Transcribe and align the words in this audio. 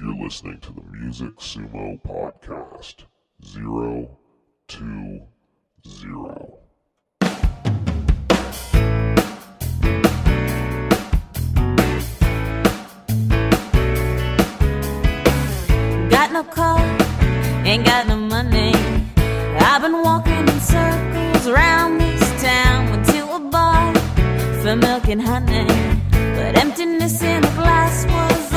You're 0.00 0.14
listening 0.14 0.60
to 0.60 0.72
the 0.72 0.82
Music 0.92 1.34
Sumo 1.38 2.00
Podcast. 2.02 3.02
Zero, 3.44 4.08
two, 4.68 5.22
zero. 5.88 6.58
Got 16.08 16.32
no 16.32 16.44
car, 16.44 16.78
ain't 17.66 17.84
got 17.84 18.06
no 18.06 18.18
money. 18.18 18.74
I've 19.58 19.82
been 19.82 20.00
walking 20.00 20.48
in 20.48 20.60
circles 20.60 21.48
around 21.48 21.98
this 21.98 22.42
town. 22.42 22.90
Went 22.90 23.06
to 23.06 23.34
a 23.34 23.40
bar 23.40 23.92
for 24.62 24.76
milk 24.76 25.08
and 25.08 25.20
honey, 25.20 25.66
but 26.12 26.56
emptiness 26.56 27.20
in 27.20 27.42
the 27.42 27.48
glass 27.48 28.06
was 28.06 28.47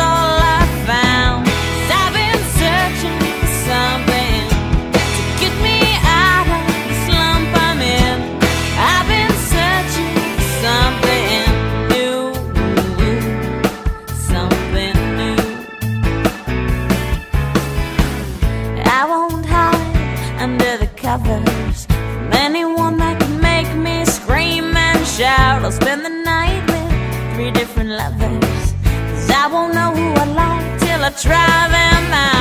different 27.53 27.89
lovers. 27.89 28.73
Cause 28.83 29.29
I 29.29 29.47
won't 29.51 29.73
know 29.73 29.91
who 29.91 30.07
I 30.13 30.25
like 30.41 30.79
till 30.79 31.03
I 31.03 31.09
try 31.11 31.67
them 31.75 32.13
out. 32.13 32.40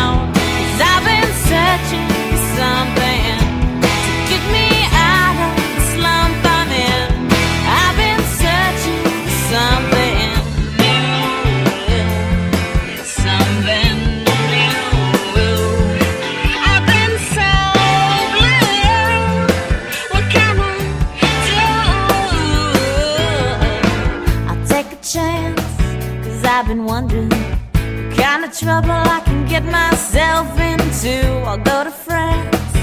Trouble 28.71 29.03
I 29.17 29.21
can 29.25 29.41
get 29.47 29.65
myself 29.65 30.47
into. 30.71 31.15
I'll 31.49 31.65
go 31.73 31.79
to 31.83 31.91
France, 31.91 32.75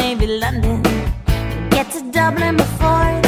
maybe 0.00 0.26
London, 0.26 0.82
get 1.68 1.86
to 1.92 2.00
Dublin 2.10 2.56
before 2.56 3.27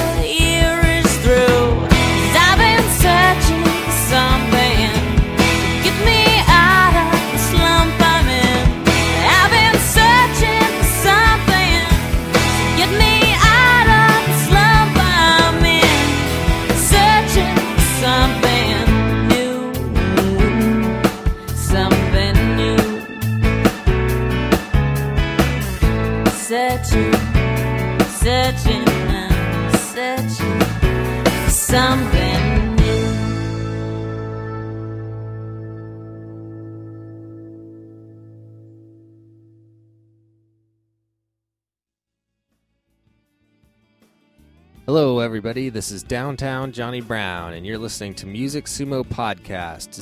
Hello, 44.93 45.21
everybody. 45.21 45.69
This 45.69 45.93
is 45.93 46.03
Downtown 46.03 46.73
Johnny 46.73 47.01
Brown, 47.01 47.53
and 47.53 47.65
you're 47.65 47.79
listening 47.79 48.13
to 48.15 48.27
Music 48.27 48.65
Sumo 48.65 49.05
Podcast 49.05 49.95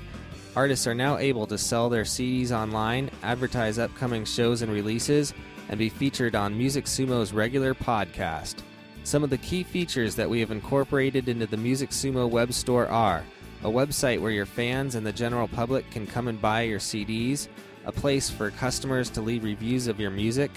Artists 0.54 0.86
are 0.86 0.94
now 0.94 1.16
able 1.16 1.46
to 1.46 1.56
sell 1.56 1.88
their 1.88 2.04
CDs 2.04 2.50
online, 2.50 3.08
advertise 3.22 3.78
upcoming 3.78 4.26
shows 4.26 4.60
and 4.60 4.70
releases, 4.70 5.32
and 5.70 5.78
be 5.78 5.88
featured 5.88 6.34
on 6.34 6.58
Music 6.58 6.84
Sumo's 6.84 7.32
regular 7.32 7.72
podcast. 7.72 8.56
Some 9.02 9.24
of 9.24 9.30
the 9.30 9.38
key 9.38 9.62
features 9.62 10.14
that 10.16 10.28
we 10.28 10.40
have 10.40 10.50
incorporated 10.50 11.30
into 11.30 11.46
the 11.46 11.56
Music 11.56 11.88
Sumo 11.88 12.28
web 12.28 12.52
store 12.52 12.86
are 12.88 13.24
a 13.62 13.70
website 13.70 14.20
where 14.20 14.30
your 14.30 14.44
fans 14.44 14.94
and 14.94 15.06
the 15.06 15.12
general 15.12 15.48
public 15.48 15.90
can 15.90 16.06
come 16.06 16.28
and 16.28 16.38
buy 16.42 16.62
your 16.62 16.80
CDs, 16.80 17.48
a 17.86 17.92
place 17.92 18.28
for 18.28 18.50
customers 18.50 19.08
to 19.08 19.22
leave 19.22 19.42
reviews 19.42 19.86
of 19.86 19.98
your 19.98 20.10
music, 20.10 20.50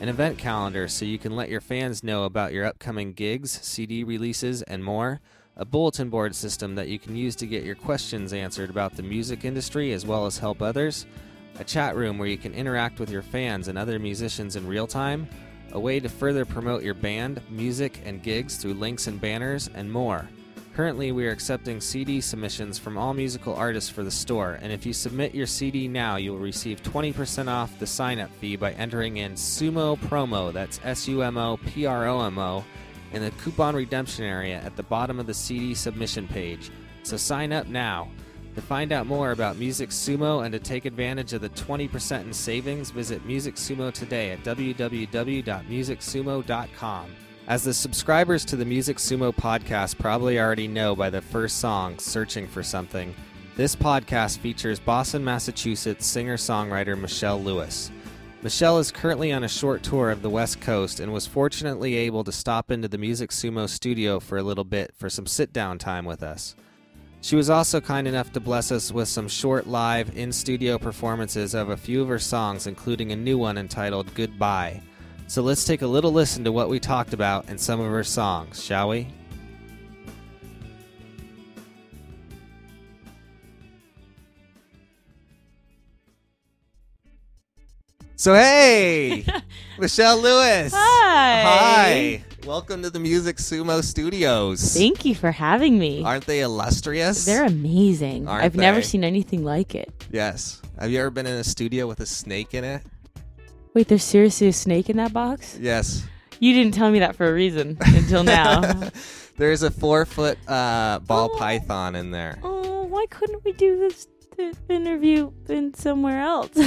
an 0.00 0.08
event 0.08 0.36
calendar 0.36 0.88
so 0.88 1.04
you 1.04 1.18
can 1.18 1.34
let 1.34 1.48
your 1.48 1.60
fans 1.60 2.04
know 2.04 2.24
about 2.24 2.52
your 2.52 2.66
upcoming 2.66 3.12
gigs, 3.12 3.50
CD 3.62 4.04
releases, 4.04 4.62
and 4.62 4.84
more, 4.84 5.20
a 5.56 5.64
bulletin 5.64 6.10
board 6.10 6.34
system 6.34 6.74
that 6.74 6.88
you 6.88 6.98
can 6.98 7.16
use 7.16 7.34
to 7.36 7.46
get 7.46 7.64
your 7.64 7.74
questions 7.74 8.34
answered 8.34 8.68
about 8.68 8.94
the 8.94 9.02
music 9.02 9.44
industry 9.44 9.92
as 9.92 10.04
well 10.04 10.26
as 10.26 10.38
help 10.38 10.60
others, 10.60 11.06
a 11.58 11.64
chat 11.64 11.96
room 11.96 12.18
where 12.18 12.28
you 12.28 12.36
can 12.36 12.52
interact 12.52 13.00
with 13.00 13.10
your 13.10 13.22
fans 13.22 13.68
and 13.68 13.78
other 13.78 13.98
musicians 13.98 14.56
in 14.56 14.66
real 14.66 14.86
time, 14.86 15.26
a 15.72 15.80
way 15.80 15.98
to 15.98 16.10
further 16.10 16.44
promote 16.44 16.82
your 16.82 16.94
band, 16.94 17.40
music, 17.48 18.00
and 18.04 18.22
gigs 18.22 18.56
through 18.56 18.74
links 18.74 19.06
and 19.06 19.18
banners, 19.18 19.70
and 19.74 19.90
more. 19.90 20.28
Currently, 20.76 21.12
we 21.12 21.26
are 21.26 21.30
accepting 21.30 21.80
CD 21.80 22.20
submissions 22.20 22.78
from 22.78 22.98
all 22.98 23.14
musical 23.14 23.54
artists 23.54 23.88
for 23.88 24.04
the 24.04 24.10
store, 24.10 24.58
and 24.60 24.70
if 24.70 24.84
you 24.84 24.92
submit 24.92 25.34
your 25.34 25.46
CD 25.46 25.88
now, 25.88 26.16
you 26.16 26.32
will 26.32 26.38
receive 26.38 26.82
20% 26.82 27.48
off 27.48 27.78
the 27.78 27.86
sign 27.86 28.18
up 28.18 28.30
fee 28.32 28.56
by 28.56 28.72
entering 28.72 29.16
in 29.16 29.36
SUMO 29.36 29.96
promo, 29.96 30.52
that's 30.52 30.78
S 30.84 31.08
U 31.08 31.22
M 31.22 31.38
O 31.38 31.56
P 31.56 31.86
R 31.86 32.06
O 32.06 32.20
M 32.20 32.36
O, 32.36 32.62
in 33.14 33.22
the 33.22 33.30
coupon 33.42 33.74
redemption 33.74 34.26
area 34.26 34.58
at 34.58 34.76
the 34.76 34.82
bottom 34.82 35.18
of 35.18 35.26
the 35.26 35.32
CD 35.32 35.74
submission 35.74 36.28
page. 36.28 36.70
So 37.04 37.16
sign 37.16 37.54
up 37.54 37.68
now. 37.68 38.10
To 38.54 38.60
find 38.60 38.92
out 38.92 39.06
more 39.06 39.30
about 39.30 39.56
Music 39.56 39.88
Sumo 39.88 40.44
and 40.44 40.52
to 40.52 40.58
take 40.58 40.84
advantage 40.84 41.32
of 41.32 41.40
the 41.40 41.48
20% 41.48 42.20
in 42.20 42.34
savings, 42.34 42.90
visit 42.90 43.24
Music 43.24 43.54
Sumo 43.54 43.90
today 43.90 44.32
at 44.32 44.44
www.musicsumo.com. 44.44 47.25
As 47.48 47.62
the 47.62 47.72
subscribers 47.72 48.44
to 48.46 48.56
the 48.56 48.64
Music 48.64 48.96
Sumo 48.96 49.32
podcast 49.32 50.00
probably 50.00 50.40
already 50.40 50.66
know 50.66 50.96
by 50.96 51.10
the 51.10 51.20
first 51.20 51.58
song, 51.58 51.96
Searching 51.96 52.48
for 52.48 52.64
Something, 52.64 53.14
this 53.56 53.76
podcast 53.76 54.38
features 54.38 54.80
Boston, 54.80 55.24
Massachusetts 55.24 56.04
singer 56.04 56.36
songwriter 56.36 56.98
Michelle 56.98 57.40
Lewis. 57.40 57.92
Michelle 58.42 58.80
is 58.80 58.90
currently 58.90 59.30
on 59.30 59.44
a 59.44 59.48
short 59.48 59.84
tour 59.84 60.10
of 60.10 60.22
the 60.22 60.28
West 60.28 60.60
Coast 60.60 60.98
and 60.98 61.12
was 61.12 61.28
fortunately 61.28 61.94
able 61.94 62.24
to 62.24 62.32
stop 62.32 62.72
into 62.72 62.88
the 62.88 62.98
Music 62.98 63.30
Sumo 63.30 63.68
studio 63.68 64.18
for 64.18 64.38
a 64.38 64.42
little 64.42 64.64
bit 64.64 64.92
for 64.96 65.08
some 65.08 65.26
sit 65.26 65.52
down 65.52 65.78
time 65.78 66.04
with 66.04 66.24
us. 66.24 66.56
She 67.20 67.36
was 67.36 67.48
also 67.48 67.80
kind 67.80 68.08
enough 68.08 68.32
to 68.32 68.40
bless 68.40 68.72
us 68.72 68.90
with 68.90 69.06
some 69.06 69.28
short 69.28 69.68
live 69.68 70.16
in 70.18 70.32
studio 70.32 70.78
performances 70.78 71.54
of 71.54 71.70
a 71.70 71.76
few 71.76 72.02
of 72.02 72.08
her 72.08 72.18
songs, 72.18 72.66
including 72.66 73.12
a 73.12 73.16
new 73.16 73.38
one 73.38 73.56
entitled 73.56 74.12
Goodbye. 74.14 74.82
So 75.28 75.42
let's 75.42 75.64
take 75.64 75.82
a 75.82 75.86
little 75.86 76.12
listen 76.12 76.44
to 76.44 76.52
what 76.52 76.68
we 76.68 76.78
talked 76.78 77.12
about 77.12 77.48
in 77.48 77.58
some 77.58 77.80
of 77.80 77.90
her 77.90 78.04
songs, 78.04 78.62
shall 78.62 78.88
we? 78.88 79.08
So 88.14 88.34
hey, 88.34 89.26
Michelle 89.78 90.18
Lewis. 90.18 90.72
Hi. 90.74 91.42
Hi. 91.42 92.24
Welcome 92.46 92.82
to 92.82 92.90
the 92.90 93.00
Music 93.00 93.36
Sumo 93.36 93.82
Studios. 93.82 94.74
Thank 94.74 95.04
you 95.04 95.14
for 95.14 95.32
having 95.32 95.78
me. 95.78 96.02
Aren't 96.04 96.26
they 96.26 96.40
illustrious? 96.40 97.24
They're 97.24 97.44
amazing. 97.44 98.28
Aren't 98.28 98.44
I've 98.44 98.54
never 98.54 98.80
seen 98.80 99.02
anything 99.02 99.44
like 99.44 99.74
it. 99.74 100.06
Yes. 100.12 100.62
Have 100.78 100.90
you 100.90 101.00
ever 101.00 101.10
been 101.10 101.26
in 101.26 101.34
a 101.34 101.44
studio 101.44 101.86
with 101.86 102.00
a 102.00 102.06
snake 102.06 102.54
in 102.54 102.62
it? 102.64 102.82
Wait, 103.76 103.88
there's 103.88 104.02
seriously 104.04 104.48
a 104.48 104.52
snake 104.54 104.88
in 104.88 104.96
that 104.96 105.12
box? 105.12 105.58
Yes. 105.60 106.02
You 106.40 106.54
didn't 106.54 106.72
tell 106.72 106.90
me 106.90 107.00
that 107.00 107.14
for 107.14 107.28
a 107.28 107.32
reason 107.34 107.76
until 107.84 108.24
now. 108.38 108.88
There's 109.36 109.62
a 109.62 109.70
four 109.70 110.06
foot 110.06 110.38
uh, 110.48 111.00
ball 111.00 111.28
Oh. 111.34 111.36
python 111.38 111.94
in 111.94 112.10
there. 112.10 112.38
oh, 112.42 112.84
why 112.84 113.04
couldn't 113.10 113.44
we 113.44 113.52
do 113.52 113.78
this 113.78 114.08
interview 114.70 115.30
in 115.50 115.74
somewhere 115.74 116.20
else? 116.22 116.50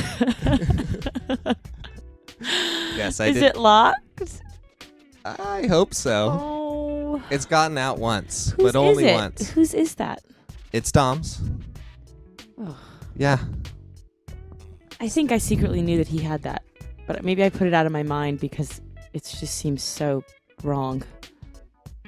Yes, 2.96 3.20
I 3.20 3.28
Is 3.28 3.34
did. 3.36 3.44
it 3.44 3.58
locked? 3.58 4.42
I 5.26 5.66
hope 5.68 5.94
so. 5.96 6.30
Oh. 6.40 7.24
It's 7.32 7.46
gotten 7.46 7.78
out 7.78 7.98
once, 7.98 8.52
Whose 8.52 8.66
but 8.72 8.76
only 8.78 9.06
is 9.06 9.12
it? 9.12 9.16
once. 9.16 9.50
Whose 9.50 9.74
is 9.74 9.96
that? 9.96 10.22
It's 10.72 10.92
Dom's. 10.92 11.42
Oh. 12.58 12.78
Yeah. 13.18 13.40
I 15.02 15.10
think 15.10 15.32
I 15.34 15.38
secretly 15.40 15.82
knew 15.82 15.98
that 15.98 16.08
he 16.10 16.20
had 16.20 16.44
that, 16.44 16.64
but 17.10 17.24
maybe 17.24 17.44
I 17.44 17.50
put 17.50 17.66
it 17.66 17.74
out 17.74 17.88
of 17.88 17.92
my 17.92 18.04
mind 18.04 18.40
because 18.40 18.82
it 19.14 19.24
just 19.24 19.56
seems 19.58 19.82
so 19.82 20.24
wrong. 20.64 21.02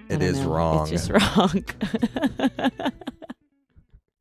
It 0.10 0.22
is 0.22 0.40
know. 0.42 0.50
wrong. 0.54 0.88
It's 0.94 1.08
just 1.08 1.38
wrong. 1.38 1.64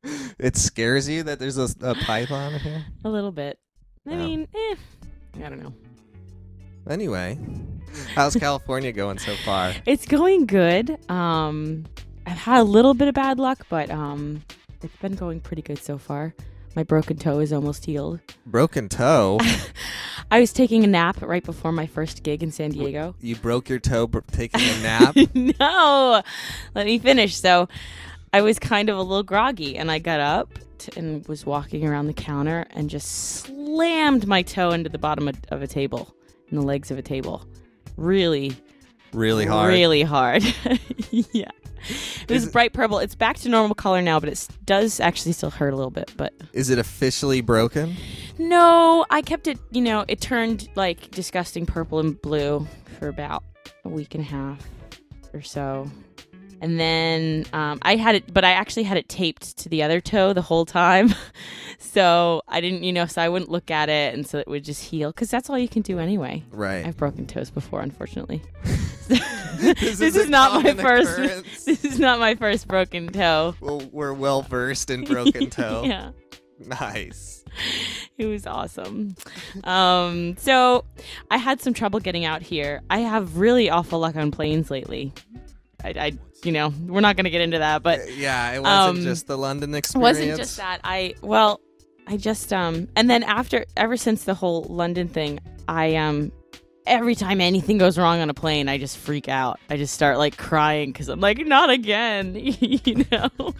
It 0.39 0.57
scares 0.57 1.07
you 1.07 1.21
that 1.23 1.37
there's 1.37 1.59
a, 1.59 1.69
a 1.81 1.93
python 1.93 2.59
here? 2.59 2.83
a 3.05 3.09
little 3.09 3.31
bit. 3.31 3.59
I 4.07 4.13
Yeah. 4.13 4.17
mean, 4.17 4.47
eh, 4.55 4.75
I 5.45 5.49
don't 5.49 5.61
know. 5.61 5.73
Anyway, 6.89 7.37
how's 8.15 8.35
California 8.35 8.91
going 8.91 9.19
so 9.19 9.35
far? 9.45 9.73
It's 9.85 10.07
going 10.07 10.47
good. 10.47 10.97
Um, 11.11 11.85
I've 12.25 12.39
had 12.39 12.61
a 12.61 12.63
little 12.63 12.95
bit 12.95 13.07
of 13.09 13.13
bad 13.13 13.37
luck, 13.37 13.67
but 13.69 13.91
um, 13.91 14.41
it's 14.81 14.95
been 14.97 15.13
going 15.13 15.39
pretty 15.41 15.61
good 15.61 15.77
so 15.77 15.99
far. 15.99 16.33
My 16.75 16.83
broken 16.83 17.17
toe 17.17 17.39
is 17.39 17.51
almost 17.51 17.85
healed. 17.85 18.19
Broken 18.45 18.87
toe. 18.87 19.39
I 20.31 20.39
was 20.39 20.53
taking 20.53 20.85
a 20.85 20.87
nap 20.87 21.21
right 21.21 21.43
before 21.43 21.73
my 21.73 21.85
first 21.85 22.23
gig 22.23 22.41
in 22.41 22.51
San 22.51 22.71
Diego. 22.71 23.13
You 23.19 23.35
broke 23.35 23.67
your 23.67 23.79
toe 23.79 24.07
br- 24.07 24.19
taking 24.31 24.61
a 24.61 24.81
nap? 24.81 25.15
no, 25.33 26.21
let 26.73 26.85
me 26.85 26.97
finish. 26.97 27.35
So, 27.35 27.67
I 28.33 28.41
was 28.41 28.57
kind 28.57 28.87
of 28.89 28.97
a 28.97 29.01
little 29.01 29.23
groggy, 29.23 29.77
and 29.77 29.91
I 29.91 29.99
got 29.99 30.21
up 30.21 30.57
t- 30.77 30.93
and 30.95 31.27
was 31.27 31.45
walking 31.45 31.85
around 31.85 32.07
the 32.07 32.13
counter 32.13 32.65
and 32.71 32.89
just 32.89 33.09
slammed 33.11 34.25
my 34.25 34.41
toe 34.41 34.71
into 34.71 34.89
the 34.89 34.97
bottom 34.97 35.27
of, 35.27 35.35
of 35.49 35.61
a 35.61 35.67
table, 35.67 36.15
in 36.49 36.55
the 36.55 36.63
legs 36.63 36.89
of 36.91 36.97
a 36.97 37.01
table. 37.01 37.45
Really, 37.97 38.55
really 39.13 39.45
hard. 39.45 39.73
Really 39.73 40.03
hard. 40.03 40.43
yeah. 41.11 41.49
It 42.27 42.29
was 42.31 42.45
it- 42.47 42.53
bright 42.53 42.73
purple. 42.73 42.99
It's 42.99 43.15
back 43.15 43.37
to 43.37 43.49
normal 43.49 43.75
color 43.75 44.01
now, 44.01 44.19
but 44.19 44.29
it 44.29 44.47
does 44.65 44.99
actually 44.99 45.31
still 45.33 45.49
hurt 45.49 45.73
a 45.73 45.75
little 45.75 45.91
bit. 45.91 46.11
But 46.17 46.33
Is 46.53 46.69
it 46.69 46.77
officially 46.79 47.41
broken? 47.41 47.95
no, 48.37 49.05
I 49.09 49.21
kept 49.21 49.47
it. 49.47 49.57
You 49.71 49.81
know, 49.81 50.05
it 50.07 50.21
turned 50.21 50.69
like 50.75 51.11
disgusting 51.11 51.65
purple 51.65 51.99
and 51.99 52.21
blue 52.21 52.67
for 52.99 53.07
about 53.07 53.43
a 53.83 53.89
week 53.89 54.13
and 54.15 54.23
a 54.23 54.27
half 54.27 54.59
or 55.33 55.41
so, 55.41 55.89
and 56.61 56.79
then 56.79 57.45
um, 57.51 57.79
I 57.81 57.97
had 57.97 58.15
it, 58.15 58.33
but 58.33 58.45
I 58.45 58.51
actually 58.51 58.83
had 58.83 58.95
it 58.97 59.09
taped 59.09 59.57
to 59.57 59.67
the 59.69 59.83
other 59.83 59.99
toe 59.99 60.31
the 60.31 60.41
whole 60.41 60.65
time, 60.65 61.13
so 61.79 62.41
I 62.47 62.61
didn't, 62.61 62.83
you 62.83 62.93
know, 62.93 63.05
so 63.07 63.21
I 63.21 63.27
wouldn't 63.27 63.51
look 63.51 63.69
at 63.69 63.89
it, 63.89 64.13
and 64.13 64.25
so 64.25 64.37
it 64.37 64.47
would 64.47 64.63
just 64.63 64.83
heal 64.85 65.09
because 65.11 65.29
that's 65.29 65.49
all 65.49 65.57
you 65.59 65.67
can 65.67 65.81
do 65.81 65.99
anyway. 65.99 66.43
Right. 66.51 66.85
I've 66.85 66.95
broken 66.97 67.25
toes 67.27 67.49
before, 67.49 67.81
unfortunately. 67.81 68.41
This 69.61 69.99
this 69.99 70.01
is 70.01 70.15
is 70.15 70.29
not 70.29 70.63
my 70.63 70.73
first. 70.73 71.11
occurrence. 71.11 71.65
This 71.65 71.85
is 71.85 71.99
not 71.99 72.19
my 72.19 72.33
first 72.33 72.67
broken 72.67 73.09
toe. 73.09 73.53
well, 73.59 73.81
we're 73.91 74.13
well 74.13 74.41
versed 74.41 74.89
in 74.89 75.03
broken 75.03 75.49
toe. 75.51 75.83
yeah, 75.85 76.11
Nice. 76.65 77.43
it 78.17 78.25
was 78.25 78.47
awesome. 78.47 79.15
Um, 79.63 80.35
so 80.37 80.85
I 81.29 81.37
had 81.37 81.61
some 81.61 81.73
trouble 81.75 81.99
getting 81.99 82.25
out 82.25 82.41
here. 82.41 82.81
I 82.89 82.99
have 82.99 83.37
really 83.37 83.69
awful 83.69 83.99
luck 83.99 84.15
on 84.15 84.31
planes 84.31 84.71
lately. 84.71 85.13
I, 85.83 85.89
I 85.89 86.11
you 86.43 86.51
know, 86.51 86.73
we're 86.87 87.01
not 87.01 87.15
going 87.15 87.25
to 87.25 87.29
get 87.29 87.41
into 87.41 87.59
that, 87.59 87.83
but 87.83 88.15
yeah, 88.15 88.51
it 88.53 88.61
wasn't 88.61 88.97
um, 88.99 89.03
just 89.03 89.27
the 89.27 89.37
London 89.37 89.73
it 89.73 89.79
experience. 89.79 90.17
wasn't 90.17 90.37
just 90.37 90.57
that. 90.57 90.81
I 90.83 91.15
well, 91.21 91.61
I 92.07 92.17
just 92.17 92.51
um, 92.51 92.87
and 92.95 93.09
then 93.09 93.23
after 93.23 93.65
ever 93.77 93.97
since 93.97 94.23
the 94.23 94.33
whole 94.33 94.63
London 94.63 95.07
thing, 95.07 95.39
I 95.67 95.95
um. 95.95 96.31
Every 96.87 97.13
time 97.13 97.41
anything 97.41 97.77
goes 97.77 97.95
wrong 97.95 98.21
on 98.21 98.31
a 98.31 98.33
plane, 98.33 98.67
I 98.67 98.79
just 98.79 98.97
freak 98.97 99.29
out. 99.29 99.59
I 99.69 99.77
just 99.77 99.93
start 99.93 100.17
like 100.17 100.35
crying 100.35 100.91
because 100.91 101.09
I'm 101.09 101.19
like, 101.19 101.37
not 101.45 101.69
again, 101.69 102.33
you 102.35 103.05
know. 103.11 103.53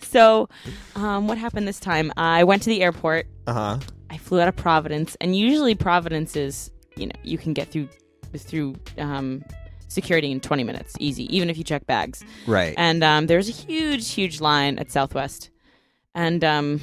So, 0.00 0.48
um, 0.96 1.28
what 1.28 1.36
happened 1.36 1.68
this 1.68 1.78
time? 1.78 2.10
I 2.16 2.44
went 2.44 2.62
to 2.62 2.70
the 2.70 2.82
airport. 2.82 3.26
Uh 3.46 3.52
huh. 3.52 3.78
I 4.08 4.16
flew 4.16 4.40
out 4.40 4.48
of 4.48 4.56
Providence, 4.56 5.18
and 5.20 5.36
usually 5.36 5.74
Providence 5.74 6.34
is, 6.34 6.70
you 6.96 7.04
know, 7.06 7.12
you 7.22 7.36
can 7.36 7.52
get 7.52 7.68
through 7.68 7.90
through 8.34 8.74
um, 8.96 9.44
security 9.92 10.30
in 10.30 10.40
20 10.40 10.64
minutes, 10.64 10.94
easy, 10.98 11.34
even 11.34 11.50
if 11.50 11.58
you 11.58 11.64
check 11.64 11.86
bags. 11.86 12.24
Right. 12.46 12.74
And 12.76 13.02
um, 13.04 13.26
there's 13.26 13.48
a 13.48 13.52
huge, 13.52 14.10
huge 14.12 14.40
line 14.40 14.78
at 14.78 14.90
Southwest, 14.90 15.50
and 16.14 16.42
um, 16.42 16.80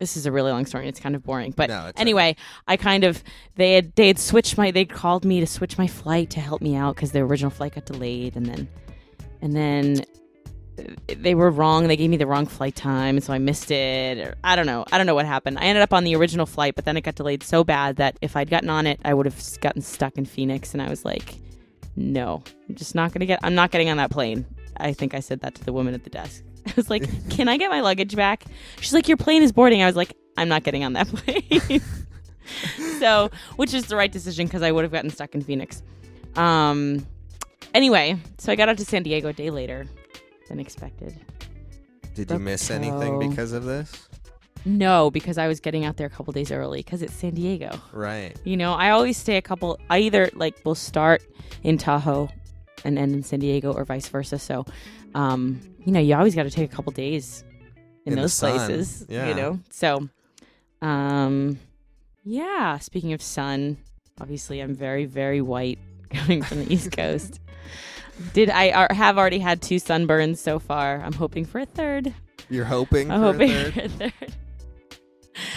this 0.00 0.16
is 0.16 0.26
a 0.26 0.32
really 0.32 0.50
long 0.50 0.66
story. 0.66 0.88
It's 0.88 0.98
kind 0.98 1.14
of 1.14 1.22
boring, 1.22 1.52
but 1.52 1.68
No, 1.68 1.88
it's 1.88 2.00
anyway, 2.00 2.34
I 2.66 2.76
kind 2.76 3.04
of 3.04 3.22
they 3.54 3.74
had 3.74 3.94
they 3.94 4.08
had 4.08 4.18
switched 4.18 4.56
my 4.56 4.70
they 4.70 4.86
called 4.86 5.24
me 5.24 5.40
to 5.40 5.46
switch 5.46 5.78
my 5.78 5.86
flight 5.86 6.30
to 6.30 6.40
help 6.40 6.62
me 6.62 6.74
out 6.74 6.96
because 6.96 7.12
the 7.12 7.20
original 7.20 7.50
flight 7.50 7.74
got 7.74 7.84
delayed, 7.84 8.34
and 8.34 8.46
then 8.46 8.68
and 9.42 9.54
then 9.54 10.04
uh, 10.78 11.14
they 11.18 11.34
were 11.34 11.50
wrong. 11.50 11.86
They 11.86 11.96
gave 11.96 12.08
me 12.08 12.16
the 12.16 12.26
wrong 12.26 12.46
flight 12.46 12.74
time, 12.74 13.20
so 13.20 13.32
I 13.34 13.38
missed 13.38 13.70
it. 13.70 14.18
Or 14.18 14.34
I 14.42 14.56
don't 14.56 14.66
know. 14.66 14.86
I 14.90 14.96
don't 14.96 15.06
know 15.06 15.14
what 15.14 15.26
happened. 15.26 15.58
I 15.58 15.64
ended 15.64 15.82
up 15.82 15.92
on 15.92 16.04
the 16.04 16.16
original 16.16 16.46
flight, 16.46 16.74
but 16.74 16.86
then 16.86 16.96
it 16.96 17.02
got 17.02 17.14
delayed 17.14 17.42
so 17.42 17.62
bad 17.62 17.96
that 17.96 18.16
if 18.22 18.36
I'd 18.36 18.48
gotten 18.48 18.70
on 18.70 18.86
it, 18.86 19.00
I 19.04 19.12
would 19.12 19.26
have 19.26 19.60
gotten 19.60 19.82
stuck 19.82 20.16
in 20.16 20.24
Phoenix. 20.24 20.72
And 20.72 20.82
I 20.82 20.88
was 20.88 21.04
like, 21.04 21.34
no, 22.00 22.42
I'm 22.68 22.74
just 22.74 22.94
not 22.94 23.12
gonna 23.12 23.26
get. 23.26 23.40
I'm 23.42 23.54
not 23.54 23.70
getting 23.70 23.90
on 23.90 23.98
that 23.98 24.10
plane. 24.10 24.46
I 24.78 24.94
think 24.94 25.14
I 25.14 25.20
said 25.20 25.40
that 25.42 25.54
to 25.56 25.64
the 25.64 25.72
woman 25.72 25.92
at 25.92 26.02
the 26.04 26.10
desk. 26.10 26.42
I 26.66 26.72
was 26.74 26.88
like, 26.88 27.02
can 27.30 27.46
I 27.48 27.58
get 27.58 27.70
my 27.70 27.80
luggage 27.80 28.16
back? 28.16 28.44
She's 28.80 28.94
like, 28.94 29.06
your 29.06 29.18
plane 29.18 29.42
is 29.42 29.52
boarding. 29.52 29.82
I 29.82 29.86
was 29.86 29.96
like, 29.96 30.16
I'm 30.36 30.48
not 30.48 30.62
getting 30.62 30.82
on 30.82 30.94
that 30.94 31.08
plane. 31.14 31.82
so, 32.98 33.30
which 33.56 33.74
is 33.74 33.86
the 33.86 33.96
right 33.96 34.10
decision 34.10 34.46
because 34.46 34.62
I 34.62 34.72
would 34.72 34.82
have 34.82 34.92
gotten 34.92 35.10
stuck 35.10 35.34
in 35.34 35.42
Phoenix. 35.42 35.82
Um. 36.36 37.06
Anyway, 37.74 38.16
so 38.38 38.50
I 38.50 38.56
got 38.56 38.68
out 38.68 38.78
to 38.78 38.84
San 38.84 39.02
Diego 39.02 39.28
a 39.28 39.32
day 39.32 39.50
later 39.50 39.86
than 40.48 40.58
expected. 40.58 41.14
Did 42.14 42.30
you 42.30 42.38
miss 42.38 42.70
anything 42.70 43.18
because 43.18 43.52
of 43.52 43.64
this? 43.64 44.08
No, 44.64 45.10
because 45.10 45.38
I 45.38 45.48
was 45.48 45.60
getting 45.60 45.84
out 45.84 45.96
there 45.96 46.06
a 46.06 46.10
couple 46.10 46.32
days 46.32 46.50
early 46.52 46.80
because 46.80 47.02
it's 47.02 47.14
San 47.14 47.34
Diego. 47.34 47.80
Right. 47.92 48.36
You 48.44 48.56
know, 48.56 48.72
I 48.74 48.90
always 48.90 49.16
stay 49.16 49.36
a 49.36 49.42
couple. 49.42 49.78
I 49.88 49.98
either 50.00 50.30
like 50.34 50.56
will 50.64 50.74
start 50.74 51.22
in 51.62 51.78
Tahoe 51.78 52.28
and 52.84 52.98
end 52.98 53.14
in 53.14 53.22
San 53.22 53.40
Diego, 53.40 53.72
or 53.72 53.84
vice 53.84 54.08
versa. 54.08 54.38
So, 54.38 54.64
um, 55.14 55.60
you 55.84 55.92
know, 55.92 56.00
you 56.00 56.14
always 56.14 56.34
got 56.34 56.42
to 56.44 56.50
take 56.50 56.70
a 56.72 56.74
couple 56.74 56.92
days 56.92 57.44
in, 58.06 58.12
In 58.14 58.18
those 58.18 58.38
places. 58.38 59.06
yeah. 59.08 59.28
You 59.28 59.34
know, 59.34 59.60
so, 59.70 60.08
um, 60.82 61.58
yeah. 62.24 62.78
Speaking 62.78 63.12
of 63.12 63.22
sun, 63.22 63.76
obviously, 64.20 64.60
I'm 64.60 64.74
very, 64.74 65.04
very 65.06 65.40
white 65.40 65.78
coming 66.10 66.42
from 66.42 66.64
the 66.64 66.72
East 66.72 66.92
Coast. 66.96 67.40
Did 68.34 68.50
I 68.50 68.70
ar- 68.72 68.88
have 68.94 69.16
already 69.16 69.38
had 69.38 69.62
two 69.62 69.76
sunburns 69.76 70.36
so 70.38 70.58
far? 70.58 71.00
I'm 71.02 71.12
hoping 71.14 71.44
for 71.46 71.58
a 71.60 71.66
third. 71.66 72.12
You're 72.50 72.64
hoping 72.66 73.10
I'm 73.10 73.20
for 73.20 73.32
hoping 73.32 73.50
a 73.50 73.72
for 73.72 73.80
a 73.80 73.88
third. 73.88 74.34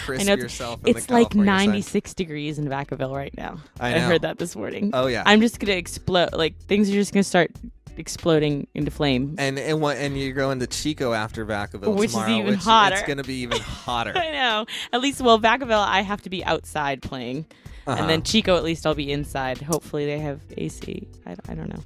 Crisp 0.05 0.27
yourself 0.27 0.79
It's 0.85 1.09
like 1.09 1.29
California 1.31 1.59
sun. 1.59 1.67
96 1.67 2.13
degrees 2.13 2.59
in 2.59 2.67
Vacaville 2.67 3.15
right 3.15 3.35
now. 3.37 3.59
I 3.79 3.95
I, 3.95 3.99
heard 3.99 4.21
that 4.23 4.37
this 4.37 4.55
morning. 4.55 4.91
Oh 4.93 5.07
yeah. 5.07 5.23
I'm 5.25 5.41
just 5.41 5.59
gonna 5.59 5.73
explode. 5.73 6.33
Like 6.33 6.57
things 6.67 6.89
are 6.89 6.93
just 6.93 7.13
gonna 7.13 7.23
start 7.23 7.51
exploding 7.97 8.67
into 8.73 8.89
flame. 8.91 9.35
and 9.37 9.59
and 9.59 9.79
what 9.79 9.97
and 9.97 10.17
you're 10.19 10.33
going 10.33 10.59
to 10.59 10.67
Chico 10.67 11.13
after 11.13 11.45
Vacaville 11.45 11.95
Which 11.95 12.09
is 12.09 12.17
even 12.27 12.45
which 12.55 12.59
hotter. 12.59 12.95
It's 12.95 13.07
gonna 13.07 13.23
be 13.23 13.35
even 13.41 13.59
hotter. 13.61 14.13
I 14.15 14.31
know. 14.31 14.65
At 14.91 15.01
least, 15.01 15.21
well, 15.21 15.39
Vacaville, 15.39 15.85
I 15.85 16.01
have 16.01 16.21
to 16.23 16.29
be 16.29 16.43
outside 16.43 17.01
playing, 17.01 17.45
Uh-huh. 17.85 17.99
and 17.99 18.09
then 18.09 18.23
Chico, 18.23 18.55
at 18.57 18.63
least 18.63 18.85
I'll 18.87 18.95
be 18.95 19.11
inside. 19.11 19.59
Hopefully, 19.61 20.05
they 20.05 20.19
have 20.19 20.41
AC. 20.57 21.07
I, 21.25 21.35
I 21.49 21.53
don't 21.53 21.69
know. 21.69 21.83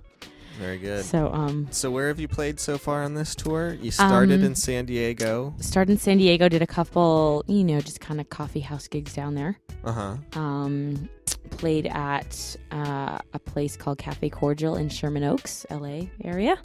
Very 0.60 0.78
good. 0.78 1.06
So, 1.06 1.32
um, 1.32 1.68
So 1.72 1.90
where 1.92 2.08
have 2.10 2.20
you 2.20 2.28
played 2.28 2.60
so 2.60 2.78
far 2.78 3.04
on 3.04 3.14
this 3.14 3.36
tour? 3.36 3.74
You 3.82 3.92
started 3.92 4.40
Um, 4.42 4.46
in 4.46 4.56
San 4.56 4.86
Diego. 4.86 5.54
started 5.60 5.94
in 5.94 5.98
San 5.98 6.18
Diego, 6.18 6.50
did 6.50 6.62
a 6.62 6.68
couple, 6.68 7.44
you 7.48 7.64
know, 7.64 7.80
just 7.80 8.00
kind 8.02 8.20
of 8.20 8.30
coffee 8.30 8.60
house 8.60 8.88
gigs 8.88 9.14
down 9.14 9.36
there. 9.36 9.58
Uh 9.84 9.92
huh. 9.92 10.40
Um, 10.40 11.10
played 11.52 11.88
at 11.88 12.56
uh, 12.72 13.18
a 13.34 13.40
place 13.40 13.78
called 13.78 13.98
Cafe 13.98 14.30
Cordial 14.30 14.76
in 14.76 14.90
Sherman 14.90 15.24
Oaks, 15.24 15.66
LA 15.72 16.02
area. 16.24 16.58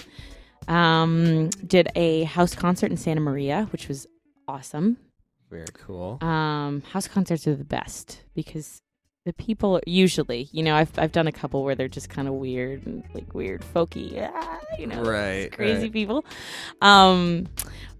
Um, 0.68 1.49
did 1.66 1.88
a 1.96 2.25
house 2.25 2.54
concert 2.54 2.90
in 2.90 2.96
Santa 2.96 3.20
Maria, 3.20 3.68
which 3.72 3.88
was 3.88 4.06
awesome. 4.49 4.96
Very 5.50 5.66
cool. 5.75 6.18
Um, 6.22 6.82
house 6.82 7.08
concerts 7.08 7.46
are 7.46 7.54
the 7.54 7.64
best 7.64 8.22
because 8.34 8.81
the 9.24 9.32
people 9.34 9.80
usually, 9.86 10.48
you 10.52 10.62
know, 10.62 10.74
I've 10.74 10.90
I've 10.98 11.12
done 11.12 11.26
a 11.28 11.32
couple 11.32 11.62
where 11.64 11.74
they're 11.74 11.88
just 11.88 12.08
kind 12.08 12.26
of 12.28 12.34
weird 12.34 12.84
and 12.86 13.04
like 13.14 13.34
weird 13.34 13.62
folky, 13.74 14.28
ah, 14.34 14.58
you 14.78 14.86
know, 14.86 15.02
right. 15.02 15.52
crazy 15.52 15.82
right. 15.82 15.92
people. 15.92 16.24
Um, 16.80 17.46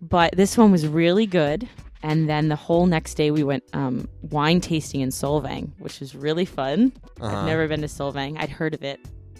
but 0.01 0.37
this 0.37 0.57
one 0.59 0.73
was 0.73 0.87
really 0.87 1.27
good. 1.27 1.69
and 2.03 2.29
then 2.29 2.49
the 2.49 2.57
whole 2.57 2.87
next 2.87 3.15
day 3.15 3.31
we 3.31 3.45
went 3.45 3.63
um, 3.75 4.09
wine 4.23 4.61
tasting 4.61 5.01
in 5.03 5.11
Solvang, 5.11 5.71
which 5.79 6.01
was 6.01 6.17
really 6.17 6.45
fun. 6.45 6.93
Uh-huh. 7.21 7.37
I've 7.37 7.47
never 7.47 7.69
been 7.69 7.81
to 7.83 7.87
Solvang. 7.87 8.37
I'd 8.41 8.51
heard 8.51 8.75
of 8.75 8.83
it. 8.83 8.99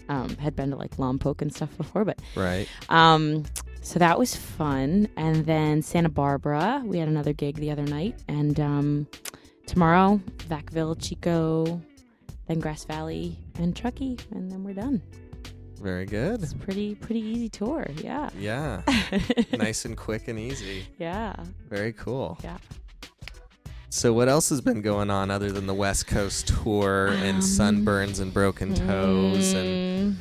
Um, 0.09 0.35
had 0.37 0.55
been 0.55 0.69
to 0.71 0.75
like 0.77 0.95
Lompoc 0.97 1.41
and 1.41 1.53
stuff 1.53 1.75
before, 1.77 2.03
but 2.05 2.19
Right. 2.35 2.67
um, 2.89 3.43
so 3.81 3.99
that 3.99 4.17
was 4.19 4.35
fun. 4.35 5.07
And 5.17 5.45
then 5.45 5.81
Santa 5.81 6.09
Barbara, 6.09 6.81
we 6.85 6.97
had 6.99 7.07
another 7.09 7.33
gig 7.33 7.55
the 7.57 7.71
other 7.71 7.83
night. 7.83 8.15
And 8.29 8.59
um, 8.59 9.07
tomorrow, 9.65 10.19
Vacaville, 10.49 10.95
Chico, 10.99 11.81
then 12.47 12.59
Grass 12.59 12.83
Valley 12.85 13.37
and 13.55 13.75
Truckee, 13.75 14.17
and 14.31 14.51
then 14.51 14.63
we're 14.63 14.73
done. 14.73 15.01
Very 15.81 16.05
good. 16.05 16.41
It's 16.41 16.53
a 16.53 16.57
pretty 16.57 16.95
pretty 16.95 17.19
easy 17.21 17.49
tour. 17.49 17.85
Yeah. 17.97 18.29
Yeah. 18.37 18.81
nice 19.57 19.83
and 19.85 19.97
quick 19.97 20.27
and 20.29 20.39
easy. 20.39 20.85
Yeah. 20.97 21.35
Very 21.69 21.91
cool. 21.93 22.37
Yeah. 22.43 22.57
So, 23.89 24.11
what 24.13 24.27
else 24.27 24.49
has 24.49 24.59
been 24.61 24.81
going 24.81 25.09
on 25.09 25.29
other 25.29 25.51
than 25.51 25.67
the 25.67 25.73
West 25.73 26.07
Coast 26.07 26.47
tour 26.47 27.09
and 27.09 27.37
Um, 27.37 27.41
sunburns 27.41 28.19
and 28.21 28.33
broken 28.33 28.73
toes? 28.73 29.53
And 29.53 30.17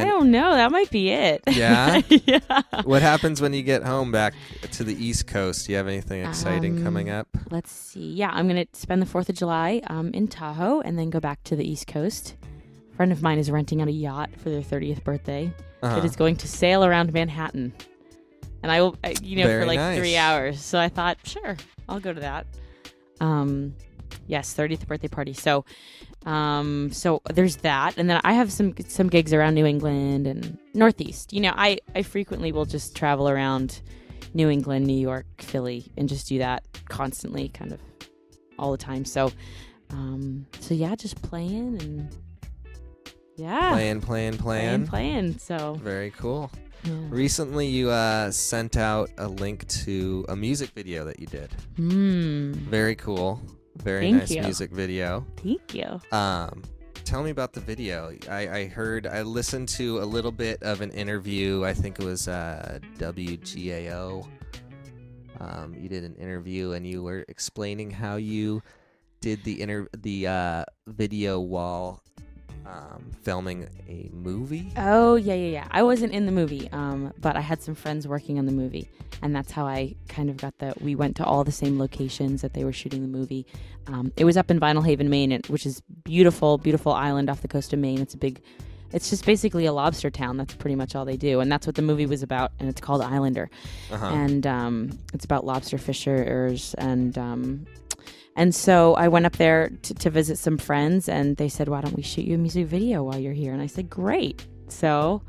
I 0.00 0.04
don't 0.04 0.30
know. 0.30 0.52
That 0.54 0.70
might 0.70 0.90
be 0.90 1.10
it. 1.10 1.42
Yeah? 1.48 2.00
yeah. 2.08 2.62
what 2.84 3.02
happens 3.02 3.40
when 3.40 3.52
you 3.52 3.62
get 3.62 3.82
home 3.82 4.10
back 4.12 4.34
to 4.72 4.84
the 4.84 4.94
East 5.04 5.26
Coast? 5.26 5.66
Do 5.66 5.72
you 5.72 5.78
have 5.78 5.86
anything 5.88 6.24
exciting 6.24 6.78
Um, 6.78 6.84
coming 6.84 7.10
up? 7.10 7.28
Let's 7.50 7.70
see. 7.72 8.12
Yeah, 8.14 8.30
I'm 8.32 8.48
gonna 8.48 8.66
spend 8.72 9.00
the 9.02 9.06
Fourth 9.06 9.28
of 9.28 9.36
July 9.36 9.80
um, 9.88 10.10
in 10.12 10.28
Tahoe 10.28 10.80
and 10.80 10.98
then 10.98 11.10
go 11.10 11.20
back 11.20 11.42
to 11.44 11.56
the 11.56 11.68
East 11.68 11.86
Coast. 11.86 12.36
A 12.92 12.96
friend 12.96 13.12
of 13.12 13.22
mine 13.22 13.38
is 13.38 13.50
renting 13.50 13.80
out 13.80 13.88
a 13.88 13.92
yacht 13.92 14.30
for 14.38 14.50
their 14.50 14.60
30th 14.62 15.02
birthday. 15.04 15.52
Uh-huh. 15.82 15.98
It 15.98 16.04
is 16.04 16.14
going 16.16 16.36
to 16.36 16.46
sail 16.48 16.84
around 16.84 17.12
Manhattan, 17.14 17.72
and 18.62 18.70
I 18.70 18.82
will, 18.82 18.96
I- 19.02 19.14
you 19.22 19.36
know, 19.36 19.46
Very 19.46 19.62
for 19.62 19.66
like 19.66 19.78
nice. 19.78 19.98
three 19.98 20.16
hours. 20.16 20.60
So 20.60 20.78
I 20.78 20.88
thought, 20.90 21.16
sure, 21.24 21.56
I'll 21.88 22.00
go 22.00 22.12
to 22.12 22.20
that. 22.20 22.46
Um, 23.20 23.74
yes, 24.26 24.54
30th 24.54 24.86
birthday 24.86 25.08
party. 25.08 25.32
So, 25.32 25.64
um, 26.26 26.90
so 26.92 27.22
there's 27.32 27.56
that, 27.56 27.96
and 27.96 28.08
then 28.10 28.20
I 28.24 28.34
have 28.34 28.52
some 28.52 28.74
some 28.88 29.08
gigs 29.08 29.32
around 29.32 29.54
New 29.54 29.66
England 29.66 30.26
and 30.26 30.58
Northeast. 30.74 31.32
You 31.32 31.40
know, 31.40 31.52
I 31.56 31.78
I 31.94 32.02
frequently 32.02 32.52
will 32.52 32.66
just 32.66 32.94
travel 32.96 33.28
around 33.28 33.80
New 34.34 34.48
England, 34.48 34.86
New 34.86 34.98
York, 34.98 35.26
Philly, 35.38 35.90
and 35.96 36.08
just 36.08 36.28
do 36.28 36.38
that 36.38 36.64
constantly, 36.88 37.48
kind 37.48 37.72
of 37.72 37.80
all 38.58 38.70
the 38.72 38.78
time. 38.78 39.04
So, 39.04 39.32
um, 39.90 40.46
so 40.60 40.74
yeah, 40.74 40.94
just 40.94 41.20
playing 41.22 41.80
and 41.82 42.16
yeah, 43.36 43.70
Playing, 43.72 44.00
playing, 44.02 44.36
playing, 44.36 44.86
playing. 44.86 44.86
playing. 44.86 45.38
So. 45.38 45.78
Very 45.82 46.10
cool. 46.10 46.50
Yeah. 46.84 46.92
Recently, 47.08 47.66
you 47.66 47.88
uh, 47.90 48.30
sent 48.30 48.76
out 48.76 49.10
a 49.16 49.26
link 49.28 49.66
to 49.68 50.26
a 50.28 50.36
music 50.36 50.70
video 50.70 51.04
that 51.06 51.18
you 51.18 51.26
did. 51.26 51.50
Hmm. 51.76 52.52
Very 52.52 52.94
cool. 52.96 53.40
Very 53.76 54.10
Thank 54.10 54.16
nice 54.16 54.30
you. 54.30 54.42
music 54.42 54.70
video. 54.70 55.26
Thank 55.36 55.74
you. 55.74 56.00
Um, 56.12 56.62
tell 57.04 57.22
me 57.22 57.30
about 57.30 57.52
the 57.52 57.60
video. 57.60 58.12
I, 58.28 58.48
I 58.48 58.66
heard, 58.66 59.06
I 59.06 59.22
listened 59.22 59.68
to 59.70 59.98
a 60.00 60.04
little 60.04 60.32
bit 60.32 60.62
of 60.62 60.80
an 60.80 60.90
interview. 60.90 61.64
I 61.64 61.74
think 61.74 61.98
it 61.98 62.04
was 62.04 62.28
uh, 62.28 62.78
WGAO. 62.98 64.26
Um, 65.40 65.74
you 65.74 65.88
did 65.88 66.04
an 66.04 66.14
interview 66.16 66.72
and 66.72 66.86
you 66.86 67.02
were 67.02 67.24
explaining 67.28 67.90
how 67.90 68.16
you 68.16 68.62
did 69.20 69.42
the 69.44 69.60
inter 69.60 69.86
the 69.96 70.26
uh, 70.26 70.64
video 70.86 71.40
while 71.40 72.02
um, 72.70 73.10
filming 73.22 73.68
a 73.88 74.10
movie. 74.12 74.72
Oh 74.76 75.16
yeah, 75.16 75.34
yeah, 75.34 75.50
yeah. 75.50 75.68
I 75.70 75.82
wasn't 75.82 76.12
in 76.12 76.26
the 76.26 76.32
movie, 76.32 76.68
um, 76.72 77.12
but 77.20 77.36
I 77.36 77.40
had 77.40 77.62
some 77.62 77.74
friends 77.74 78.06
working 78.06 78.38
on 78.38 78.46
the 78.46 78.52
movie, 78.52 78.88
and 79.22 79.34
that's 79.34 79.50
how 79.52 79.66
I 79.66 79.96
kind 80.08 80.30
of 80.30 80.36
got 80.36 80.58
the. 80.58 80.74
We 80.80 80.94
went 80.94 81.16
to 81.16 81.24
all 81.24 81.44
the 81.44 81.52
same 81.52 81.78
locations 81.78 82.42
that 82.42 82.54
they 82.54 82.64
were 82.64 82.72
shooting 82.72 83.02
the 83.02 83.18
movie. 83.18 83.46
Um, 83.86 84.12
it 84.16 84.24
was 84.24 84.36
up 84.36 84.50
in 84.50 84.60
Vinalhaven, 84.60 85.08
Maine, 85.08 85.40
which 85.48 85.66
is 85.66 85.82
beautiful, 86.04 86.58
beautiful 86.58 86.92
island 86.92 87.28
off 87.28 87.42
the 87.42 87.48
coast 87.48 87.72
of 87.72 87.78
Maine. 87.78 88.00
It's 88.00 88.14
a 88.14 88.18
big. 88.18 88.40
It's 88.92 89.08
just 89.08 89.24
basically 89.24 89.66
a 89.66 89.72
lobster 89.72 90.10
town. 90.10 90.36
That's 90.36 90.54
pretty 90.54 90.74
much 90.74 90.96
all 90.96 91.04
they 91.04 91.16
do, 91.16 91.40
and 91.40 91.50
that's 91.50 91.66
what 91.66 91.76
the 91.76 91.82
movie 91.82 92.06
was 92.06 92.22
about. 92.22 92.52
And 92.58 92.68
it's 92.68 92.80
called 92.80 93.02
Islander. 93.02 93.48
Uh-huh. 93.90 94.06
and 94.06 94.46
um, 94.46 94.98
it's 95.14 95.24
about 95.24 95.44
lobster 95.44 95.78
fishers 95.78 96.74
and 96.74 97.16
um, 97.16 97.66
and 98.40 98.54
so 98.54 98.94
I 98.94 99.08
went 99.08 99.26
up 99.26 99.36
there 99.36 99.68
to, 99.68 99.92
to 99.92 100.08
visit 100.08 100.38
some 100.38 100.56
friends, 100.56 101.10
and 101.10 101.36
they 101.36 101.50
said, 101.50 101.68
"Why 101.68 101.82
don't 101.82 101.94
we 101.94 102.02
shoot 102.02 102.24
you 102.24 102.36
a 102.36 102.38
music 102.38 102.68
video 102.68 103.02
while 103.02 103.18
you're 103.18 103.34
here?" 103.34 103.52
And 103.52 103.60
I 103.60 103.66
said, 103.66 103.90
"Great." 103.90 104.46
So 104.68 105.20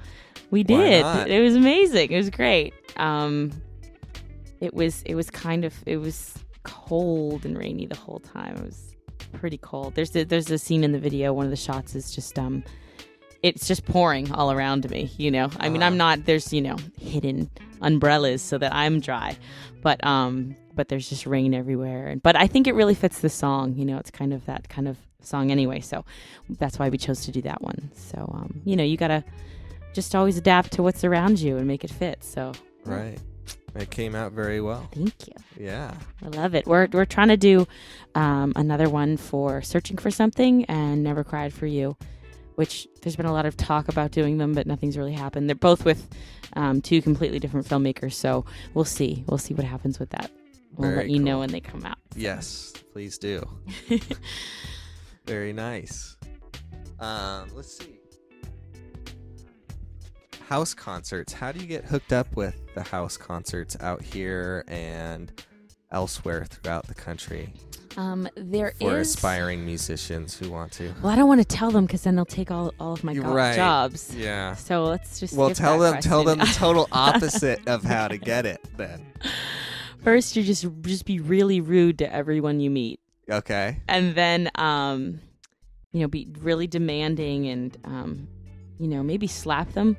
we 0.50 0.64
did. 0.64 1.06
It 1.28 1.42
was 1.42 1.58
amazing. 1.58 2.14
It 2.14 2.16
was 2.16 2.30
great. 2.30 2.74
Um, 2.96 3.52
it 4.62 4.74
was 4.74 5.04
it 5.04 5.16
was 5.16 5.30
kind 5.30 5.66
of 5.66 5.74
it 5.86 5.98
was 5.98 6.36
cold 6.64 7.46
and 7.46 7.58
rainy 7.58 7.86
the 7.86 7.98
whole 7.98 8.20
time. 8.20 8.56
It 8.56 8.64
was 8.64 8.96
pretty 9.34 9.58
cold. 9.58 9.96
There's 9.96 10.16
a, 10.16 10.24
there's 10.24 10.50
a 10.50 10.58
scene 10.58 10.86
in 10.86 10.94
the 10.94 11.00
video. 11.00 11.34
One 11.34 11.44
of 11.44 11.52
the 11.52 11.58
shots 11.58 11.96
is 11.96 12.16
just 12.16 12.40
um, 12.40 12.64
it's 13.44 13.68
just 13.68 13.86
pouring 13.86 14.32
all 14.32 14.54
around 14.54 14.90
me. 14.90 15.12
You 15.18 15.32
know, 15.32 15.50
I 15.60 15.68
mean. 15.68 15.84
I'm 15.84 15.98
not. 15.98 16.24
There's 16.24 16.54
you 16.54 16.62
know 16.62 16.78
hidden 16.98 17.50
umbrellas 17.82 18.42
so 18.42 18.58
that 18.58 18.74
I'm 18.74 19.02
dry, 19.02 19.36
but 19.82 20.02
um, 20.06 20.56
but 20.76 20.88
there's 20.90 21.10
just 21.10 21.26
rain 21.26 21.54
everywhere. 21.54 22.08
And 22.08 22.22
but 22.24 22.36
I 22.36 22.48
think 22.48 22.68
it 22.68 22.76
really 22.76 22.96
fits 22.96 23.20
the 23.20 23.30
song. 23.30 23.76
You 23.76 23.86
know, 23.86 23.98
it's 23.98 24.12
kind 24.12 24.34
of 24.34 24.46
that 24.46 24.70
kind 24.70 24.88
of 24.88 24.98
song 25.22 25.52
anyway. 25.52 25.80
So 25.82 26.04
that's 26.50 26.80
why 26.80 26.90
we 26.90 26.98
chose 26.98 27.26
to 27.26 27.32
do 27.32 27.42
that 27.44 27.62
one. 27.62 27.92
So 27.96 28.30
um, 28.34 28.62
you 28.66 28.76
know, 28.76 28.84
you 28.84 28.98
gotta 28.98 29.24
just 29.94 30.16
always 30.16 30.38
adapt 30.38 30.72
to 30.74 30.84
what's 30.84 31.04
around 31.04 31.40
you 31.40 31.58
and 31.58 31.68
make 31.68 31.84
it 31.84 31.92
fit. 31.92 32.24
So 32.24 32.54
Right. 32.86 33.18
It 33.74 33.90
came 33.90 34.16
out 34.16 34.34
very 34.34 34.60
well. 34.60 34.90
thank 34.94 35.28
you. 35.28 35.34
Yeah. 35.58 35.94
I 36.24 36.28
love 36.28 36.56
it. 36.56 36.66
We're 36.68 36.88
we're 36.92 37.06
trying 37.06 37.30
to 37.30 37.38
do 37.38 37.68
um, 38.16 38.52
another 38.56 38.90
one 38.90 39.16
for 39.18 39.62
searching 39.62 39.98
for 39.98 40.12
something 40.12 40.66
and 40.66 41.04
never 41.04 41.24
cried 41.24 41.54
for 41.54 41.66
you, 41.68 41.96
which 42.56 42.86
there's 43.02 43.16
been 43.16 43.26
a 43.28 43.32
lot 43.32 43.46
of 43.46 43.56
talk 43.56 43.88
about 43.88 44.12
doing 44.12 44.40
them, 44.40 44.54
but 44.54 44.68
nothing's 44.68 44.98
really 44.98 45.14
happened. 45.14 45.48
They're 45.48 45.56
both 45.56 45.86
with 45.86 46.06
um, 46.54 46.82
two 46.82 47.02
completely 47.02 47.40
different 47.40 47.66
filmmakers, 47.66 48.14
so 48.14 48.44
we'll 48.74 48.84
see. 48.84 49.24
We'll 49.28 49.38
see 49.38 49.54
what 49.54 49.66
happens 49.66 50.00
with 50.00 50.10
that. 50.10 50.32
We'll 50.76 50.90
Very 50.90 51.02
let 51.04 51.10
you 51.10 51.20
know 51.20 51.40
when 51.40 51.52
they 51.52 51.60
come 51.60 51.86
out. 51.86 51.98
Yes, 52.16 52.74
please 52.94 53.18
do. 53.18 53.44
Very 55.26 55.54
nice. 55.54 56.16
Um, 57.00 57.50
let's 57.56 57.78
see. 57.78 57.98
House 60.48 60.74
concerts. 60.74 61.32
How 61.34 61.52
do 61.52 61.60
you 61.60 61.68
get 61.68 61.86
hooked 61.86 62.12
up 62.14 62.36
with 62.36 62.56
the 62.76 62.84
house 62.84 63.18
concerts 63.18 63.78
out 63.80 64.02
here 64.02 64.64
and 64.68 65.32
elsewhere 65.92 66.46
throughout 66.46 66.88
the 66.88 66.94
country 66.94 67.54
Um, 67.98 68.28
there 68.36 68.74
for 68.80 69.00
is- 69.00 69.14
aspiring 69.14 69.66
musicians 69.66 70.38
who 70.38 70.50
want 70.52 70.72
to? 70.74 70.94
Well, 71.02 71.12
I 71.12 71.16
don't 71.16 71.28
want 71.30 71.40
to 71.42 71.46
tell 71.46 71.72
them 71.72 71.86
because 71.86 72.02
then 72.04 72.16
they'll 72.16 72.26
take 72.26 72.52
all, 72.52 72.74
all 72.80 72.94
of 72.94 73.04
my 73.04 73.14
go- 73.14 73.34
right. 73.34 73.56
jobs. 73.56 74.14
Yeah. 74.16 74.56
So 74.56 74.84
let's 74.84 75.20
just 75.20 75.36
Well, 75.36 75.50
skip 75.50 75.58
tell 75.58 75.80
that 75.80 75.92
them 75.94 76.02
tell 76.02 76.24
them 76.24 76.40
the 76.40 76.46
total 76.46 76.88
opposite 76.92 77.66
of 77.68 77.84
how 77.84 78.08
to 78.10 78.18
get 78.18 78.46
it 78.46 78.62
then. 78.78 79.06
First, 80.04 80.36
you 80.36 80.44
just 80.44 80.66
just 80.82 81.06
be 81.06 81.20
really 81.20 81.62
rude 81.62 82.00
to 82.00 82.12
everyone 82.14 82.60
you 82.60 82.70
meet. 82.70 83.00
Okay. 83.30 83.78
and 83.88 84.14
then 84.16 84.50
um 84.56 85.20
you 85.94 86.02
know 86.02 86.08
be 86.08 86.28
really 86.40 86.68
demanding 86.68 87.48
and 87.48 87.78
um 87.86 88.28
you 88.78 88.88
know 88.88 89.04
maybe 89.04 89.28
slap 89.28 89.72
them 89.74 89.96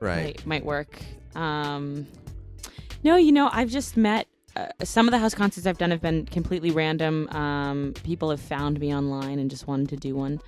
Right. 0.00 0.24
might, 0.24 0.46
might 0.46 0.64
work 0.64 1.00
um 1.34 2.06
no 3.02 3.16
you 3.16 3.32
know 3.32 3.48
i've 3.52 3.70
just 3.70 3.96
met 3.96 4.28
uh, 4.54 4.66
some 4.84 5.08
of 5.08 5.12
the 5.12 5.18
house 5.18 5.34
concerts 5.34 5.66
i've 5.66 5.78
done 5.78 5.90
have 5.90 6.00
been 6.02 6.26
completely 6.26 6.70
random 6.70 7.28
um 7.30 7.92
people 8.04 8.30
have 8.30 8.40
found 8.40 8.78
me 8.78 8.94
online 8.94 9.38
and 9.40 9.50
just 9.50 9.66
wanted 9.66 9.88
to 9.88 9.96
do 9.96 10.14
one 10.14 10.40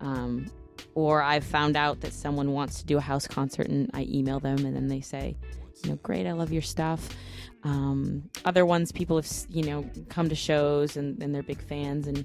um 0.00 0.46
or 0.94 1.22
i've 1.22 1.44
found 1.44 1.76
out 1.76 2.00
that 2.02 2.12
someone 2.12 2.52
wants 2.52 2.78
to 2.80 2.86
do 2.86 2.98
a 2.98 3.00
house 3.00 3.26
concert 3.26 3.66
and 3.66 3.90
i 3.94 4.02
email 4.08 4.38
them 4.38 4.58
and 4.64 4.76
then 4.76 4.86
they 4.86 5.00
say 5.00 5.36
you 5.82 5.90
know 5.90 5.96
great 6.04 6.26
i 6.26 6.32
love 6.32 6.52
your 6.52 6.62
stuff 6.62 7.08
um, 7.64 8.28
other 8.44 8.64
ones 8.66 8.90
people 8.92 9.16
have 9.16 9.28
you 9.48 9.62
know 9.62 9.84
come 10.08 10.28
to 10.28 10.34
shows 10.34 10.96
and, 10.96 11.22
and 11.22 11.34
they're 11.34 11.42
big 11.42 11.62
fans 11.62 12.06
and 12.06 12.24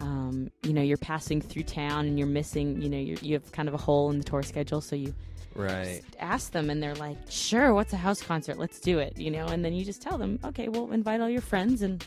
um, 0.00 0.50
you 0.62 0.72
know 0.72 0.82
you're 0.82 0.98
passing 0.98 1.40
through 1.40 1.62
town 1.62 2.06
and 2.06 2.18
you're 2.18 2.28
missing 2.28 2.80
you 2.82 2.88
know 2.90 2.98
you're, 2.98 3.16
you 3.22 3.32
have 3.34 3.50
kind 3.52 3.68
of 3.68 3.74
a 3.74 3.78
hole 3.78 4.10
in 4.10 4.18
the 4.18 4.24
tour 4.24 4.42
schedule 4.42 4.80
so 4.80 4.96
you 4.96 5.14
Right. 5.56 6.02
ask 6.18 6.50
them 6.50 6.68
and 6.68 6.82
they're 6.82 6.96
like 6.96 7.16
sure 7.28 7.72
what's 7.74 7.92
a 7.92 7.96
house 7.96 8.20
concert 8.20 8.58
let's 8.58 8.80
do 8.80 8.98
it 8.98 9.16
you 9.16 9.30
know 9.30 9.46
and 9.46 9.64
then 9.64 9.72
you 9.72 9.84
just 9.84 10.02
tell 10.02 10.18
them 10.18 10.38
okay 10.44 10.68
well 10.68 10.90
invite 10.90 11.20
all 11.20 11.28
your 11.30 11.40
friends 11.42 11.80
and 11.82 12.04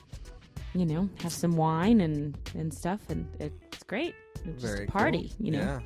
you 0.75 0.85
know 0.85 1.07
have 1.21 1.31
some 1.31 1.55
wine 1.55 2.01
and 2.01 2.37
and 2.55 2.73
stuff 2.73 2.99
and 3.09 3.25
it's 3.39 3.83
great 3.85 4.13
it's 4.43 4.61
just 4.61 4.75
Very 4.75 4.85
a 4.85 4.91
party 4.91 5.31
cool. 5.37 5.45
you 5.45 5.51
know 5.53 5.79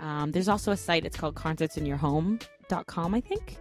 Yeah. 0.00 0.22
um, 0.22 0.30
there's 0.30 0.48
also 0.48 0.70
a 0.70 0.76
site. 0.76 1.04
It's 1.04 1.16
called 1.16 1.34
concertsinyourhome.com, 1.34 3.14
I 3.14 3.20
think. 3.20 3.58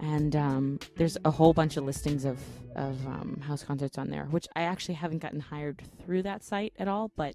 And 0.00 0.36
um, 0.36 0.78
there's 0.96 1.16
a 1.24 1.30
whole 1.30 1.52
bunch 1.52 1.76
of 1.76 1.84
listings 1.84 2.24
of, 2.24 2.38
of 2.76 3.04
um, 3.06 3.40
house 3.44 3.64
concerts 3.64 3.98
on 3.98 4.10
there, 4.10 4.24
which 4.26 4.46
I 4.54 4.62
actually 4.62 4.94
haven't 4.94 5.18
gotten 5.18 5.40
hired 5.40 5.82
through 6.04 6.22
that 6.22 6.44
site 6.44 6.72
at 6.78 6.86
all, 6.88 7.10
but 7.16 7.34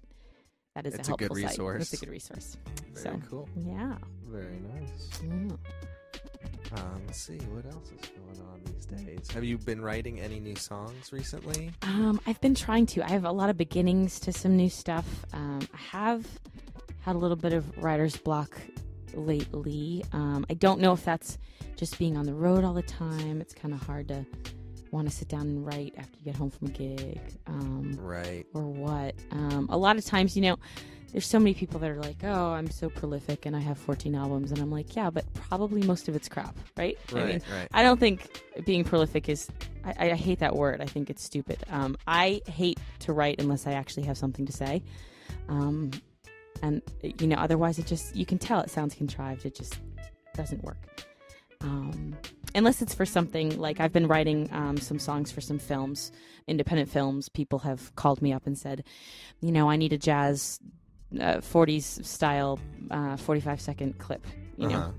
that 0.74 0.86
is 0.86 0.94
It's 0.94 1.08
a 1.08 1.12
a 1.12 1.16
good 1.16 1.24
helpful 1.28 1.36
site. 1.42 1.50
resource. 1.50 1.82
It's 1.82 2.02
a 2.02 2.04
good 2.06 2.12
resource. 2.12 2.56
Very 2.94 3.20
So, 3.20 3.22
cool. 3.28 3.48
yeah. 3.56 3.96
Very 4.28 4.58
nice. 4.74 5.20
yeah. 5.22 5.56
Um, 6.76 7.02
let's 7.06 7.20
see 7.20 7.36
what 7.52 7.64
else 7.66 7.92
is 7.92 8.08
going 8.10 8.48
on 8.50 8.60
these 8.64 8.86
days. 8.86 9.30
Have 9.32 9.44
you 9.44 9.58
been 9.58 9.80
writing 9.80 10.18
any 10.18 10.40
new 10.40 10.56
songs 10.56 11.12
recently? 11.12 11.70
Um, 11.82 12.20
I've 12.26 12.40
been 12.40 12.54
trying 12.54 12.86
to. 12.86 13.04
I 13.04 13.10
have 13.10 13.24
a 13.24 13.30
lot 13.30 13.50
of 13.50 13.56
beginnings 13.56 14.18
to 14.20 14.32
some 14.32 14.56
new 14.56 14.68
stuff. 14.70 15.04
Um, 15.32 15.60
I 15.72 15.76
have 15.98 16.26
had 17.02 17.14
a 17.14 17.18
little 17.18 17.36
bit 17.36 17.52
of 17.52 17.78
writer's 17.78 18.16
block 18.16 18.56
lately. 19.16 20.04
Um, 20.12 20.44
I 20.50 20.54
don't 20.54 20.80
know 20.80 20.92
if 20.92 21.04
that's 21.04 21.38
just 21.76 21.98
being 21.98 22.16
on 22.16 22.24
the 22.26 22.34
road 22.34 22.64
all 22.64 22.74
the 22.74 22.82
time. 22.82 23.40
It's 23.40 23.54
kind 23.54 23.74
of 23.74 23.82
hard 23.82 24.08
to 24.08 24.24
want 24.90 25.08
to 25.08 25.14
sit 25.14 25.28
down 25.28 25.42
and 25.42 25.66
write 25.66 25.94
after 25.96 26.16
you 26.18 26.24
get 26.24 26.36
home 26.36 26.50
from 26.50 26.68
a 26.68 26.70
gig. 26.70 27.20
Um, 27.46 27.96
Right. 28.00 28.46
or 28.54 28.62
what. 28.62 29.14
Um, 29.32 29.66
a 29.70 29.76
lot 29.76 29.96
of 29.96 30.04
times, 30.04 30.36
you 30.36 30.42
know, 30.42 30.56
there's 31.12 31.26
so 31.26 31.38
many 31.38 31.54
people 31.54 31.78
that 31.80 31.90
are 31.90 32.00
like, 32.00 32.16
"Oh, 32.24 32.52
I'm 32.52 32.68
so 32.70 32.88
prolific 32.90 33.46
and 33.46 33.54
I 33.54 33.60
have 33.60 33.78
14 33.78 34.16
albums," 34.16 34.50
and 34.50 34.60
I'm 34.60 34.70
like, 34.72 34.96
"Yeah, 34.96 35.10
but 35.10 35.24
probably 35.34 35.82
most 35.82 36.08
of 36.08 36.16
it's 36.16 36.28
crap, 36.28 36.56
right?" 36.76 36.98
I 37.12 37.14
Right. 37.14 37.26
mean, 37.26 37.42
right. 37.52 37.68
I 37.72 37.82
don't 37.84 38.00
think 38.00 38.28
being 38.64 38.82
prolific 38.84 39.28
is. 39.28 39.48
I, 39.84 40.10
I 40.10 40.14
hate 40.14 40.38
that 40.40 40.56
word. 40.56 40.80
I 40.80 40.86
think 40.86 41.10
it's 41.10 41.22
stupid. 41.22 41.58
Um, 41.70 41.96
I 42.06 42.40
hate 42.46 42.80
to 43.00 43.12
write 43.12 43.40
unless 43.40 43.66
I 43.66 43.72
actually 43.74 44.04
have 44.04 44.16
something 44.18 44.44
to 44.46 44.52
say. 44.52 44.82
Um, 45.48 45.90
and 46.64 46.82
you 47.20 47.26
know, 47.26 47.36
otherwise, 47.36 47.78
it 47.78 47.86
just 47.86 48.14
you 48.16 48.26
can 48.26 48.38
tell 48.38 48.60
it 48.60 48.70
sounds 48.70 48.94
contrived. 48.94 49.44
It 49.46 49.54
just 49.54 49.74
doesn't 50.34 50.62
work. 50.64 50.78
Um, 51.60 52.16
unless 52.54 52.82
it's 52.82 52.94
for 52.94 53.06
something 53.06 53.58
like 53.58 53.80
I've 53.80 53.92
been 53.92 54.06
writing 54.06 54.48
um, 54.52 54.76
some 54.76 54.98
songs 54.98 55.32
for 55.32 55.40
some 55.40 55.58
films, 55.58 56.12
independent 56.46 56.88
films. 56.90 57.28
People 57.28 57.58
have 57.60 57.94
called 57.96 58.20
me 58.22 58.32
up 58.32 58.46
and 58.46 58.56
said, 58.58 58.84
you 59.40 59.50
know, 59.52 59.70
I 59.70 59.76
need 59.76 59.92
a 59.92 59.98
jazz 59.98 60.60
uh, 61.20 61.38
40s 61.38 62.04
style 62.04 62.58
uh, 62.90 63.16
45 63.16 63.60
second 63.60 63.98
clip, 63.98 64.26
you 64.56 64.68
know, 64.68 64.76
Uh-huh. 64.78 64.92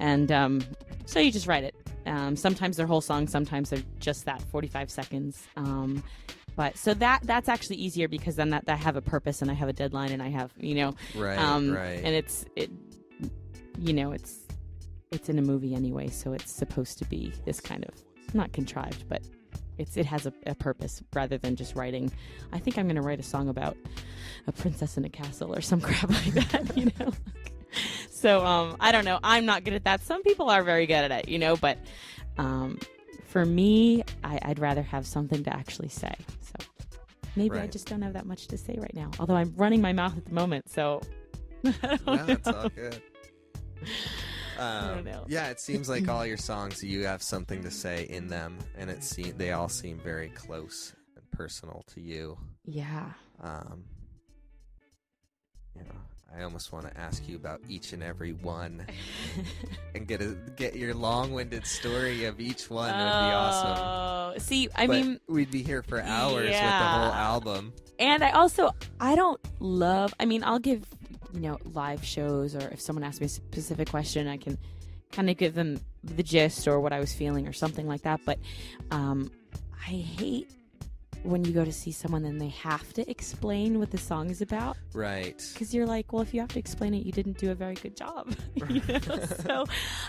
and 0.00 0.30
um, 0.32 0.60
so 1.06 1.20
you 1.20 1.30
just 1.32 1.46
write 1.46 1.64
it. 1.64 1.74
Um, 2.06 2.34
sometimes 2.36 2.76
they're 2.76 2.86
whole 2.86 3.00
songs, 3.02 3.30
sometimes 3.30 3.70
they're 3.70 3.82
just 3.98 4.24
that 4.26 4.42
45 4.42 4.90
seconds. 4.90 5.46
But 6.56 6.76
so 6.76 6.94
that 6.94 7.20
that's 7.24 7.48
actually 7.48 7.76
easier 7.76 8.08
because 8.08 8.36
then 8.36 8.50
that, 8.50 8.66
that 8.66 8.72
I 8.74 8.76
have 8.76 8.96
a 8.96 9.02
purpose 9.02 9.42
and 9.42 9.50
I 9.50 9.54
have 9.54 9.68
a 9.68 9.72
deadline 9.72 10.12
and 10.12 10.22
I 10.22 10.28
have 10.28 10.52
you 10.58 10.74
know 10.74 10.94
Right. 11.16 11.38
um, 11.38 11.72
right. 11.72 12.00
and 12.04 12.14
it's 12.14 12.44
it 12.56 12.70
you 13.78 13.92
know 13.92 14.12
it's 14.12 14.40
it's 15.10 15.28
in 15.28 15.38
a 15.38 15.42
movie 15.42 15.74
anyway 15.74 16.08
so 16.08 16.32
it's 16.32 16.52
supposed 16.52 16.98
to 16.98 17.04
be 17.06 17.32
this 17.44 17.60
kind 17.60 17.84
of 17.84 17.94
not 18.34 18.52
contrived 18.52 19.08
but 19.08 19.22
it's 19.78 19.96
it 19.96 20.04
has 20.06 20.26
a, 20.26 20.32
a 20.46 20.54
purpose 20.54 21.02
rather 21.14 21.38
than 21.38 21.56
just 21.56 21.74
writing 21.74 22.12
i 22.52 22.58
think 22.58 22.76
i'm 22.78 22.86
going 22.86 22.96
to 22.96 23.02
write 23.02 23.18
a 23.18 23.22
song 23.22 23.48
about 23.48 23.76
a 24.46 24.52
princess 24.52 24.96
in 24.98 25.04
a 25.04 25.08
castle 25.08 25.52
or 25.54 25.60
some 25.60 25.80
crap 25.86 26.10
like 26.10 26.34
that 26.50 26.76
you 26.76 26.90
know 27.00 27.10
so 28.10 28.44
um 28.44 28.76
i 28.80 28.92
don't 28.92 29.04
know 29.04 29.18
i'm 29.24 29.46
not 29.46 29.64
good 29.64 29.74
at 29.74 29.84
that 29.84 30.02
some 30.02 30.22
people 30.22 30.50
are 30.50 30.62
very 30.62 30.86
good 30.86 30.94
at 30.94 31.10
it 31.10 31.28
you 31.28 31.38
know 31.38 31.56
but 31.56 31.78
um 32.38 32.78
for 33.30 33.44
me 33.44 34.02
I, 34.24 34.38
i'd 34.42 34.58
rather 34.58 34.82
have 34.82 35.06
something 35.06 35.42
to 35.44 35.54
actually 35.54 35.88
say 35.88 36.14
so 36.40 36.66
maybe 37.36 37.58
i 37.58 37.66
just 37.66 37.88
don't 37.88 38.02
have 38.02 38.12
that 38.14 38.26
much 38.26 38.48
to 38.48 38.58
say 38.58 38.76
right 38.78 38.94
now 38.94 39.10
although 39.18 39.36
i'm 39.36 39.54
running 39.56 39.80
my 39.80 39.92
mouth 39.92 40.16
at 40.16 40.24
the 40.24 40.34
moment 40.34 40.68
so 40.68 41.00
I 41.64 41.70
don't 41.70 42.06
no, 42.06 42.24
it's 42.28 42.48
all 42.48 42.68
good. 42.70 43.02
Um. 44.58 45.08
Yeah, 45.28 45.48
it 45.48 45.60
seems 45.60 45.88
like 45.88 46.08
all 46.08 46.26
your 46.26 46.36
songs, 46.50 46.82
you 46.82 47.04
have 47.04 47.22
something 47.22 47.62
to 47.62 47.70
say 47.70 48.06
in 48.10 48.28
them, 48.28 48.58
and 48.76 48.90
it 48.90 49.02
seem 49.02 49.36
they 49.36 49.52
all 49.52 49.68
seem 49.68 49.98
very 49.98 50.28
close 50.30 50.94
and 51.16 51.30
personal 51.30 51.82
to 51.94 52.00
you. 52.00 52.36
Yeah. 52.64 53.12
Um, 53.42 53.84
you 55.74 55.82
know, 55.82 56.00
I 56.36 56.42
almost 56.42 56.72
want 56.72 56.86
to 56.86 56.96
ask 56.98 57.28
you 57.28 57.36
about 57.36 57.60
each 57.68 57.92
and 57.92 58.02
every 58.02 58.32
one, 58.34 58.86
and 59.94 60.06
get 60.06 60.20
a 60.22 60.36
get 60.56 60.76
your 60.76 60.94
long-winded 60.94 61.66
story 61.66 62.24
of 62.26 62.38
each 62.40 62.70
one. 62.70 62.90
would 62.90 62.96
be 62.96 63.00
awesome. 63.02 63.78
Oh, 63.78 64.34
see, 64.38 64.68
I 64.76 64.86
But 64.86 64.92
mean, 64.92 65.20
we'd 65.28 65.50
be 65.50 65.62
here 65.62 65.82
for 65.82 66.00
hours 66.00 66.46
with 66.46 66.52
the 66.52 66.60
whole 66.60 67.12
album. 67.12 67.72
and 67.98 68.22
I 68.22 68.30
also 68.30 68.70
I 69.00 69.16
don't 69.16 69.40
love. 69.58 70.14
I 70.20 70.24
mean, 70.24 70.44
I'll 70.44 70.60
give 70.60 70.84
you 71.32 71.40
know 71.40 71.58
live 71.64 72.04
shows, 72.04 72.54
or 72.54 72.68
if 72.68 72.80
someone 72.80 73.02
asks 73.04 73.20
me 73.20 73.26
a 73.26 73.28
specific 73.28 73.90
question, 73.90 74.28
I 74.28 74.36
can 74.36 74.56
kind 75.12 75.28
of 75.28 75.36
give 75.36 75.54
them 75.54 75.80
the 76.04 76.22
gist 76.22 76.68
or 76.68 76.78
what 76.80 76.92
I 76.92 77.00
was 77.00 77.12
feeling 77.12 77.48
or 77.48 77.52
something 77.52 77.86
like 77.88 78.02
that. 78.02 78.20
But 78.24 78.38
um, 78.92 79.32
I 79.72 79.90
hate 79.90 80.48
when 81.22 81.44
you 81.44 81.52
go 81.52 81.64
to 81.64 81.72
see 81.72 81.92
someone 81.92 82.24
and 82.24 82.40
they 82.40 82.48
have 82.48 82.92
to 82.94 83.08
explain 83.10 83.78
what 83.78 83.90
the 83.90 83.98
song 83.98 84.30
is 84.30 84.40
about 84.40 84.76
Right. 84.94 85.36
because 85.52 85.74
you're 85.74 85.86
like, 85.86 86.12
well, 86.12 86.22
if 86.22 86.32
you 86.32 86.40
have 86.40 86.48
to 86.50 86.58
explain 86.58 86.94
it, 86.94 87.04
you 87.04 87.12
didn't 87.12 87.36
do 87.38 87.50
a 87.50 87.54
very 87.54 87.74
good 87.74 87.94
job. 87.96 88.34
you 88.70 88.80
know? 88.88 89.20
so, 89.44 89.64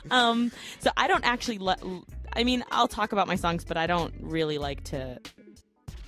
um, 0.10 0.52
so 0.80 0.90
I 0.96 1.08
don't 1.08 1.26
actually. 1.26 1.58
let 1.58 1.82
I 2.34 2.46
mean, 2.46 2.64
I'll 2.72 2.88
talk 2.88 3.12
about 3.12 3.28
my 3.28 3.36
songs, 3.36 3.66
but 3.66 3.76
I 3.76 3.88
don't 3.88 4.14
really 4.22 4.58
like 4.58 4.84
to 4.86 5.20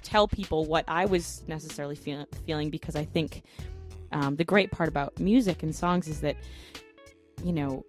tell 0.03 0.27
people 0.27 0.63
what 0.65 0.85
I 0.87 1.05
was 1.05 1.43
necessarily 1.47 1.95
feel, 1.95 2.25
feeling 2.45 2.69
because 2.69 2.95
I 2.95 3.03
think 3.03 3.43
um, 4.13 4.37
the 4.37 4.45
great 4.45 4.71
part 4.71 4.87
about 4.87 5.19
music 5.19 5.63
and 5.63 5.75
songs 5.75 6.07
is 6.07 6.21
that 6.21 6.37
you 7.43 7.51
know 7.51 7.83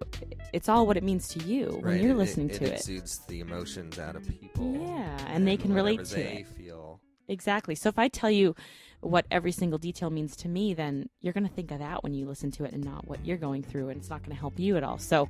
it's 0.51 0.67
all 0.67 0.85
what 0.87 0.97
it 0.97 1.03
means 1.03 1.27
to 1.29 1.39
you 1.45 1.79
when 1.81 2.01
you're 2.01 2.11
it- 2.11 2.17
listening 2.17 2.49
it, 2.49 2.55
to 2.55 2.63
it 2.65 2.71
it. 2.73 2.79
exudes 2.79 3.19
the 3.27 3.39
emotions 3.39 3.99
out 3.99 4.17
of 4.17 4.27
people. 4.27 4.73
Yeah, 4.81 5.17
and 5.27 5.47
they 5.47 5.55
can 5.55 5.71
relate 5.73 6.03
to 6.05 6.15
they 6.15 6.21
it. 6.39 6.47
Feel 6.57 6.84
Exactly. 7.27 7.75
So 7.75 7.89
if 7.89 7.97
I 7.97 8.07
tell 8.07 8.31
you 8.31 8.55
what 9.01 9.25
every 9.29 9.51
single 9.51 9.77
detail 9.77 10.09
means 10.09 10.35
to 10.37 10.47
me, 10.47 10.73
then 10.73 11.09
you're 11.21 11.33
going 11.33 11.47
to 11.47 11.53
think 11.53 11.71
of 11.71 11.79
that 11.79 12.03
when 12.03 12.13
you 12.13 12.25
listen 12.25 12.51
to 12.51 12.63
it 12.65 12.73
and 12.73 12.83
not 12.83 13.07
what 13.07 13.23
you're 13.25 13.37
going 13.37 13.63
through, 13.63 13.89
and 13.89 13.97
it's 13.99 14.09
not 14.09 14.21
going 14.21 14.35
to 14.35 14.39
help 14.39 14.59
you 14.59 14.77
at 14.77 14.83
all. 14.83 14.97
So 14.97 15.29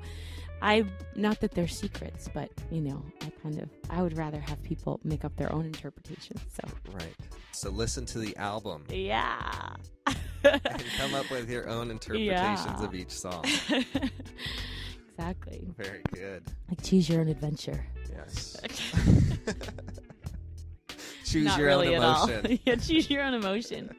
I, 0.62 0.86
not 1.16 1.40
that 1.42 1.52
they're 1.52 1.68
secrets, 1.68 2.30
but 2.34 2.50
you 2.72 2.82
know, 2.82 3.04
I 3.22 3.32
kind 3.44 3.60
of, 3.60 3.70
I 3.90 4.02
would 4.02 4.18
rather 4.18 4.40
have 4.40 4.62
people 4.64 5.00
make 5.04 5.26
up 5.26 5.36
their 5.36 5.52
own 5.52 5.66
interpretation. 5.66 6.38
So 6.54 6.68
right. 6.94 7.16
So 7.52 7.70
listen 7.70 8.06
to 8.08 8.20
the 8.20 8.36
album 8.38 8.86
yeah. 8.90 9.76
and 10.44 10.62
come 10.98 11.14
up 11.14 11.30
with 11.30 11.50
your 11.50 11.70
own 11.70 11.92
interpretations 11.92 12.80
Yeah. 12.80 12.84
of 12.84 12.96
each 12.96 13.12
song. 13.12 13.46
exactly. 15.18 15.68
Very 15.78 16.02
good. 16.14 16.44
Like 16.70 16.82
choose 16.82 17.10
your 17.10 17.22
own 17.22 17.28
adventure. 17.28 17.86
Yes. 18.10 18.58
Choose 21.26 21.46
not 21.46 21.58
your 21.58 21.68
really 21.68 21.90
own 21.96 21.96
at 21.96 22.04
all. 22.04 22.30
emotion. 22.30 22.60
yeah, 22.66 22.76
choose 22.76 23.10
your 23.10 23.24
own 23.24 23.34
emotion. 23.34 23.90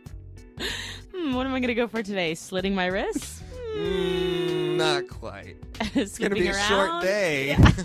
Hmm, 1.15 1.35
what 1.35 1.47
am 1.47 1.55
I 1.55 1.61
going 1.61 1.69
to 1.69 1.75
go 1.75 1.89
for 1.89 2.03
today? 2.03 2.35
Slitting 2.35 2.75
my 2.75 2.87
wrists? 2.87 3.43
Mm, 3.77 4.77
not 4.77 5.09
quite. 5.09 5.57
It's 5.95 6.19
gonna 6.19 6.35
be 6.35 6.49
a 6.49 6.55
short 6.55 7.03
day. 7.03 7.57
it's 7.59 7.83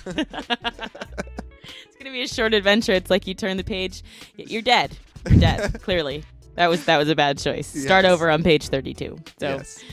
gonna 2.00 2.12
be 2.12 2.24
a 2.24 2.28
short 2.28 2.54
adventure. 2.54 2.94
It's 2.94 3.10
like 3.10 3.28
you 3.28 3.34
turn 3.34 3.58
the 3.58 3.64
page, 3.64 4.04
you're 4.36 4.62
dead. 4.62 4.98
You're 5.30 5.40
dead. 5.40 5.82
clearly, 5.82 6.24
that 6.56 6.70
was 6.70 6.86
that 6.86 6.98
was 6.98 7.10
a 7.10 7.16
bad 7.16 7.38
choice. 7.38 7.68
Start 7.68 8.06
over 8.06 8.30
on 8.30 8.44
page 8.44 8.70
thirty-two. 8.70 9.18
So, 9.40 9.48
yes. 9.48 9.84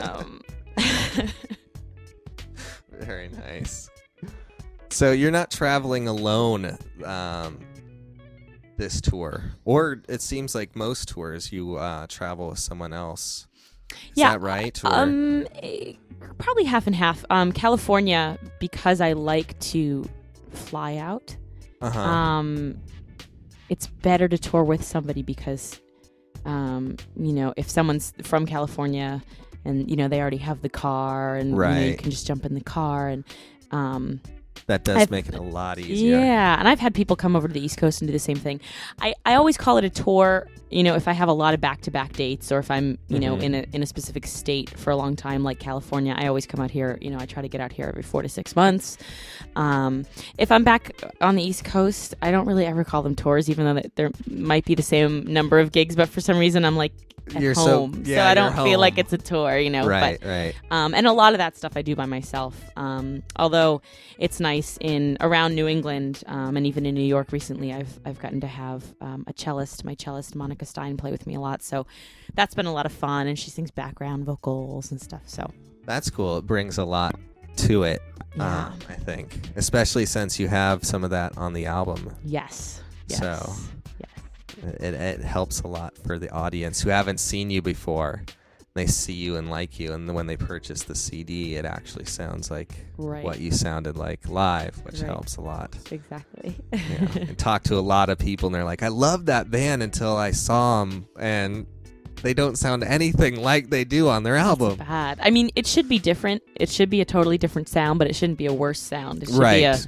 um, 0.00 0.42
Very 2.92 3.28
nice. 3.28 3.90
So 4.90 5.12
you're 5.12 5.30
not 5.30 5.50
traveling 5.50 6.06
alone 6.06 6.76
um, 7.04 7.58
this 8.76 9.00
tour, 9.00 9.42
or 9.64 10.02
it 10.08 10.20
seems 10.22 10.54
like 10.54 10.74
most 10.76 11.08
tours 11.08 11.52
you 11.52 11.76
uh, 11.76 12.06
travel 12.08 12.48
with 12.50 12.58
someone 12.58 12.92
else. 12.92 13.46
Is 13.92 13.98
Yeah, 14.16 14.32
that 14.32 14.40
right? 14.40 14.84
Or, 14.84 14.92
um, 14.92 15.46
probably 16.38 16.64
half 16.64 16.86
and 16.86 16.96
half. 16.96 17.24
Um, 17.30 17.52
California 17.52 18.38
because 18.58 19.00
I 19.00 19.12
like 19.12 19.58
to 19.60 20.08
fly 20.52 20.96
out. 20.96 21.36
uh-huh. 21.82 22.00
um 22.00 22.76
it's 23.68 23.86
better 23.88 24.28
to 24.28 24.38
tour 24.38 24.62
with 24.62 24.84
somebody 24.84 25.22
because 25.22 25.80
um 26.44 26.96
you 27.16 27.32
know 27.32 27.52
if 27.56 27.68
someone's 27.68 28.12
from 28.22 28.46
california 28.46 29.20
and 29.64 29.90
you 29.90 29.96
know 29.96 30.06
they 30.06 30.20
already 30.20 30.36
have 30.36 30.62
the 30.62 30.68
car 30.68 31.34
and 31.36 31.50
you, 31.50 31.56
know, 31.56 31.80
you 31.90 31.96
can 31.96 32.10
just 32.10 32.26
jump 32.26 32.44
in 32.46 32.54
the 32.54 32.60
car 32.62 33.08
and 33.08 33.24
um 33.72 34.20
that 34.66 34.84
does 34.84 34.96
I've- 35.02 35.10
make 35.10 35.28
it 35.28 35.34
a 35.34 35.42
lot 35.42 35.78
easier. 35.78 36.18
yeah 36.18 36.58
and 36.58 36.66
i've 36.68 36.80
had 36.80 36.94
people 36.94 37.16
come 37.16 37.36
over 37.36 37.48
to 37.48 37.54
the 37.54 37.60
east 37.64 37.76
coast 37.76 38.00
and 38.00 38.08
do 38.08 38.12
the 38.12 38.18
same 38.18 38.36
thing 38.36 38.60
i 39.00 39.14
i 39.26 39.34
always 39.34 39.56
call 39.56 39.76
it 39.78 39.84
a 39.84 39.90
tour 39.90 40.48
you 40.70 40.82
know 40.82 40.94
if 40.94 41.06
i 41.06 41.12
have 41.12 41.28
a 41.28 41.32
lot 41.32 41.54
of 41.54 41.60
back-to-back 41.60 42.12
dates 42.14 42.50
or 42.50 42.58
if 42.58 42.70
i'm 42.70 42.98
you 43.08 43.18
know 43.20 43.36
Mhm. 43.36 43.42
in 43.42 43.54
a 43.54 43.66
in 43.72 43.82
a 43.82 43.86
specific 43.86 44.26
state 44.26 44.70
for 44.70 44.90
a 44.90 44.96
long 44.96 45.16
time 45.16 45.44
like 45.44 45.58
california 45.58 46.14
i 46.18 46.26
always 46.26 46.46
come 46.46 46.60
out 46.60 46.70
here 46.70 46.98
you 47.00 47.10
know 47.10 47.18
i 47.18 47.26
try 47.26 47.42
to 47.42 47.48
get 47.48 47.60
out 47.60 47.72
here 47.72 47.86
every 47.86 48.02
four 48.02 48.22
to 48.22 48.28
six 48.28 48.56
months 48.56 48.96
um, 49.56 50.04
if 50.38 50.50
i'm 50.50 50.64
back 50.64 50.90
on 51.20 51.36
the 51.36 51.42
east 51.42 51.64
coast 51.64 52.14
i 52.22 52.30
don't 52.30 52.46
really 52.46 52.66
ever 52.66 52.84
call 52.84 53.02
them 53.02 53.14
tours 53.14 53.48
even 53.50 53.64
though 53.76 53.82
there 53.96 54.10
might 54.30 54.64
be 54.64 54.74
the 54.74 54.82
same 54.82 55.24
number 55.24 55.60
of 55.60 55.72
gigs 55.72 55.94
but 55.96 56.08
for 56.08 56.20
some 56.20 56.38
reason 56.38 56.64
i'm 56.64 56.76
like 56.76 56.92
at 57.34 57.40
You're 57.40 57.54
so- 57.54 57.86
home 57.86 58.02
yeah, 58.04 58.28
I 58.28 58.34
don't 58.34 58.54
feel 58.54 58.78
like 58.78 58.98
it's 58.98 59.14
a 59.14 59.16
tour 59.16 59.56
you 59.56 59.70
know 59.70 59.86
right, 59.86 60.18
but 60.20 60.28
right. 60.28 60.54
um, 60.70 60.92
and 60.94 61.06
a 61.06 61.12
lot 61.12 61.32
of 61.32 61.38
that 61.38 61.56
stuff 61.56 61.72
I 61.74 61.80
do 61.80 61.96
by 61.96 62.04
myself. 62.04 62.54
Um, 62.76 63.22
although 63.36 63.80
it's 64.18 64.40
nice 64.40 64.53
in 64.80 65.16
around 65.20 65.54
New 65.54 65.66
England 65.68 66.22
um, 66.26 66.56
and 66.56 66.66
even 66.66 66.86
in 66.86 66.94
New 66.94 67.02
York 67.02 67.32
recently, 67.32 67.72
I've 67.72 67.98
I've 68.04 68.18
gotten 68.18 68.40
to 68.40 68.46
have 68.46 68.82
um, 69.00 69.24
a 69.26 69.32
cellist, 69.32 69.84
my 69.84 69.94
cellist 69.94 70.34
Monica 70.34 70.64
Stein, 70.66 70.96
play 70.96 71.10
with 71.10 71.26
me 71.26 71.34
a 71.34 71.40
lot. 71.40 71.62
So 71.62 71.86
that's 72.34 72.54
been 72.54 72.66
a 72.66 72.72
lot 72.72 72.86
of 72.86 72.92
fun, 72.92 73.26
and 73.26 73.38
she 73.38 73.50
sings 73.50 73.70
background 73.70 74.24
vocals 74.24 74.90
and 74.90 75.00
stuff. 75.00 75.22
So 75.26 75.50
That's 75.84 76.10
cool. 76.10 76.38
It 76.38 76.46
brings 76.46 76.78
a 76.78 76.84
lot 76.84 77.18
to 77.56 77.84
it. 77.84 78.02
Yeah. 78.36 78.66
Um, 78.66 78.78
I 78.88 78.94
think, 78.94 79.50
especially 79.56 80.06
since 80.06 80.40
you 80.40 80.48
have 80.48 80.84
some 80.84 81.04
of 81.04 81.10
that 81.10 81.38
on 81.38 81.52
the 81.52 81.66
album, 81.66 82.14
yes. 82.24 82.82
Yes. 83.06 83.20
So- 83.20 83.52
yes. 84.00 84.74
it, 84.80 84.94
it 84.94 85.20
helps 85.20 85.60
a 85.60 85.68
lot 85.68 85.96
for 85.98 86.18
the 86.18 86.30
audience 86.30 86.80
who 86.80 86.90
haven't 86.90 87.20
seen 87.20 87.50
you 87.50 87.62
before. 87.62 88.22
They 88.74 88.86
see 88.86 89.12
you 89.12 89.36
and 89.36 89.48
like 89.50 89.78
you, 89.78 89.92
and 89.92 90.12
when 90.16 90.26
they 90.26 90.36
purchase 90.36 90.82
the 90.82 90.96
CD, 90.96 91.54
it 91.54 91.64
actually 91.64 92.06
sounds 92.06 92.50
like 92.50 92.72
Right. 92.98 93.22
what 93.22 93.38
you 93.38 93.52
sounded 93.52 93.96
like 93.96 94.28
live, 94.28 94.74
which 94.84 94.96
Right. 95.00 95.06
helps 95.06 95.36
a 95.36 95.42
lot. 95.42 95.76
Exactly. 95.92 96.56
Yeah. 96.72 96.80
and 97.14 97.38
talk 97.38 97.62
to 97.64 97.76
a 97.76 97.80
lot 97.80 98.08
of 98.08 98.18
people, 98.18 98.48
and 98.48 98.54
they're 98.54 98.64
like, 98.64 98.82
"I 98.82 98.88
love 98.88 99.26
that 99.26 99.48
band 99.48 99.84
until 99.84 100.16
I 100.16 100.32
saw 100.32 100.84
them, 100.84 101.06
and 101.20 101.66
they 102.22 102.34
don't 102.34 102.58
sound 102.58 102.82
anything 102.82 103.36
like 103.40 103.70
they 103.70 103.84
do 103.84 104.08
on 104.08 104.24
their 104.24 104.34
album." 104.34 104.74
Bad. 104.78 105.20
I 105.22 105.30
mean, 105.30 105.50
it 105.54 105.68
should 105.68 105.88
be 105.88 106.00
different. 106.00 106.42
It 106.56 106.68
should 106.68 106.90
be 106.90 107.00
a 107.00 107.04
totally 107.04 107.38
different 107.38 107.68
sound, 107.68 108.00
but 108.00 108.08
it 108.08 108.16
shouldn't 108.16 108.38
be 108.38 108.46
a 108.46 108.52
worse 108.52 108.80
sound. 108.80 109.22
It 109.22 109.28
should 109.28 109.38
Right. 109.38 109.58
be 109.60 109.64
a, 109.66 109.78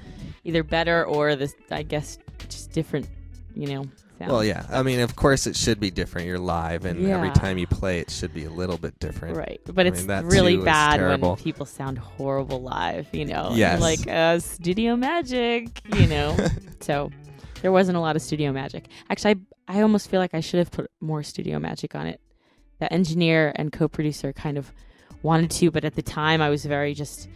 either 0.45 0.63
better 0.63 1.05
or 1.05 1.35
this. 1.35 1.57
I 1.73 1.83
guess 1.83 2.19
just 2.49 2.71
different. 2.71 3.09
You 3.57 3.67
know. 3.67 3.85
Sound. 4.19 4.33
Well, 4.33 4.43
yeah. 4.45 4.65
I 4.71 4.83
mean, 4.83 5.01
of 5.01 5.15
course, 5.15 5.47
it 5.47 5.55
should 5.57 5.79
be 5.79 5.91
different. 5.91 6.27
You're 6.27 6.39
live, 6.39 6.85
and 6.87 7.07
every 7.07 7.31
time 7.33 7.59
you 7.59 7.67
play, 7.67 8.01
it 8.01 8.11
should 8.11 8.33
be 8.33 8.45
a 8.45 8.51
little 8.51 8.79
bit 8.79 8.99
different. 8.99 9.37
Right, 9.37 9.61
but 9.67 9.85
I 9.85 9.91
it's 9.91 10.07
mean, 10.07 10.27
really 10.27 10.57
bad 10.57 11.01
when 11.21 11.37
people 11.37 11.67
sound 11.67 11.99
horrible 11.99 12.63
live. 12.63 13.09
You 13.13 13.27
know, 13.27 13.51
Yes. 13.55 13.81
like 13.81 14.07
uh, 14.09 14.39
studio 14.39 14.97
magic. 14.97 15.83
You 15.95 16.07
know, 16.07 16.35
so 16.81 17.11
there 17.61 17.73
wasn't 17.73 17.97
a 17.99 18.01
lot 18.01 18.17
of 18.17 18.23
studio 18.23 18.53
magic. 18.53 18.89
Actually, 19.11 19.37
I 19.69 19.79
I 19.79 19.83
almost 19.83 20.09
feel 20.09 20.21
like 20.21 20.33
I 20.33 20.41
should 20.41 20.59
have 20.59 20.71
put 20.71 20.91
more 21.01 21.23
studio 21.23 21.59
magic 21.59 21.95
on 21.95 22.07
it. 22.07 22.21
The 22.79 22.91
engineer 22.93 23.53
and 23.57 23.71
co-producer 23.73 24.33
kind 24.33 24.57
of 24.57 24.73
wanted 25.23 25.51
to, 25.51 25.71
but 25.71 25.85
at 25.85 25.95
the 25.95 26.03
time 26.03 26.41
I 26.41 26.49
was 26.51 26.65
very 26.65 26.95
just 26.95 27.29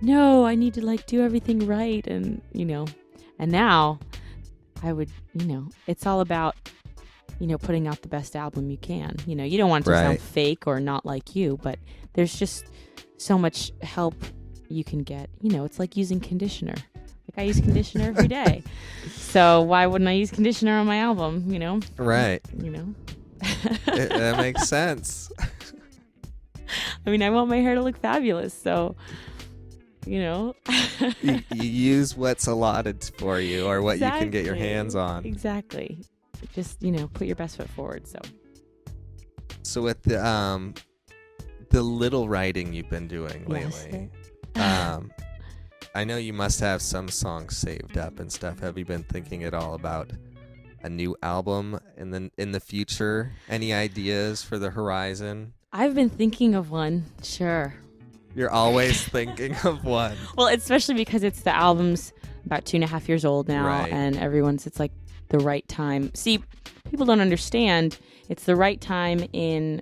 no, 0.00 0.44
I 0.46 0.54
need 0.54 0.74
to 0.74 0.84
like 0.84 1.06
do 1.06 1.22
everything 1.22 1.66
right, 1.66 2.06
and 2.06 2.40
you 2.52 2.64
know, 2.64 2.86
and 3.38 3.50
now 3.52 3.98
I 4.84 4.92
would, 4.92 5.08
you 5.32 5.46
know, 5.46 5.68
it's 5.86 6.06
all 6.06 6.20
about 6.20 6.54
you 7.40 7.46
know 7.46 7.58
putting 7.58 7.88
out 7.88 8.02
the 8.02 8.08
best 8.08 8.36
album 8.36 8.70
you 8.70 8.76
can. 8.78 9.16
You 9.26 9.34
know, 9.34 9.44
you 9.44 9.56
don't 9.58 9.70
want 9.70 9.84
it 9.84 9.86
to 9.86 9.90
Right. 9.92 10.02
sound 10.02 10.20
fake 10.20 10.66
or 10.66 10.78
not 10.80 11.04
like 11.06 11.34
you, 11.34 11.58
but 11.62 11.78
there's 12.12 12.38
just 12.38 12.66
so 13.16 13.38
much 13.38 13.72
help 13.82 14.14
you 14.68 14.84
can 14.84 15.02
get. 15.02 15.30
You 15.40 15.50
know, 15.50 15.64
it's 15.64 15.78
like 15.78 15.96
using 15.96 16.20
conditioner. 16.20 16.74
Like 16.76 17.38
I 17.38 17.42
use 17.42 17.60
conditioner 17.60 18.06
every 18.08 18.28
day. 18.28 18.62
So 19.34 19.62
why 19.62 19.86
wouldn't 19.86 20.06
I 20.08 20.12
use 20.12 20.30
conditioner 20.30 20.78
on 20.78 20.86
my 20.86 20.98
album, 20.98 21.52
you 21.52 21.58
know? 21.58 21.80
Right. 21.96 22.40
You 22.56 22.70
know. 22.70 22.94
It- 23.42 24.10
that 24.10 24.36
makes 24.38 24.68
sense. 24.68 25.30
I 27.06 27.10
mean, 27.10 27.22
I 27.22 27.30
want 27.30 27.48
my 27.50 27.56
hair 27.58 27.74
to 27.74 27.82
look 27.82 27.98
fabulous, 27.98 28.54
so 28.54 28.94
you 30.06 30.20
know. 30.20 30.54
you, 31.22 31.42
you 31.50 31.62
use 31.68 32.16
what's 32.16 32.46
allotted 32.46 33.10
for 33.18 33.40
you 33.40 33.66
or 33.66 33.82
what 33.82 33.98
you 33.98 34.10
can 34.10 34.30
get 34.30 34.44
your 34.44 34.54
hands 34.54 34.94
on. 34.94 35.24
Exactly. 35.24 36.04
Just, 36.54 36.82
you 36.82 36.92
know, 36.92 37.08
put 37.08 37.26
your 37.26 37.36
best 37.36 37.56
foot 37.56 37.70
forward, 37.70 38.06
so. 38.06 38.18
So 39.62 39.82
with 39.82 40.02
the 40.02 40.24
um 40.24 40.74
the 41.70 41.82
little 41.82 42.28
writing 42.28 42.72
you've 42.72 42.90
been 42.90 43.08
doing 43.08 43.46
Yes. 43.48 43.86
lately, 43.86 44.10
um 44.56 45.10
I 45.94 46.04
know 46.04 46.16
you 46.16 46.32
must 46.32 46.60
have 46.60 46.82
some 46.82 47.08
songs 47.08 47.56
saved 47.56 47.96
up 47.96 48.18
and 48.20 48.30
stuff. 48.30 48.58
Have 48.60 48.76
you 48.76 48.84
been 48.84 49.04
thinking 49.04 49.44
at 49.44 49.54
all 49.54 49.74
about 49.74 50.10
a 50.82 50.88
new 50.88 51.16
album 51.22 51.78
in 51.96 52.10
the 52.10 52.30
in 52.36 52.52
the 52.52 52.60
future? 52.60 53.32
Any 53.48 53.72
ideas 53.72 54.42
for 54.42 54.58
the 54.58 54.70
horizon? 54.70 55.54
I've 55.72 55.94
been 55.94 56.10
thinking 56.10 56.54
of 56.54 56.70
one, 56.70 57.04
sure. 57.22 57.74
You're 58.34 58.50
always 58.50 59.02
thinking 59.02 59.54
of 59.64 59.84
one. 59.84 60.16
Well, 60.36 60.48
especially 60.48 60.94
because 60.94 61.22
it's 61.22 61.42
the 61.42 61.54
album's 61.54 62.12
about 62.46 62.64
two 62.64 62.76
and 62.76 62.84
a 62.84 62.86
half 62.86 63.08
years 63.08 63.24
old 63.24 63.48
now, 63.48 63.66
Right. 63.66 63.92
and 63.92 64.16
everyone's 64.16 64.66
it's 64.66 64.78
like 64.80 64.92
the 65.28 65.38
right 65.38 65.66
time. 65.68 66.10
See, 66.14 66.42
people 66.90 67.06
don't 67.06 67.20
understand 67.20 67.98
it's 68.28 68.44
the 68.44 68.56
right 68.56 68.80
time 68.80 69.24
in 69.32 69.80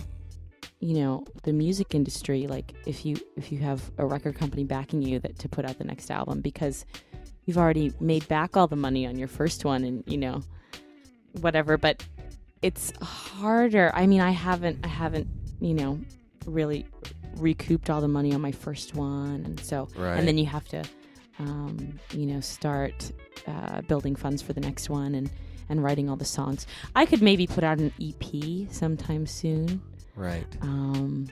you 0.80 0.94
know 0.94 1.24
the 1.44 1.52
music 1.52 1.94
industry. 1.94 2.46
Like 2.46 2.72
if 2.86 3.04
you 3.06 3.16
if 3.36 3.50
you 3.52 3.58
have 3.60 3.90
a 3.98 4.06
record 4.06 4.34
company 4.36 4.64
backing 4.64 5.02
you 5.02 5.18
that 5.20 5.38
to 5.40 5.48
put 5.48 5.64
out 5.64 5.78
the 5.78 5.84
next 5.84 6.10
album 6.10 6.40
because 6.40 6.84
you've 7.46 7.58
already 7.58 7.92
made 8.00 8.26
back 8.28 8.56
all 8.56 8.66
the 8.66 8.76
money 8.76 9.06
on 9.06 9.18
your 9.18 9.28
first 9.28 9.64
one, 9.64 9.84
and 9.84 10.04
you 10.06 10.18
know 10.18 10.42
whatever. 11.40 11.76
But 11.78 12.04
it's 12.62 12.92
harder. 13.00 13.90
I 13.94 14.06
mean, 14.06 14.20
I 14.20 14.30
haven't 14.30 14.78
I 14.84 14.88
haven't 14.88 15.26
you 15.60 15.74
know 15.74 16.00
really 16.46 16.84
recouped 17.36 17.90
all 17.90 18.00
the 18.00 18.08
money 18.08 18.32
on 18.34 18.40
my 18.40 18.52
first 18.52 18.94
one, 18.94 19.42
and 19.44 19.58
so 19.60 19.88
Right. 19.96 20.18
and 20.18 20.26
then 20.28 20.38
you 20.38 20.46
have 20.46 20.66
to 20.68 20.82
um, 21.38 21.98
you 22.12 22.26
know 22.26 22.40
start 22.40 23.10
uh, 23.46 23.80
building 23.82 24.14
funds 24.16 24.42
for 24.42 24.52
the 24.52 24.60
next 24.60 24.90
one 24.90 25.14
and 25.14 25.30
and 25.68 25.82
writing 25.82 26.10
all 26.10 26.16
the 26.16 26.24
songs 26.24 26.66
i 26.94 27.06
could 27.06 27.22
maybe 27.22 27.46
put 27.46 27.64
out 27.64 27.78
an 27.78 27.90
ep 28.00 28.70
sometime 28.70 29.26
soon 29.26 29.80
right. 30.14 30.46
um, 30.60 31.26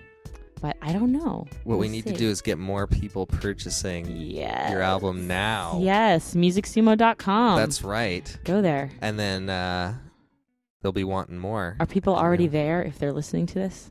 but 0.62 0.76
i 0.80 0.92
don't 0.92 1.12
know 1.12 1.46
What 1.64 1.78
we 1.78 1.86
We'll 1.86 1.90
need 1.90 2.06
to 2.06 2.14
do 2.14 2.28
is 2.28 2.40
get 2.40 2.56
more 2.58 2.86
people 2.86 3.26
purchasing 3.26 4.06
yes. 4.16 4.70
your 4.70 4.80
album 4.80 5.26
now. 5.28 5.78
yes 5.82 6.34
musicsumo.com 6.34 7.58
That's 7.58 7.82
right. 7.82 8.36
go 8.44 8.62
there 8.62 8.90
And 9.02 9.18
then 9.18 9.50
uh 9.50 9.94
they'll 10.82 10.92
be 10.92 11.04
wanting 11.04 11.38
more. 11.38 11.76
are 11.78 11.86
people 11.86 12.14
Yeah. 12.14 12.20
already 12.20 12.46
there 12.46 12.82
if 12.82 12.98
they're 12.98 13.12
listening 13.12 13.46
to 13.46 13.54
this 13.54 13.90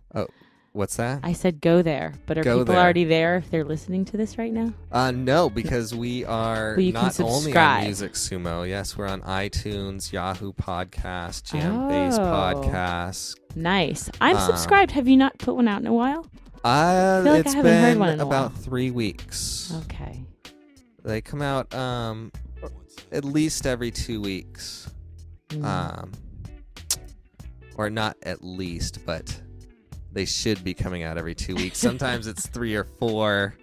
What's 0.71 0.97
that? 0.97 1.21
i 1.23 1.33
said 1.33 1.61
go 1.61 1.81
there 1.81 2.13
but 2.27 2.37
are 2.37 2.43
Go 2.43 2.59
people 2.59 2.73
there. 2.75 2.83
already 2.83 3.03
there 3.03 3.37
if 3.37 3.49
they're 3.49 3.65
listening 3.65 4.05
to 4.05 4.17
this 4.17 4.37
right 4.37 4.53
now 4.53 4.71
Uh, 4.91 5.11
no, 5.11 5.49
because 5.49 5.95
we 5.95 6.23
are 6.25 6.73
Well, 6.77 6.81
you 6.85 6.93
can 6.93 7.01
not 7.03 7.19
only 7.19 7.33
on 7.35 7.41
subscribe. 7.41 7.83
Music 7.85 8.13
Sumo. 8.13 8.67
Yes, 8.69 8.95
we're 8.97 9.07
on 9.07 9.21
iTunes, 9.21 10.11
Yahoo 10.11 10.53
Podcast, 10.53 11.43
JamBase 11.51 12.17
Oh. 12.19 12.21
Podcast. 12.69 13.35
nice 13.55 14.09
i'm 14.21 14.37
Um, 14.37 14.45
subscribed 14.45 14.91
have 14.91 15.07
you 15.07 15.17
not 15.17 15.37
put 15.39 15.55
one 15.55 15.67
out 15.67 15.81
in 15.81 15.87
a 15.87 15.93
while 15.93 16.27
Uh, 16.63 17.23
feel 17.23 17.31
like 17.33 17.35
I 17.35 17.39
it's 17.39 17.53
haven't 17.55 17.73
heard 17.73 17.89
been 17.93 17.99
one 17.99 18.09
in 18.09 18.19
a 18.19 18.25
about 18.25 18.51
while. 18.51 18.61
three 18.61 18.91
weeks. 18.91 19.73
okay 19.85 20.23
They 21.03 21.21
come 21.21 21.41
out 21.41 21.73
um 21.73 22.31
at 23.11 23.25
least 23.25 23.65
every 23.65 23.89
two 23.89 24.21
weeks. 24.21 24.87
Mm. 25.49 25.63
Um, 25.65 26.11
or 27.75 27.89
not 27.89 28.17
at 28.21 28.43
least, 28.43 28.99
but 29.03 29.41
they 30.11 30.25
should 30.25 30.63
be 30.63 30.73
coming 30.73 31.03
out 31.03 31.17
every 31.17 31.35
two 31.35 31.55
weeks. 31.55 31.77
Sometimes 31.77 32.27
it's 32.27 32.47
three 32.49 32.75
or 32.75 32.83
four. 32.83 33.55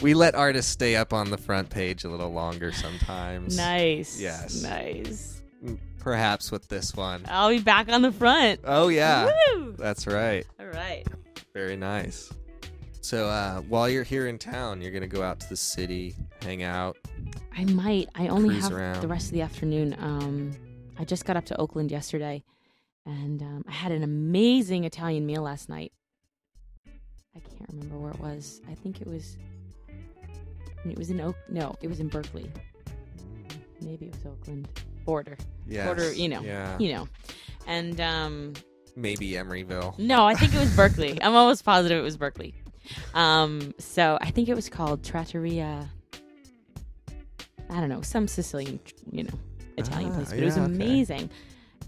We 0.00 0.14
let 0.14 0.34
artists 0.34 0.70
stay 0.70 0.96
up 0.96 1.12
on 1.12 1.30
the 1.30 1.38
front 1.38 1.70
page 1.70 2.04
a 2.04 2.08
little 2.08 2.32
longer 2.32 2.72
sometimes. 2.72 3.56
Nice. 3.56 4.20
Yes. 4.20 4.62
Nice. 4.62 5.42
Perhaps 5.98 6.50
with 6.50 6.68
this 6.68 6.94
one. 6.94 7.22
I'll 7.28 7.48
be 7.48 7.60
back 7.60 7.88
on 7.88 8.02
the 8.02 8.12
front. 8.12 8.60
Oh 8.64 8.88
yeah, 8.88 9.30
Woo! 9.54 9.74
that's 9.78 10.06
right. 10.06 10.44
All 10.60 10.66
right. 10.66 11.06
Very 11.54 11.76
nice. 11.76 12.30
So 13.00 13.28
uh, 13.28 13.60
while 13.62 13.88
you're 13.88 14.02
here 14.02 14.26
in 14.28 14.38
town, 14.38 14.82
you're 14.82 14.90
gonna 14.92 15.06
go 15.06 15.22
out 15.22 15.40
to 15.40 15.48
the 15.48 15.56
city, 15.56 16.14
hang 16.42 16.62
out. 16.62 16.98
I 17.56 17.64
might. 17.64 18.08
I 18.14 18.28
only 18.28 18.58
have 18.60 18.72
around. 18.72 19.00
the 19.00 19.08
rest 19.08 19.26
of 19.26 19.32
the 19.32 19.42
afternoon. 19.42 19.96
Um, 19.98 20.52
I 20.98 21.04
just 21.04 21.24
got 21.24 21.36
up 21.36 21.44
to 21.46 21.56
Oakland 21.60 21.90
yesterday, 21.90 22.42
and 23.06 23.42
um, 23.42 23.64
I 23.68 23.72
had 23.72 23.92
an 23.92 24.02
amazing 24.02 24.84
Italian 24.84 25.26
meal 25.26 25.42
last 25.42 25.68
night. 25.68 25.92
I 27.36 27.40
can't 27.40 27.68
remember 27.72 27.98
where 27.98 28.12
it 28.12 28.20
was. 28.20 28.60
I 28.70 28.74
think 28.74 29.00
it 29.00 29.06
was. 29.06 29.36
It 30.88 30.98
was 30.98 31.10
in 31.10 31.20
Oak. 31.20 31.36
No, 31.48 31.74
it 31.80 31.88
was 31.88 32.00
in 32.00 32.08
Berkeley. 32.08 32.50
Maybe 33.80 34.06
it 34.06 34.14
was 34.14 34.26
Oakland 34.26 34.68
border. 35.04 35.36
Yes. 35.66 35.86
Border, 35.86 36.12
you 36.12 36.28
know. 36.28 36.40
Yeah. 36.42 36.78
You 36.78 36.92
know, 36.94 37.08
and 37.66 38.00
um, 38.00 38.52
Maybe 38.96 39.30
Emeryville. 39.32 39.98
No, 39.98 40.26
I 40.26 40.34
think 40.34 40.54
it 40.54 40.58
was 40.60 40.74
Berkeley. 40.76 41.18
I'm 41.22 41.34
almost 41.34 41.64
positive 41.64 41.98
it 41.98 42.02
was 42.02 42.16
Berkeley. 42.16 42.54
Um, 43.14 43.74
so 43.78 44.18
I 44.20 44.30
think 44.30 44.48
it 44.48 44.54
was 44.54 44.68
called 44.68 45.02
Trattoria. 45.02 45.88
I 47.70 47.80
don't 47.80 47.88
know, 47.88 48.02
some 48.02 48.28
Sicilian, 48.28 48.78
you 49.10 49.24
know, 49.24 49.32
Italian 49.78 50.12
Ah, 50.12 50.16
place, 50.16 50.28
but 50.30 50.38
it 50.38 50.44
was 50.44 50.58
amazing. 50.58 51.22
okay. 51.24 51.30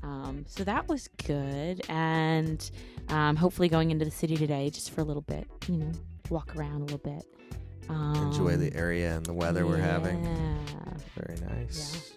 Amazing. 0.03 0.29
Um, 0.29 0.45
so 0.49 0.65
that 0.65 0.89
was 0.89 1.09
good, 1.27 1.83
and 1.89 2.71
um, 3.09 3.37
hopefully 3.37 3.69
going 3.69 3.91
into 3.91 4.05
the 4.05 4.11
city 4.11 4.37
today 4.37 4.71
just 4.71 4.91
for 4.91 5.01
a 5.01 5.05
little 5.05 5.23
bit, 5.23 5.47
you 5.69 5.77
know, 5.77 5.93
walk 6.31 6.57
around 6.57 6.77
a 6.77 6.85
little 6.85 6.99
bit. 6.99 7.25
Um, 7.89 8.17
Enjoy 8.17 8.57
the 8.57 8.75
area 8.75 9.17
and 9.17 9.25
the 9.25 9.33
weather 9.33 9.67
we're 9.67 9.77
having. 9.77 10.23
Very 11.17 11.39
nice. 11.57 12.13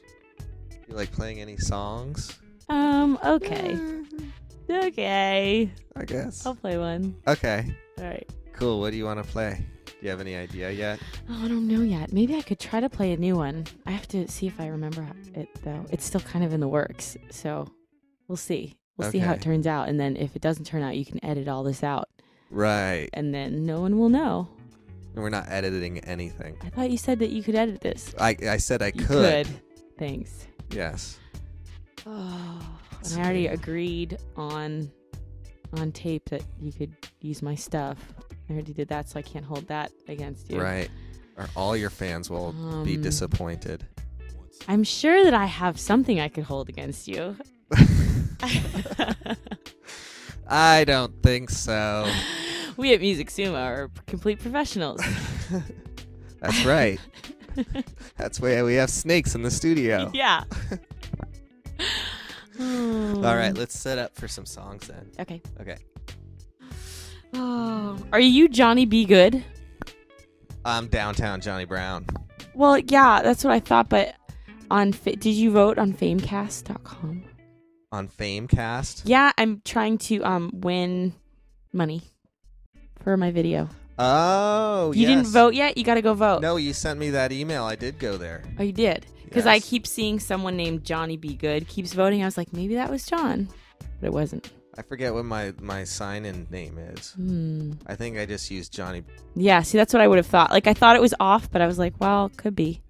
You 0.88 0.96
like 0.96 1.12
playing 1.12 1.42
any 1.42 1.58
songs? 1.58 2.39
Um. 2.70 3.20
Okay. 3.24 3.78
Okay. 4.70 5.72
I 5.96 6.06
guess. 6.06 6.46
I'll 6.46 6.56
play 6.56 6.78
one. 6.78 7.15
Okay. 7.28 7.65
All 7.98 8.06
right. 8.06 8.28
Cool. 8.54 8.80
What 8.80 8.92
do 8.92 8.98
you 8.98 9.06
want 9.06 9.24
to 9.24 9.30
play? 9.32 9.65
Do 10.00 10.06
you 10.06 10.10
have 10.12 10.22
any 10.22 10.36
idea 10.36 10.72
yet? 10.72 11.00
Oh, 11.30 11.44
I 11.44 11.48
don't 11.50 11.68
know 11.68 11.82
yet. 11.82 12.14
Maybe 12.14 12.36
I 12.36 12.42
could 12.42 12.60
try 12.60 12.80
to 12.80 12.90
play 12.90 13.12
a 13.12 13.18
new 13.18 13.36
one. 13.36 13.66
I 13.86 13.92
have 13.92 14.08
to 14.10 14.28
see 14.30 14.48
if 14.48 14.60
I 14.60 14.68
remember 14.68 15.06
it 15.36 15.50
though. 15.64 15.86
It's 15.92 16.06
still 16.06 16.22
kind 16.22 16.46
of 16.46 16.54
in 16.54 16.62
the 16.62 16.68
works, 16.70 17.18
so 17.30 17.68
we'll 18.30 18.38
see. 18.38 18.78
We'll 18.96 19.12
see 19.12 19.20
how 19.20 19.34
it 19.34 19.42
turns 19.42 19.66
out, 19.68 19.88
and 19.88 19.98
then 20.00 20.18
if 20.18 20.36
it 20.36 20.42
doesn't 20.42 20.66
turn 20.66 20.82
out, 20.84 20.96
you 20.98 21.06
can 21.06 21.24
edit 21.24 21.48
all 21.48 21.64
this 21.64 21.84
out, 21.84 22.10
Right. 22.50 23.10
and 23.14 23.34
then 23.34 23.66
no 23.66 23.80
one 23.80 23.98
will 23.98 24.10
know. 24.10 24.50
And 25.16 25.24
we're 25.24 25.30
not 25.30 25.46
editing 25.50 26.00
anything. 26.00 26.58
I 26.62 26.70
thought 26.70 26.92
you 26.92 26.98
said 26.98 27.20
that 27.20 27.30
you 27.30 27.42
could 27.42 27.56
edit 27.56 27.80
this. 27.82 28.14
I 28.20 28.36
I 28.48 28.58
said 28.58 28.82
I 28.82 28.88
You 28.88 29.06
could. 29.06 29.48
Thanks. 29.98 30.48
Yes. 30.72 31.18
Oh, 32.06 32.62
and 33.04 33.14
I 33.20 33.24
already 33.24 33.48
agreed 33.48 34.18
on 34.38 34.92
on 35.78 35.92
tape 35.92 36.30
that 36.30 36.44
you 36.60 36.72
could 36.72 36.94
use 37.22 37.42
my 37.42 37.56
stuff. 37.56 37.98
I 38.50 38.54
already 38.54 38.74
did 38.74 38.88
that, 38.90 39.08
so 39.10 39.20
I 39.20 39.22
can't 39.22 39.46
hold 39.46 39.68
that 39.68 39.92
against 40.08 40.50
you. 40.50 40.60
Right. 40.62 40.90
Or 41.38 41.48
all 41.56 41.78
your 41.78 41.90
fans 41.90 42.30
will 42.30 42.52
be 42.84 42.96
Um, 42.96 43.02
disappointed. 43.02 43.86
I'm 44.68 44.84
sure 44.84 45.24
that 45.24 45.34
I 45.34 45.46
have 45.46 45.80
something 45.80 46.20
I 46.20 46.28
could 46.28 46.44
hold 46.44 46.68
against 46.70 47.08
you. 47.08 47.36
I 50.48 50.84
don't 50.86 51.22
think 51.22 51.50
so. 51.50 52.12
we 52.78 52.94
at 52.94 53.02
Music 53.02 53.30
Sumo 53.30 53.56
are 53.56 53.90
complete 54.08 54.40
professionals. 54.40 55.02
That's 56.42 56.66
right. 56.66 57.00
That's 58.18 58.40
why 58.40 58.62
we 58.64 58.76
have 58.76 58.90
snakes 58.90 59.36
in 59.36 59.42
the 59.44 59.52
studio. 59.52 60.12
yeah. 60.14 60.44
All 62.60 63.36
right, 63.36 63.54
let's 63.56 63.78
set 63.78 63.98
up 63.98 64.16
for 64.16 64.28
some 64.28 64.46
songs 64.46 64.88
then. 64.88 65.10
Okay. 65.20 65.42
Okay. 65.62 65.78
Oh, 67.34 67.98
are 68.13 68.20
you 68.20 68.48
Johnny 68.48 68.86
B. 68.86 69.06
Good? 69.06 69.44
I'm 70.65 70.88
downtown 70.88 71.42
Johnny 71.42 71.65
Brown. 71.65 72.06
Well, 72.54 72.78
yeah, 72.78 73.22
that's 73.22 73.44
what 73.44 73.54
I 73.54 73.60
thought. 73.60 73.89
But 73.89 74.15
on, 74.70 74.92
fa- 74.94 75.15
did 75.15 75.34
you 75.34 75.52
vote 75.52 75.78
on 75.78 75.94
Famecast.com? 75.94 77.24
On 77.92 78.08
Famecast. 78.08 79.04
Yeah, 79.06 79.32
I'm 79.38 79.62
trying 79.65 79.98
to 80.00 80.22
um 80.24 80.52
win 80.54 81.13
money 81.74 82.04
for 83.04 83.18
my 83.18 83.32
video. 83.32 83.70
Oh, 83.98 84.94
you 84.94 85.06
didn't 85.06 85.28
vote 85.28 85.54
yet. 85.56 85.78
You 85.78 85.84
got 85.84 85.96
to 85.96 86.02
go 86.02 86.13
vote. 86.13 86.42
No, 86.42 86.56
you 86.56 86.72
sent 86.72 87.00
me 87.00 87.10
that 87.10 87.34
email. 87.34 87.65
I 87.65 87.76
did 87.76 88.00
go 88.00 88.15
there. 88.15 88.44
Oh, 88.58 88.63
you 88.63 88.72
did? 88.72 89.06
Because 89.26 89.46
I 89.46 89.60
keep 89.60 89.86
seeing 89.86 90.20
someone 90.20 90.56
named 90.56 90.84
Johnny 90.86 91.18
B. 91.18 91.36
Good 91.36 91.68
keeps 91.68 91.94
voting. 91.94 92.22
I 92.22 92.26
was 92.26 92.38
like, 92.38 92.54
maybe 92.54 92.76
that 92.76 92.89
was 92.89 93.06
John, 93.06 93.50
but 94.00 94.08
it 94.08 94.13
wasn't. 94.13 94.52
I 94.80 94.82
forget 94.82 95.13
what 95.13 95.26
my 95.26 95.54
my 95.60 95.84
sign 95.84 96.24
in 96.24 96.48
name 96.50 96.78
is. 96.78 97.12
Hmm. 97.12 97.74
I 97.86 97.96
think 97.96 98.18
I 98.18 98.26
just 98.26 98.50
used 98.50 98.72
Johnny. 98.72 99.04
Yeah, 99.36 99.62
see, 99.62 99.78
that's 99.78 99.94
what 99.94 100.00
I 100.02 100.08
would 100.08 100.15
have 100.15 100.26
thought. 100.26 100.52
Like, 100.52 100.68
I 100.68 100.74
thought 100.74 100.96
it 100.96 101.02
was 101.02 101.13
off, 101.20 101.52
but 101.52 101.62
I 101.62 101.68
was 101.68 101.78
like, 101.78 101.94
well, 102.00 102.32
could 102.38 102.56
be. 102.56 102.82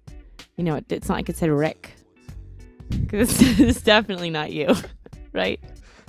You 0.56 0.62
know, 0.62 0.76
it, 0.76 0.84
it's 0.88 1.08
not 1.08 1.16
like 1.16 1.28
it 1.28 1.36
said 1.36 1.50
Rick. 1.50 1.96
Because 2.90 3.42
it's, 3.42 3.58
it's 3.60 3.82
definitely 3.82 4.30
not 4.30 4.52
you, 4.52 4.72
right? 5.32 5.58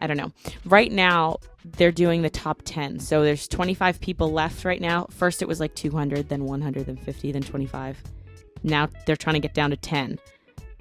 I 0.00 0.06
don't 0.06 0.16
know. 0.16 0.32
Right 0.64 0.90
now 0.92 1.38
they're 1.64 1.92
doing 1.92 2.22
the 2.22 2.30
top 2.30 2.60
10. 2.64 2.98
So 3.00 3.22
there's 3.22 3.48
25 3.48 4.00
people 4.00 4.30
left 4.30 4.64
right 4.64 4.80
now. 4.80 5.06
First 5.10 5.40
it 5.40 5.48
was 5.48 5.60
like 5.60 5.74
200, 5.74 6.28
then 6.28 6.44
150, 6.44 7.32
then 7.32 7.42
25. 7.42 8.02
Now 8.62 8.88
they're 9.06 9.16
trying 9.16 9.34
to 9.34 9.40
get 9.40 9.54
down 9.54 9.70
to 9.70 9.76
10. 9.76 10.18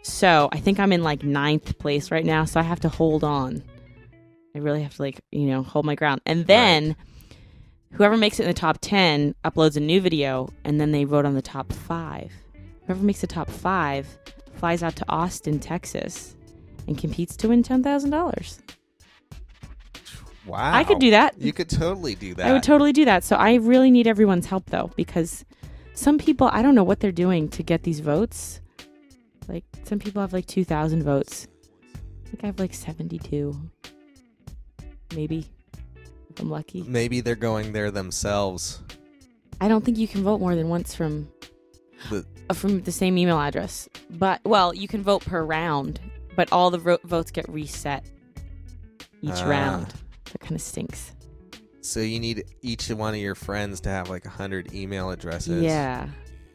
So 0.02 0.50
I 0.52 0.60
think 0.60 0.80
I'm 0.80 0.92
in 0.92 1.04
like 1.04 1.24
ninth 1.24 1.78
place 1.80 2.12
right 2.12 2.26
now. 2.26 2.44
So 2.46 2.60
I 2.60 2.64
have 2.64 2.82
to 2.82 2.90
hold 2.90 3.24
on. 3.24 3.64
I 4.56 4.60
really 4.60 4.84
have 4.84 4.96
to 4.96 5.02
like, 5.02 5.22
you 5.32 5.48
know, 5.48 5.64
hold 5.64 5.86
my 5.86 5.96
ground. 5.96 6.22
And 6.26 6.46
then 6.48 6.96
whoever 7.94 8.18
makes 8.18 8.40
it 8.40 8.44
in 8.44 8.50
the 8.50 8.54
top 8.54 8.78
10 8.82 9.36
uploads 9.46 9.76
a 9.78 9.80
new 9.80 10.02
video 10.02 10.50
and 10.64 10.80
then 10.80 10.92
they 10.92 11.04
vote 11.04 11.26
on 11.26 11.34
the 11.34 11.42
top 11.42 11.72
five. 11.72 12.32
Whoever 12.86 13.04
makes 13.04 13.22
the 13.22 13.28
top 13.28 13.50
five 13.50 14.08
flies 14.56 14.84
out 14.84 14.96
to 14.98 15.06
Austin, 15.10 15.60
Texas, 15.60 16.36
and 16.88 16.98
competes 16.98 17.36
to 17.38 17.48
win 17.48 17.64
ten 17.64 17.82
thousand 17.82 18.10
dollars. 18.10 18.60
Wow. 20.46 20.74
I 20.74 20.84
could 20.84 21.00
do 21.00 21.12
that. 21.12 21.40
You 21.40 21.54
could 21.54 21.70
totally 21.70 22.16
do 22.16 22.34
that. 22.36 22.46
I 22.46 22.52
would 22.52 22.64
totally 22.64 22.92
do 22.92 23.06
that. 23.06 23.24
So 23.24 23.38
I 23.38 23.56
really 23.56 23.90
need 23.90 24.08
everyone's 24.08 24.46
help 24.46 24.70
though, 24.70 24.92
because 24.98 25.46
some 25.94 26.18
people 26.18 26.50
I 26.52 26.62
don't 26.62 26.76
know 26.76 26.84
what 26.84 27.00
they're 27.00 27.12
doing 27.12 27.48
to 27.50 27.64
get 27.64 27.84
these 27.84 28.02
votes. 28.02 28.60
Like 29.48 29.64
some 29.84 30.00
people 30.00 30.22
have 30.22 30.34
like 30.34 30.46
two 30.46 30.66
thousand 30.66 31.04
votes. 31.04 31.48
I 31.96 32.30
think 32.30 32.44
I 32.44 32.48
have 32.48 32.60
like 32.60 32.74
seventy-two, 32.74 33.56
maybe. 35.16 35.46
I'm 36.40 36.50
lucky. 36.50 36.84
Maybe 36.84 37.22
they're 37.22 37.36
going 37.36 37.74
there 37.74 37.92
themselves. 37.92 38.82
I 39.62 39.68
don't 39.68 39.84
think 39.86 39.98
you 39.98 40.08
can 40.08 40.24
vote 40.24 40.40
more 40.40 40.56
than 40.56 40.68
once 40.70 40.94
from 40.96 41.30
The- 42.10 42.26
uh, 42.50 42.54
from 42.54 42.82
the 42.82 42.92
same 42.92 43.18
email 43.18 43.40
address. 43.40 43.88
But 44.10 44.42
well, 44.44 44.74
you 44.74 44.88
can 44.88 45.02
vote 45.04 45.24
per 45.26 45.44
round, 45.44 46.00
but 46.36 46.52
all 46.52 46.70
the 46.72 46.78
vo- 46.80 47.00
votes 47.06 47.32
get 47.32 47.48
reset 47.50 48.04
each 49.22 49.32
Ah. 49.36 49.50
round. 49.50 49.94
That 50.32 50.40
kind 50.42 50.54
of 50.56 50.62
stinks. 50.62 51.12
So 51.82 52.00
you 52.00 52.20
need 52.20 52.44
each 52.62 52.90
one 52.90 53.14
of 53.14 53.20
your 53.20 53.36
friends 53.36 53.80
to 53.82 53.90
have 53.90 54.10
like 54.10 54.26
a 54.26 54.30
hundred 54.30 54.74
email 54.74 55.12
addresses. 55.12 55.62
Yeah. 55.64 56.08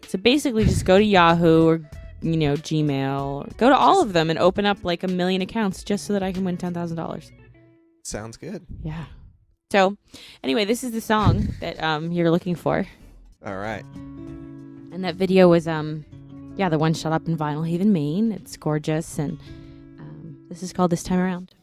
So 0.09 0.19
basically, 0.19 0.65
just 0.65 0.85
go 0.85 0.99
to 0.99 1.05
Yahoo 1.05 1.67
or 1.67 1.81
you 2.21 2.37
know 2.37 2.55
Gmail, 2.55 3.57
go 3.59 3.69
to 3.69 3.77
all 3.77 4.03
of 4.03 4.13
them 4.13 4.29
and 4.31 4.39
open 4.39 4.67
up 4.67 4.79
like 4.83 5.03
a 5.03 5.09
million 5.09 5.41
accounts 5.43 5.85
just 5.85 6.05
so 6.07 6.13
that 6.15 6.23
I 6.23 6.33
can 6.33 6.45
win 6.45 6.57
ten 6.57 6.75
thousand 6.75 6.97
dollars. 6.97 7.31
Sounds 8.03 8.37
good. 8.37 8.67
Yeah. 8.83 9.05
So, 9.71 9.99
anyway, 10.43 10.65
this 10.65 10.83
is 10.83 10.93
the 10.93 11.01
song 11.01 11.49
that 11.61 11.83
um 11.83 12.11
you're 12.11 12.31
looking 12.31 12.55
for, 12.55 12.87
All 13.45 13.57
right. 13.59 13.85
and 13.95 15.05
that 15.05 15.15
video 15.15 15.49
was 15.49 15.69
um 15.69 16.07
yeah 16.57 16.71
the 16.71 16.79
one 16.79 16.95
shot 16.95 17.13
up 17.13 17.29
in 17.29 17.37
Vinalhaven, 17.37 17.89
Maine. 17.89 18.33
It's 18.33 18.57
gorgeous, 18.57 19.19
and 19.19 19.39
um, 20.01 20.39
this 20.49 20.63
is 20.63 20.73
called 20.73 20.91
This 20.91 21.03
Time 21.03 21.19
Around. 21.19 21.55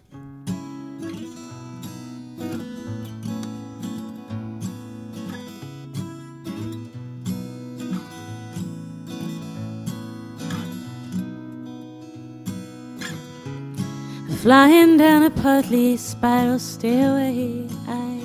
Flying 14.46 14.98
down 14.98 15.24
a 15.24 15.32
partly 15.32 15.98
spiral 15.98 16.60
stairway, 16.60 17.68
I, 17.88 18.22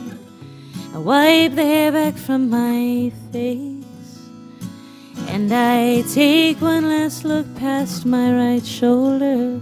I 0.93 0.99
wipe 0.99 1.55
the 1.55 1.65
hair 1.65 1.93
back 1.93 2.15
from 2.15 2.51
my 2.51 3.11
face. 3.33 4.21
And 5.29 5.51
I 5.51 6.03
take 6.13 6.61
one 6.61 6.91
last 6.91 7.25
look 7.25 7.47
past 7.57 8.05
my 8.05 8.35
right 8.35 8.67
shoulder. 8.67 9.59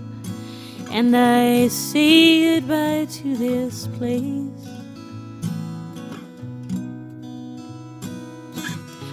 And 0.91 1.17
I 1.17 1.69
say 1.69 2.57
goodbye 2.57 3.07
to 3.09 3.37
this 3.37 3.87
place. 3.97 4.67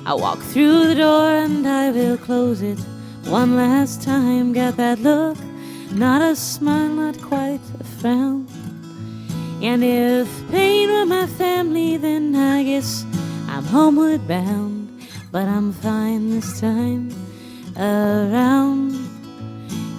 I 0.03 0.15
walk 0.15 0.39
through 0.39 0.87
the 0.87 0.95
door 0.95 1.29
and 1.29 1.67
I 1.67 1.91
will 1.91 2.17
close 2.17 2.63
it 2.63 2.79
one 3.25 3.55
last 3.55 4.01
time. 4.01 4.51
Got 4.51 4.77
that 4.77 4.97
look, 4.97 5.37
not 5.95 6.21
a 6.21 6.35
smile, 6.35 6.89
not 6.89 7.21
quite 7.21 7.61
a 7.79 7.83
frown. 7.83 8.47
And 9.61 9.83
if 9.83 10.27
pain 10.51 10.89
were 10.91 11.05
my 11.05 11.27
family, 11.27 11.97
then 11.97 12.35
I 12.35 12.63
guess 12.63 13.05
I'm 13.47 13.63
homeward 13.63 14.27
bound. 14.27 14.85
but 15.35 15.49
I'm 15.49 15.73
fine 15.73 16.29
this 16.29 16.61
time 16.61 17.09
around. 17.75 18.95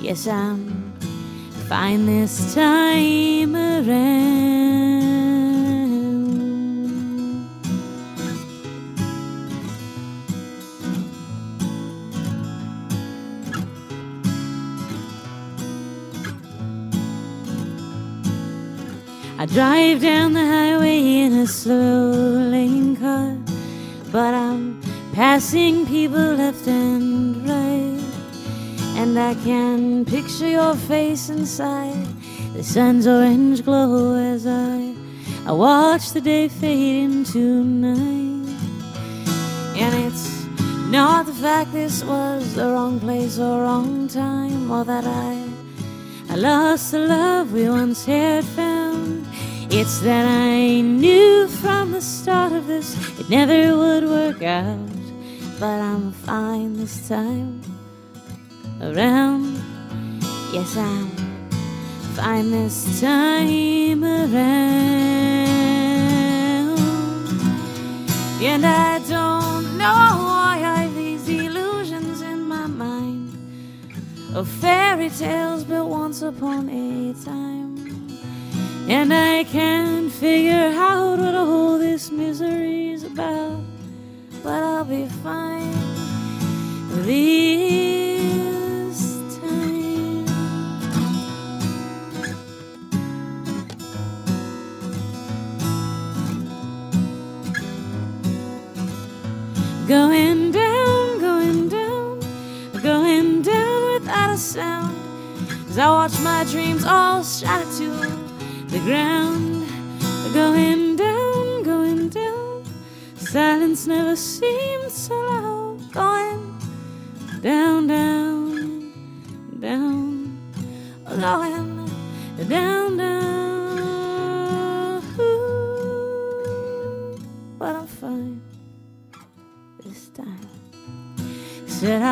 Yes, 0.00 0.26
I'm 0.26 0.94
fine 1.68 2.06
this 2.06 2.54
time 2.54 3.54
around. 3.54 4.95
I 19.46 19.48
drive 19.48 20.00
down 20.00 20.32
the 20.32 20.44
highway 20.44 21.20
in 21.20 21.32
a 21.34 21.46
slow 21.46 22.10
lane 22.10 22.96
car, 22.96 23.38
but 24.10 24.34
I'm 24.34 24.80
passing 25.12 25.86
people 25.86 26.34
left 26.34 26.66
and 26.66 27.48
right. 27.48 28.02
And 28.96 29.16
I 29.16 29.34
can 29.44 30.04
picture 30.04 30.48
your 30.48 30.74
face 30.74 31.28
inside 31.28 32.08
the 32.54 32.64
sun's 32.64 33.06
orange 33.06 33.64
glow 33.64 34.16
as 34.16 34.48
I, 34.48 34.96
I 35.46 35.52
watch 35.52 36.10
the 36.10 36.20
day 36.20 36.48
fade 36.48 37.04
into 37.04 37.62
night. 37.62 38.50
And 39.76 39.94
it's 40.06 40.44
not 40.90 41.26
the 41.26 41.34
fact 41.34 41.72
this 41.72 42.02
was 42.02 42.56
the 42.56 42.72
wrong 42.72 42.98
place 42.98 43.38
or 43.38 43.62
wrong 43.62 44.08
time, 44.08 44.72
or 44.72 44.84
that 44.84 45.04
I 45.04 45.46
I 46.28 46.34
lost 46.34 46.90
the 46.90 46.98
love 46.98 47.52
we 47.52 47.68
once 47.68 48.04
had 48.04 48.44
found. 48.44 49.26
It's 49.68 49.98
that 50.00 50.26
I 50.26 50.80
knew 50.80 51.48
from 51.48 51.92
the 51.92 52.00
start 52.00 52.52
of 52.52 52.66
this 52.66 52.96
it 53.18 53.28
never 53.28 53.76
would 53.76 54.04
work 54.04 54.42
out. 54.42 54.78
But 55.58 55.80
I'm 55.80 56.12
fine 56.12 56.76
this 56.76 57.08
time 57.08 57.60
around. 58.80 59.56
Yes, 60.52 60.76
I'm 60.76 61.08
fine 62.14 62.50
this 62.50 63.00
time 63.00 64.04
around. 64.04 64.36
And 68.40 68.64
I 68.64 68.98
don't 69.00 69.76
know 69.76 70.10
why 70.28 70.62
I've 70.64 70.94
these 70.94 71.28
illusions 71.28 72.22
in 72.22 72.42
my 72.42 72.66
mind 72.66 73.36
of 74.34 74.48
fairy 74.48 75.10
tales 75.10 75.64
built 75.64 75.88
once 75.88 76.22
upon 76.22 76.68
a 76.68 77.12
time. 77.24 77.75
And 78.88 79.12
I 79.12 79.44
can't 79.44 80.12
figure 80.12 80.72
out 80.74 81.18
what 81.18 81.34
all 81.34 81.76
this 81.78 82.12
misery's 82.12 83.02
about. 83.02 83.60
But 84.44 84.62
I'll 84.62 84.84
be 84.84 85.06
fine 85.24 85.72
this 86.90 87.04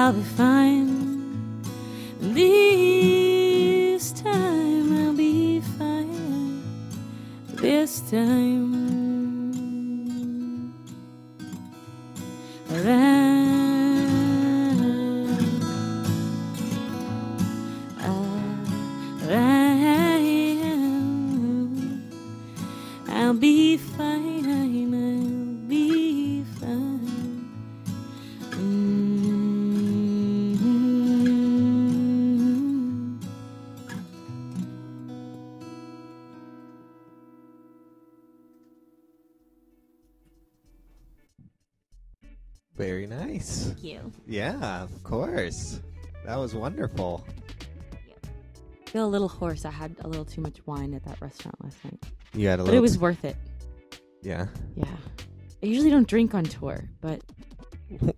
I'll 0.05 0.13
be 0.13 0.23
fine. 0.23 0.54
You. 43.95 44.13
Yeah, 44.27 44.83
of 44.83 45.03
course. 45.03 45.81
That 46.27 46.37
was 46.37 46.55
wonderful. 46.55 47.25
I 48.87 48.91
feel 48.91 49.07
a 49.07 49.09
little 49.09 49.29
hoarse. 49.29 49.65
I 49.65 49.71
had 49.71 49.95
a 50.01 50.09
little 50.09 50.25
too 50.25 50.41
much 50.41 50.59
wine 50.67 50.95
at 50.95 51.05
that 51.05 51.21
restaurant 51.21 51.63
last 51.63 51.85
night, 51.85 52.03
You 52.35 52.49
had 52.49 52.61
a 52.61 52.63
but 52.63 52.67
little. 52.67 52.79
it 52.79 52.83
was 52.83 52.99
worth 52.99 53.25
it. 53.25 53.37
yeah. 54.23 54.47
Yeah. 54.77 54.85
I 55.63 55.67
usually 55.67 55.91
don't 55.91 56.07
drink 56.09 56.35
on 56.35 56.45
tour, 56.45 56.89
but. 57.01 57.23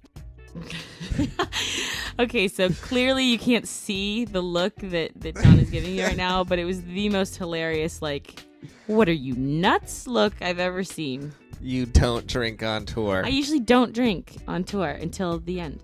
okay, 2.19 2.49
so 2.49 2.69
clearly 2.71 3.25
you 3.25 3.39
can't 3.39 3.67
see 3.69 4.25
the 4.25 4.41
look 4.41 4.75
that, 4.77 5.13
that 5.21 5.37
John 5.37 5.59
is 5.59 5.71
giving 5.71 5.95
you 5.95 6.03
right 6.05 6.17
now, 6.17 6.45
but 6.45 6.59
it 6.59 6.65
was 6.65 6.83
the 6.83 7.09
most 7.09 7.37
hilarious, 7.37 8.03
like, 8.03 8.43
what 8.87 9.09
are 9.09 9.13
you 9.13 9.35
nuts 9.37 10.07
look 10.07 10.35
I've 10.41 10.59
ever 10.59 10.83
seen. 10.85 11.33
You 11.61 11.87
don't 11.87 12.27
drink 12.27 12.63
on 12.63 12.85
tour 12.87 13.23
I 13.25 13.29
usually 13.29 13.61
don't 13.61 13.93
drink 13.95 14.37
on 14.47 14.63
tour 14.65 14.89
until 14.89 15.39
the 15.41 15.61
end. 15.61 15.83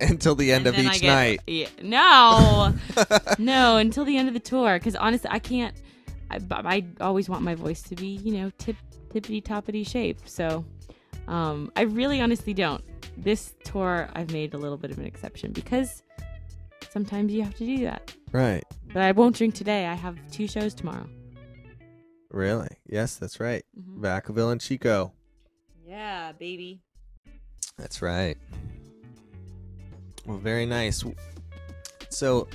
until 0.00 0.34
the 0.34 0.52
end 0.52 0.66
And 0.66 0.76
of 0.76 0.84
each 0.84 1.00
get- 1.00 1.06
night. 1.08 1.40
Yeah, 1.46 1.68
no, 1.82 2.74
no, 3.38 3.76
until 3.76 4.04
the 4.04 4.16
end 4.16 4.28
of 4.28 4.34
the 4.34 4.40
tour. 4.40 4.78
Because 4.78 4.96
honestly, 4.96 5.30
I 5.32 5.38
can't. 5.38 5.74
I, 6.30 6.40
I 6.50 6.84
always 7.00 7.28
want 7.28 7.42
my 7.42 7.54
voice 7.54 7.82
to 7.82 7.94
be, 7.94 8.06
you 8.08 8.32
know, 8.34 8.50
tip 8.58 8.76
tippity 9.12 9.42
toppity 9.42 9.86
shape. 9.86 10.18
So, 10.24 10.64
um, 11.28 11.70
I 11.76 11.82
really 11.82 12.20
honestly 12.20 12.52
don't. 12.54 12.82
This 13.16 13.54
tour, 13.62 14.08
I've 14.14 14.32
made 14.32 14.54
a 14.54 14.58
little 14.58 14.76
bit 14.76 14.90
of 14.90 14.98
an 14.98 15.04
exception 15.06 15.52
because 15.52 16.02
sometimes 16.90 17.32
you 17.32 17.42
have 17.42 17.54
to 17.56 17.64
do 17.64 17.84
that. 17.84 18.12
Right. 18.32 18.64
But 18.92 19.02
I 19.02 19.12
won't 19.12 19.36
drink 19.36 19.54
today. 19.54 19.86
I 19.86 19.94
have 19.94 20.18
two 20.32 20.48
shows 20.48 20.74
tomorrow. 20.74 21.06
Really? 22.34 22.68
Yes, 22.86 23.14
that's 23.14 23.38
right. 23.38 23.64
Mhm. 23.78 24.00
Vacaville 24.00 24.50
and 24.50 24.60
Chico. 24.60 25.12
Yeah, 25.86 26.32
baby. 26.32 26.82
That's 27.78 28.02
right. 28.02 28.36
Well, 30.26 30.38
very 30.38 30.66
nice. 30.66 31.04
So, 32.08 32.48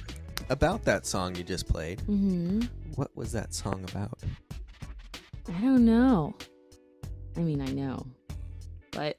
about 0.50 0.84
that 0.84 1.06
song 1.06 1.36
you 1.36 1.44
just 1.44 1.66
played, 1.68 2.00
Mm-hmm. 2.02 2.62
what 2.96 3.16
was 3.16 3.32
that 3.32 3.54
song 3.54 3.86
about? 3.90 4.20
I 5.48 5.62
don't 5.62 5.86
know. 5.86 6.36
I 7.38 7.40
mean, 7.40 7.62
I 7.62 7.68
know, 7.72 8.06
but 8.92 9.18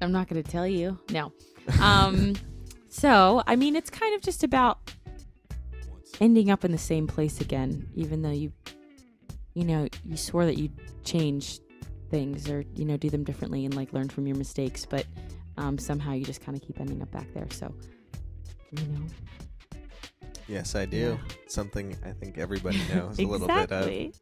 I'm 0.00 0.12
not 0.12 0.28
going 0.28 0.40
to 0.42 0.48
tell 0.50 0.66
you. 0.68 0.98
No. 1.10 1.32
Um, 1.80 2.34
so, 2.88 3.42
I 3.46 3.54
mean, 3.56 3.74
it's 3.76 3.88
kind 3.90 4.14
of 4.16 4.20
just 4.20 4.42
about 4.44 4.78
ending 6.20 6.50
up 6.50 6.64
in 6.64 6.70
the 6.72 6.78
same 6.78 7.06
place 7.06 7.40
again, 7.40 7.88
even 7.94 8.22
though 8.22 8.30
you, 8.32 8.52
you 9.54 9.64
know, 9.64 9.88
you 10.04 10.16
swore 10.16 10.46
that 10.46 10.58
you'd 10.58 10.72
change 11.04 11.60
things 12.10 12.48
or, 12.50 12.64
you 12.74 12.84
know, 12.84 12.96
do 12.96 13.10
them 13.10 13.24
differently 13.24 13.64
and 13.64 13.74
like 13.74 13.92
learn 13.92 14.08
from 14.08 14.26
your 14.26 14.36
mistakes, 14.36 14.86
but 14.86 15.06
um, 15.56 15.78
somehow 15.78 16.12
you 16.12 16.24
just 16.24 16.44
kind 16.44 16.56
of 16.56 16.62
keep 16.66 16.80
ending 16.80 17.02
up 17.02 17.10
back 17.10 17.32
there. 17.34 17.46
So, 17.50 17.74
you 18.72 18.84
know, 18.86 19.00
Yes, 20.48 20.74
I 20.74 20.86
do. 20.86 21.18
Yeah. 21.22 21.34
Something 21.46 21.96
I 22.04 22.10
think 22.10 22.36
everybody 22.36 22.78
knows 22.94 23.18
a 23.18 23.22
little 23.24 23.46
bit 23.46 23.70
of. 23.72 23.86
exactly. 23.88 24.12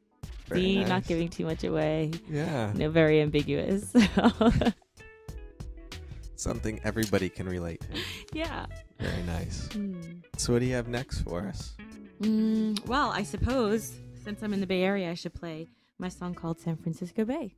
Very 0.49 0.61
See, 0.61 0.78
nice. 0.81 0.89
not 0.89 1.07
giving 1.07 1.28
too 1.28 1.45
much 1.45 1.64
away. 1.64 2.11
Yeah. 2.28 2.72
No, 2.74 2.91
very 2.91 3.20
ambiguous. 3.20 3.93
Something 6.37 6.81
everybody 6.85 7.28
can 7.28 7.47
relate 7.49 7.81
to. 7.83 7.89
yeah. 8.33 8.66
Very 8.99 9.22
nice. 9.24 9.68
Hmm. 9.72 10.01
So, 10.39 10.55
what 10.55 10.61
do 10.61 10.66
you 10.66 10.74
have 10.74 10.89
next 10.89 11.20
for 11.22 11.47
us? 11.47 11.76
Mm, 12.22 12.85
well, 12.87 13.11
I 13.11 13.22
suppose 13.22 13.93
since 14.23 14.43
I'm 14.43 14.53
in 14.53 14.61
the 14.61 14.66
Bay 14.66 14.83
Area, 14.83 15.11
I 15.11 15.14
should 15.14 15.35
play 15.35 15.68
my 15.99 16.09
song 16.09 16.35
called 16.35 16.61
San 16.61 16.77
Francisco 16.77 17.25
Bay. 17.25 17.55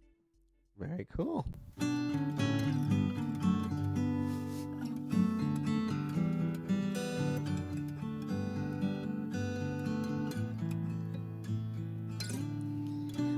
Very 0.78 1.06
cool. 1.16 1.46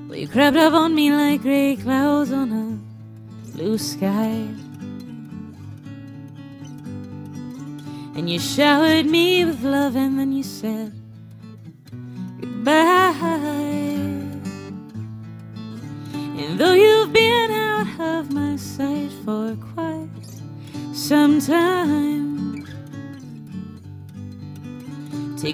Well, 0.09 0.19
you 0.19 0.29
crept 0.29 0.57
up 0.57 0.75
on 0.75 0.95
me 0.95 1.11
like 1.11 1.43
gray 1.43 1.77
clouds 1.77 2.31
on 2.31 2.53
a 2.53 2.79
blue 3.57 3.79
sky. 3.79 4.47
And 8.17 8.31
you 8.31 8.39
showered 8.39 9.07
me 9.07 9.45
with 9.45 9.63
love, 9.63 9.97
and 9.97 10.19
then 10.19 10.33
you 10.33 10.45
said, 10.45 10.93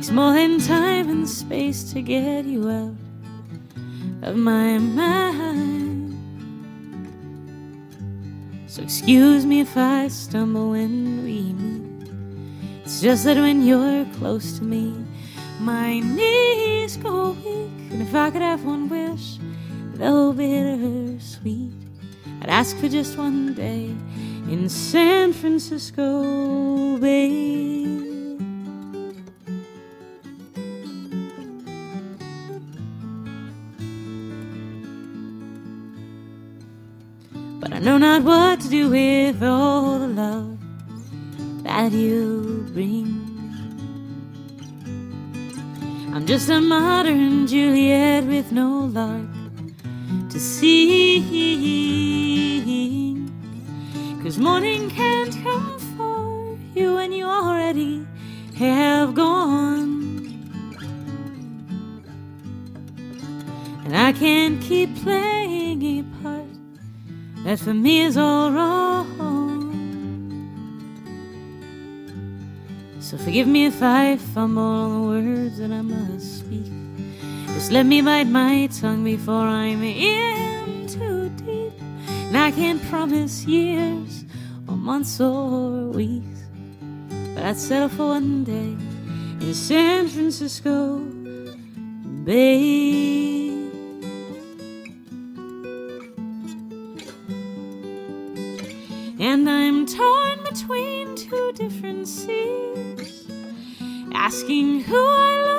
takes 0.01 0.11
more 0.13 0.33
than 0.33 0.59
time 0.59 1.11
and 1.11 1.29
space 1.29 1.93
to 1.93 2.01
get 2.01 2.47
you 2.47 2.71
out 2.71 2.95
of 4.23 4.35
my 4.35 4.79
mind. 4.79 6.17
So 8.67 8.83
excuse 8.83 9.45
me 9.45 9.61
if 9.61 9.77
I 9.77 10.09
stumble 10.09 10.71
when 10.71 11.23
we 11.23 11.53
meet. 11.53 12.09
It's 12.83 13.03
just 13.03 13.25
that 13.25 13.37
when 13.37 13.63
you're 13.63 14.07
close 14.17 14.59
to 14.59 14.65
me, 14.65 14.95
my 15.61 16.01
knees 16.01 16.97
go 16.97 17.33
weak. 17.33 17.93
And 17.93 18.01
if 18.01 18.15
I 18.15 18.31
could 18.31 18.41
have 18.41 18.65
one 18.65 18.89
wish, 18.89 19.37
though 19.97 20.33
bittersweet, 20.33 21.75
I'd 22.41 22.49
ask 22.49 22.75
for 22.79 22.89
just 22.89 23.19
one 23.19 23.53
day 23.53 23.95
in 24.51 24.67
San 24.71 25.35
Francisco 25.35 26.97
Bay. 26.97 27.50
That 41.91 41.97
you 41.97 42.67
bring. 42.73 43.07
I'm 46.15 46.27
just 46.27 46.49
a 46.49 46.61
modern 46.61 47.47
Juliet 47.47 48.25
with 48.25 48.53
no 48.53 48.85
lark 48.93 49.27
to 50.31 50.41
sing. 50.41 51.31
Cause 54.23 54.39
morning 54.39 54.91
can't 54.91 55.33
come 55.43 55.79
for 55.97 56.59
you 56.75 56.95
when 56.95 57.13
you 57.13 57.27
already 57.27 58.07
have 58.57 59.15
gone. 59.15 59.99
And 63.85 63.97
I 63.97 64.13
can't 64.13 64.61
keep 64.63 64.95
playing 65.03 65.83
a 65.83 66.03
part 66.23 66.47
that 67.45 67.59
for 67.59 67.75
me 67.75 68.03
is 68.03 68.17
all 68.17 68.53
wrong. 68.53 68.80
So 73.11 73.19
forgive 73.19 73.49
me 73.49 73.67
if 73.67 73.83
I 73.83 74.19
fumble 74.19 74.89
the 74.89 75.09
words 75.09 75.59
that 75.59 75.73
I 75.73 75.83
must 75.83 76.39
speak. 76.39 76.71
Just 77.55 77.73
let 77.73 77.85
me 77.85 78.03
bite 78.03 78.29
my 78.29 78.69
tongue 78.69 79.03
before 79.03 79.35
I'm 79.35 79.83
in 79.83 80.87
too 80.87 81.29
deep. 81.31 81.73
And 82.29 82.37
I 82.39 82.53
can't 82.53 82.81
promise 82.85 83.45
years 83.47 84.25
or 84.69 84.77
months 84.77 85.21
or 85.21 85.89
weeks, 85.89 86.45
but 87.35 87.43
I'd 87.43 87.57
settle 87.57 87.89
for 87.89 88.07
one 88.11 88.45
day 88.45 88.77
in 89.45 89.55
San 89.55 90.07
Francisco 90.07 90.99
Bay. 92.23 93.30
Asking 104.31 104.85
who 104.85 104.95
I 104.95 105.43
love 105.43 105.50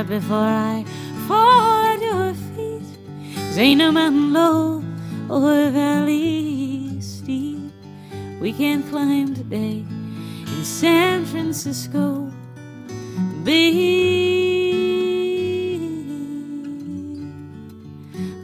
step 0.00 0.20
before 0.20 0.36
I 0.36 0.84
fall 1.28 1.84
at 1.84 2.00
your 2.00 2.32
feet. 2.54 2.82
Cause 3.34 3.58
ain't 3.58 3.78
no 3.78 3.92
mountain 3.92 4.32
low 4.32 4.82
or 5.28 5.70
valley 5.70 7.00
steep 7.00 7.60
we 8.40 8.52
can't 8.52 8.88
climb 8.88 9.34
today 9.34 9.84
in 10.46 10.64
San 10.64 11.26
Francisco 11.26 12.32
Bay. 13.44 13.90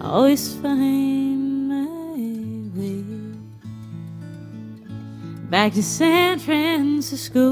I 0.00 0.04
always 0.04 0.54
find 0.56 1.68
my 1.68 1.86
way 2.78 3.04
back 5.48 5.72
to 5.72 5.82
San 5.82 6.38
Francisco 6.38 7.46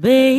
Bay. 0.00 0.33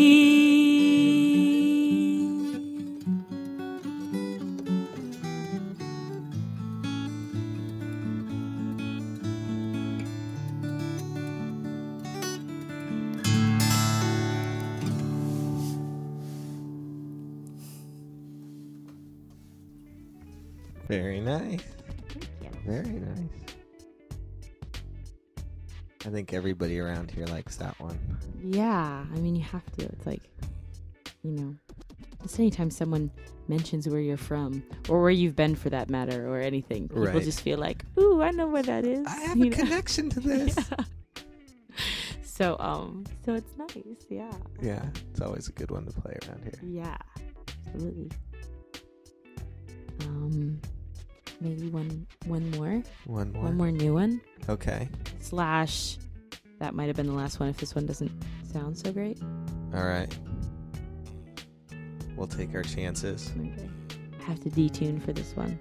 Yeah, 28.44 29.06
I 29.14 29.18
mean, 29.20 29.36
you 29.36 29.44
have 29.44 29.66
to. 29.78 29.86
It's 29.86 30.06
like, 30.06 30.22
you 31.24 31.32
know, 31.32 31.56
just 32.24 32.40
anytime 32.40 32.70
someone 32.72 33.12
mentions 33.48 33.88
where 33.88 34.00
you're 34.02 34.18
from 34.18 34.64
or 34.90 35.02
where 35.02 35.12
you've 35.12 35.36
been 35.36 35.56
for 35.56 35.70
that 35.70 35.90
matter 35.90 36.28
or 36.28 36.40
anything, 36.40 36.88
people 36.88 37.04
Right. 37.06 37.24
just 37.24 37.42
feel 37.42 37.58
like, 37.60 37.84
ooh, 38.00 38.22
I 38.22 38.32
know 38.32 38.48
where 38.48 38.64
that 38.64 38.86
is. 38.86 39.06
I 39.08 39.16
have 39.22 39.38
you 39.38 39.46
a 39.46 39.50
know? 39.50 39.56
connection 39.58 40.10
to 40.12 40.20
this. 40.20 40.56
Yeah. 40.72 40.84
So, 42.24 42.58
um, 42.60 43.06
so 43.26 43.34
it's 43.34 43.56
nice. 43.58 43.78
Yeah. 44.10 44.30
yeah, 44.62 44.84
it's 45.12 45.22
always 45.22 45.48
a 45.48 45.54
good 45.54 45.72
one 45.72 45.86
to 45.86 45.92
play 45.94 46.18
around 46.28 46.44
here. 46.44 46.60
Yeah. 46.64 46.98
Absolutely. 47.68 48.10
Um, 50.02 50.60
maybe 51.40 51.70
one, 51.70 52.06
one 52.26 52.52
more, 52.52 52.84
One 53.06 53.32
more. 53.32 53.44
one 53.44 53.56
more 53.58 53.72
new 53.72 53.94
one. 53.94 54.20
Okay. 54.50 54.90
Slash, 55.22 55.98
that 56.60 56.74
might 56.74 56.88
have 56.88 56.96
been 56.96 57.08
the 57.08 57.14
last 57.14 57.40
one 57.40 57.50
if 57.50 57.58
this 57.58 57.76
one 57.76 57.86
doesn't 57.86 58.12
sound 58.52 58.78
so 58.78 58.92
great. 58.92 59.20
All 59.74 59.86
right. 59.86 60.16
We'll 62.16 62.28
take 62.28 62.56
our 62.56 62.64
chances. 62.64 63.32
Okay. 63.38 63.70
I 64.20 64.24
have 64.24 64.40
to 64.44 64.50
detune 64.50 65.02
for 65.04 65.12
this 65.14 65.36
one. 65.36 65.60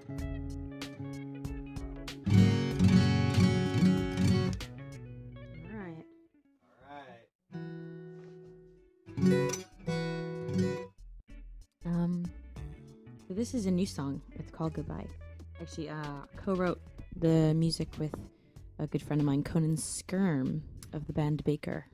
All 5.73 5.79
right. 5.79 6.05
Um, 11.85 12.25
so 13.27 13.35
this 13.35 13.53
is 13.55 13.67
a 13.67 13.71
new 13.71 13.87
song. 13.87 14.23
It's 14.35 14.51
called 14.51 14.75
Goodbye. 14.75 15.07
Actually, 15.61 15.89
uh, 15.91 16.23
co-wrote 16.37 16.81
the 17.17 17.53
music 17.55 17.89
with 17.99 18.15
a 18.79 18.87
good 18.87 19.03
friend 19.03 19.21
of 19.21 19.27
mine, 19.27 19.43
Conan 19.43 19.77
Skirm 19.77 20.63
of 20.93 21.07
the 21.07 21.13
band 21.13 21.45
Baker. 21.45 21.87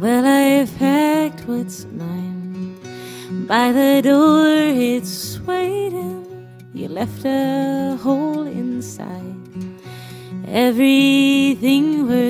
Well, 0.00 0.24
I've 0.24 0.78
packed 0.78 1.46
what's 1.46 1.84
mine. 1.86 2.78
By 3.46 3.72
the 3.72 4.00
door, 4.02 4.46
it's 4.46 5.38
waiting. 5.40 6.48
You 6.72 6.88
left 6.88 7.24
a 7.24 7.98
hole 8.00 8.46
inside. 8.46 9.36
Everything 10.46 12.08
worth 12.08 12.29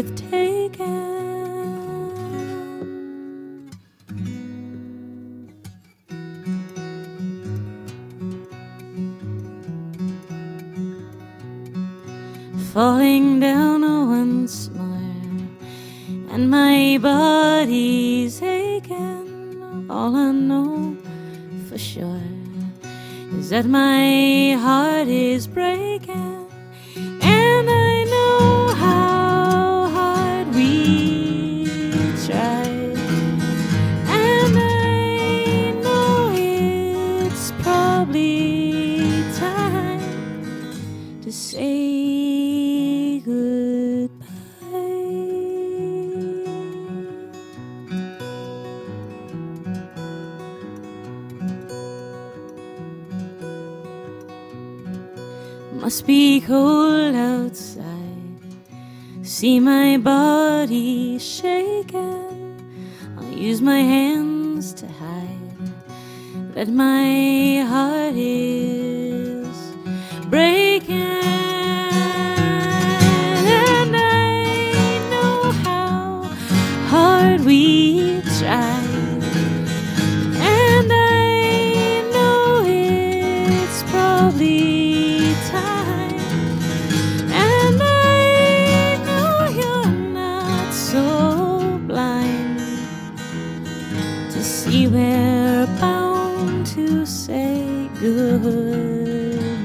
See 59.40 59.58
my 59.58 59.96
body 59.96 61.18
shaking. 61.18 62.60
I'll 63.16 63.32
use 63.32 63.62
my 63.62 63.78
hands 63.78 64.74
to 64.74 64.86
hide 64.86 65.72
that 66.52 66.68
my 66.68 67.64
heart 67.66 68.16
is 68.16 69.48
breaking. 70.26 71.24
And 73.80 73.96
I 73.96 74.98
know 75.10 75.52
how 75.64 76.24
hard 76.90 77.40
we 77.46 78.20
tried. 78.38 78.79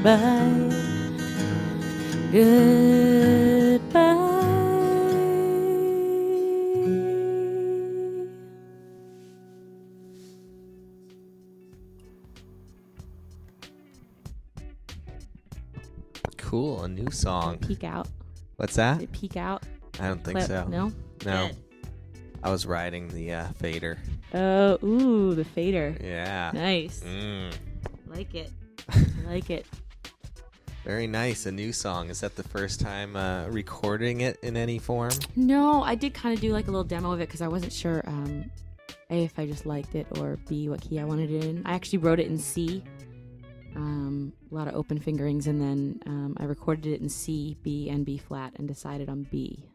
Goodbye. 0.05 0.75
Goodbye. 2.31 4.11
Cool, 16.37 16.83
a 16.83 16.87
new 16.87 17.09
song. 17.09 17.57
Peek 17.57 17.83
out. 17.83 18.07
What's 18.57 18.75
that? 18.75 18.99
Did 18.99 19.09
it 19.09 19.11
peek 19.11 19.35
out? 19.37 19.63
I 19.99 20.07
don't 20.07 20.23
think 20.23 20.37
Clip? 20.37 20.47
so. 20.47 20.67
No. 20.67 20.91
No. 21.25 21.49
I 22.43 22.51
was 22.51 22.67
riding 22.67 23.07
the 23.07 23.33
uh, 23.33 23.47
fader. 23.53 23.97
Oh, 24.35 24.77
ooh, 24.83 25.33
the 25.33 25.43
fader. 25.43 25.97
Yeah. 25.99 26.51
Nice. 26.53 26.99
Mm. 26.99 27.51
Like 28.05 28.35
it. 28.35 28.51
I 28.89 29.03
like 29.25 29.49
it. 29.49 29.65
Very 30.85 31.07
nice. 31.07 31.47
A 31.47 31.51
new 31.51 31.73
song. 31.73 32.11
Is 32.11 32.19
that 32.19 32.35
the 32.35 32.43
first 32.43 32.79
time 32.79 33.15
uh, 33.15 33.47
recording 33.47 34.21
it 34.21 34.37
in 34.43 34.55
any 34.55 34.77
form? 34.77 35.09
No, 35.35 35.81
I 35.81 35.95
did 35.95 36.13
kind 36.13 36.35
of 36.35 36.39
do 36.39 36.53
like 36.53 36.67
a 36.67 36.71
little 36.71 36.83
demo 36.83 37.11
of 37.11 37.19
it 37.19 37.27
because 37.27 37.41
I 37.41 37.47
wasn't 37.47 37.73
sure 37.73 38.03
um, 38.05 38.51
a 39.09 39.23
if 39.23 39.39
I 39.39 39.47
just 39.47 39.65
liked 39.65 39.95
it 39.95 40.05
or 40.19 40.37
b 40.47 40.69
what 40.69 40.81
key 40.81 40.99
I 40.99 41.03
wanted 41.03 41.31
it 41.31 41.43
in. 41.43 41.63
I 41.65 41.73
actually 41.73 41.97
wrote 41.97 42.19
it 42.19 42.27
in 42.27 42.37
C, 42.37 42.83
um, 43.75 44.31
a 44.51 44.53
lot 44.53 44.67
of 44.67 44.75
open 44.75 44.99
fingerings, 44.99 45.47
and 45.47 45.59
then 45.59 45.99
um, 46.05 46.37
I 46.39 46.43
recorded 46.43 46.85
it 46.85 47.01
in 47.01 47.09
C, 47.09 47.57
B, 47.63 47.89
and 47.89 48.05
B 48.05 48.19
flat, 48.19 48.53
and 48.57 48.67
decided 48.67 49.09
on 49.09 49.23
B. 49.31 49.65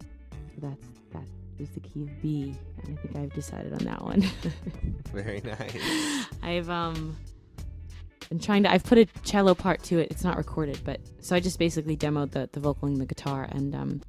So 0.00 0.62
that's 0.62 0.86
that 1.12 1.28
is 1.60 1.68
the 1.70 1.80
key 1.80 2.02
of 2.02 2.20
B, 2.20 2.56
and 2.82 2.98
I 2.98 3.02
think 3.02 3.16
I've 3.16 3.32
decided 3.34 3.72
on 3.72 3.84
that 3.84 4.02
one. 4.02 4.24
Very 5.12 5.42
nice. 5.42 6.26
I've 6.42 6.68
um 6.68 7.16
been 8.28 8.38
trying 8.38 8.62
to 8.64 8.72
I've 8.72 8.84
put 8.84 8.98
a 8.98 9.06
cello 9.24 9.54
part 9.54 9.82
to 9.84 9.98
it. 9.98 10.10
It's 10.10 10.24
not 10.24 10.36
recorded, 10.36 10.80
but 10.84 11.00
so 11.20 11.36
I 11.36 11.40
just 11.40 11.58
basically 11.58 11.96
demoed 11.96 12.32
the 12.32 12.48
the 12.52 12.60
vocal 12.60 12.88
and 12.88 13.00
the 13.00 13.06
guitar 13.06 13.48
and 13.50 13.74
um 13.74 14.02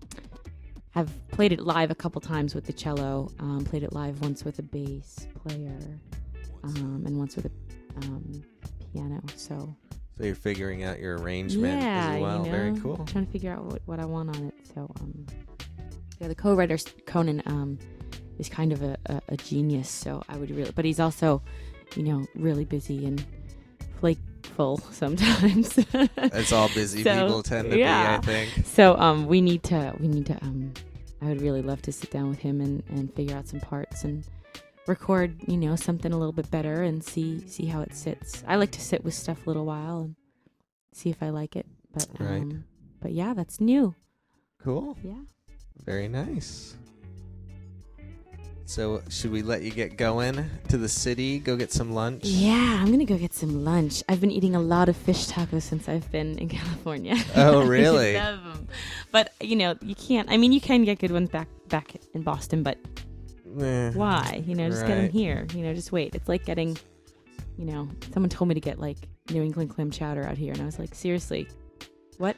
have 0.92 1.12
played 1.30 1.52
it 1.52 1.60
live 1.60 1.92
a 1.92 1.96
couple 1.96 2.20
times 2.20 2.56
with 2.56 2.66
the 2.66 2.74
cello. 2.74 3.30
Um, 3.40 3.64
played 3.64 3.84
it 3.84 3.94
live 3.94 4.20
once 4.22 4.44
with 4.44 4.58
a 4.58 4.64
bass 4.64 5.28
player, 5.46 5.80
um, 6.64 7.04
and 7.06 7.18
once 7.20 7.36
with 7.36 7.46
a 7.46 7.52
um, 7.98 8.44
piano. 8.92 9.22
So 9.36 9.76
So 10.18 10.24
you're 10.24 10.34
figuring 10.34 10.84
out 10.84 11.00
your 11.00 11.20
arrangement 11.20 11.82
yeah, 11.84 12.14
as 12.16 12.22
well. 12.22 12.40
you 12.40 12.52
know, 12.52 12.58
Very 12.58 12.80
cool. 12.80 13.06
Trying 13.06 13.28
to 13.28 13.32
figure 13.32 13.52
out 13.54 13.66
what, 13.66 13.82
what 13.86 14.00
I 14.00 14.06
want 14.06 14.36
on 14.36 14.46
it. 14.48 14.56
So 14.74 14.92
um, 15.00 15.26
yeah, 16.20 16.28
the 16.28 16.36
co-writer 16.36 16.78
Conan 17.06 17.44
um 17.46 17.78
is 18.40 18.50
kind 18.50 18.72
of 18.72 18.82
a, 18.82 18.98
a, 19.06 19.22
a 19.30 19.38
genius. 19.38 19.90
So 19.90 20.24
I 20.28 20.38
would 20.38 20.50
really, 20.50 20.72
but 20.72 20.84
he's 20.86 21.00
also, 21.00 21.44
you 21.96 22.02
know, 22.04 22.26
really 22.34 22.66
busy 22.66 23.06
and 23.06 23.24
flakeful 24.00 24.78
sometimes. 24.92 25.78
It's 26.18 26.52
all 26.52 26.70
busy 26.70 27.04
So, 27.04 27.14
people 27.26 27.44
tend 27.44 27.72
to 27.72 27.78
yeah. 27.78 28.20
be, 28.20 28.24
I 28.32 28.46
think. 28.46 28.66
so 28.68 28.96
um, 28.98 29.28
we 29.28 29.42
need 29.42 29.64
to 29.64 29.94
we 30.00 30.08
need 30.08 30.26
to 30.28 30.36
um, 30.44 30.74
I 31.22 31.26
would 31.26 31.42
really 31.42 31.62
love 31.62 31.82
to 31.84 31.92
sit 31.92 32.12
down 32.12 32.30
with 32.30 32.40
him 32.40 32.62
and, 32.62 32.84
and 32.90 33.14
figure 33.14 33.36
out 33.36 33.48
some 33.48 33.60
parts 33.60 34.04
and 34.04 34.24
record 34.88 35.36
you 35.48 35.58
know 35.58 35.76
something 35.76 36.14
a 36.14 36.18
little 36.18 36.32
bit 36.32 36.50
better 36.52 36.84
and 36.84 37.04
see 37.04 37.46
see 37.48 37.66
how 37.66 37.82
it 37.82 37.94
sits. 37.96 38.44
I 38.48 38.56
like 38.56 38.72
to 38.72 38.82
sit 38.82 39.04
with 39.04 39.14
stuff 39.14 39.46
a 39.46 39.50
little 39.50 39.66
while 39.66 40.00
and 40.02 40.16
see 40.94 41.10
if 41.10 41.22
I 41.22 41.30
like 41.30 41.56
it. 41.56 41.66
But 41.94 42.08
um, 42.20 42.28
Right. 42.28 42.56
but 43.02 43.12
yeah, 43.14 43.34
that's 43.34 43.60
new. 43.60 43.96
Cool. 44.64 44.98
Yeah. 45.04 45.22
Very 45.86 46.08
nice. 46.08 46.76
So, 48.70 49.02
should 49.10 49.32
we 49.32 49.44
let 49.44 49.62
you 49.62 49.72
get 49.72 49.96
going 49.96 50.46
to 50.68 50.78
the 50.78 50.90
city, 50.90 51.40
go 51.40 51.56
get 51.56 51.72
some 51.72 51.94
lunch? 51.94 52.26
Yeah, 52.26 52.80
I'm 52.82 52.92
gonna 52.92 53.06
go 53.06 53.18
get 53.18 53.34
some 53.34 53.64
lunch. 53.64 54.04
I've 54.10 54.20
been 54.20 54.30
eating 54.30 54.56
a 54.56 54.60
lot 54.60 54.90
of 54.90 54.98
fish 54.98 55.26
tacos 55.28 55.62
since 55.62 55.88
I've 55.88 56.12
been 56.12 56.38
in 56.38 56.50
California. 56.60 57.16
Oh, 57.38 57.66
really? 57.66 58.16
Love 58.18 58.40
'em. 58.46 58.68
But 59.14 59.32
you 59.40 59.56
know, 59.56 59.76
you 59.82 59.96
can't. 59.96 60.30
I 60.30 60.36
mean, 60.36 60.52
you 60.52 60.60
can 60.60 60.84
get 60.84 61.00
good 61.00 61.12
ones 61.12 61.30
back 61.30 61.48
back 61.70 61.96
in 62.14 62.24
Boston, 62.24 62.62
but 62.62 62.78
Eh, 63.58 63.92
why? 63.94 64.44
You 64.46 64.54
know, 64.56 64.70
just 64.70 64.86
get 64.86 64.96
them 64.96 65.10
here. 65.12 65.48
You 65.54 65.64
know, 65.64 65.74
just 65.74 65.94
wait. 65.94 66.14
It's 66.14 66.28
like 66.28 66.44
getting, 66.44 66.78
you 67.58 67.64
know, 67.64 67.88
someone 68.14 68.30
told 68.30 68.50
me 68.50 68.54
to 68.56 68.60
get 68.62 68.80
like 68.80 68.98
New 69.32 69.44
England 69.44 69.70
clam 69.70 69.92
chowder 69.92 70.24
out 70.28 70.38
here, 70.38 70.52
and 70.52 70.62
I 70.62 70.66
was 70.66 70.78
like, 70.78 70.94
seriously, 70.94 71.48
what? 72.18 72.36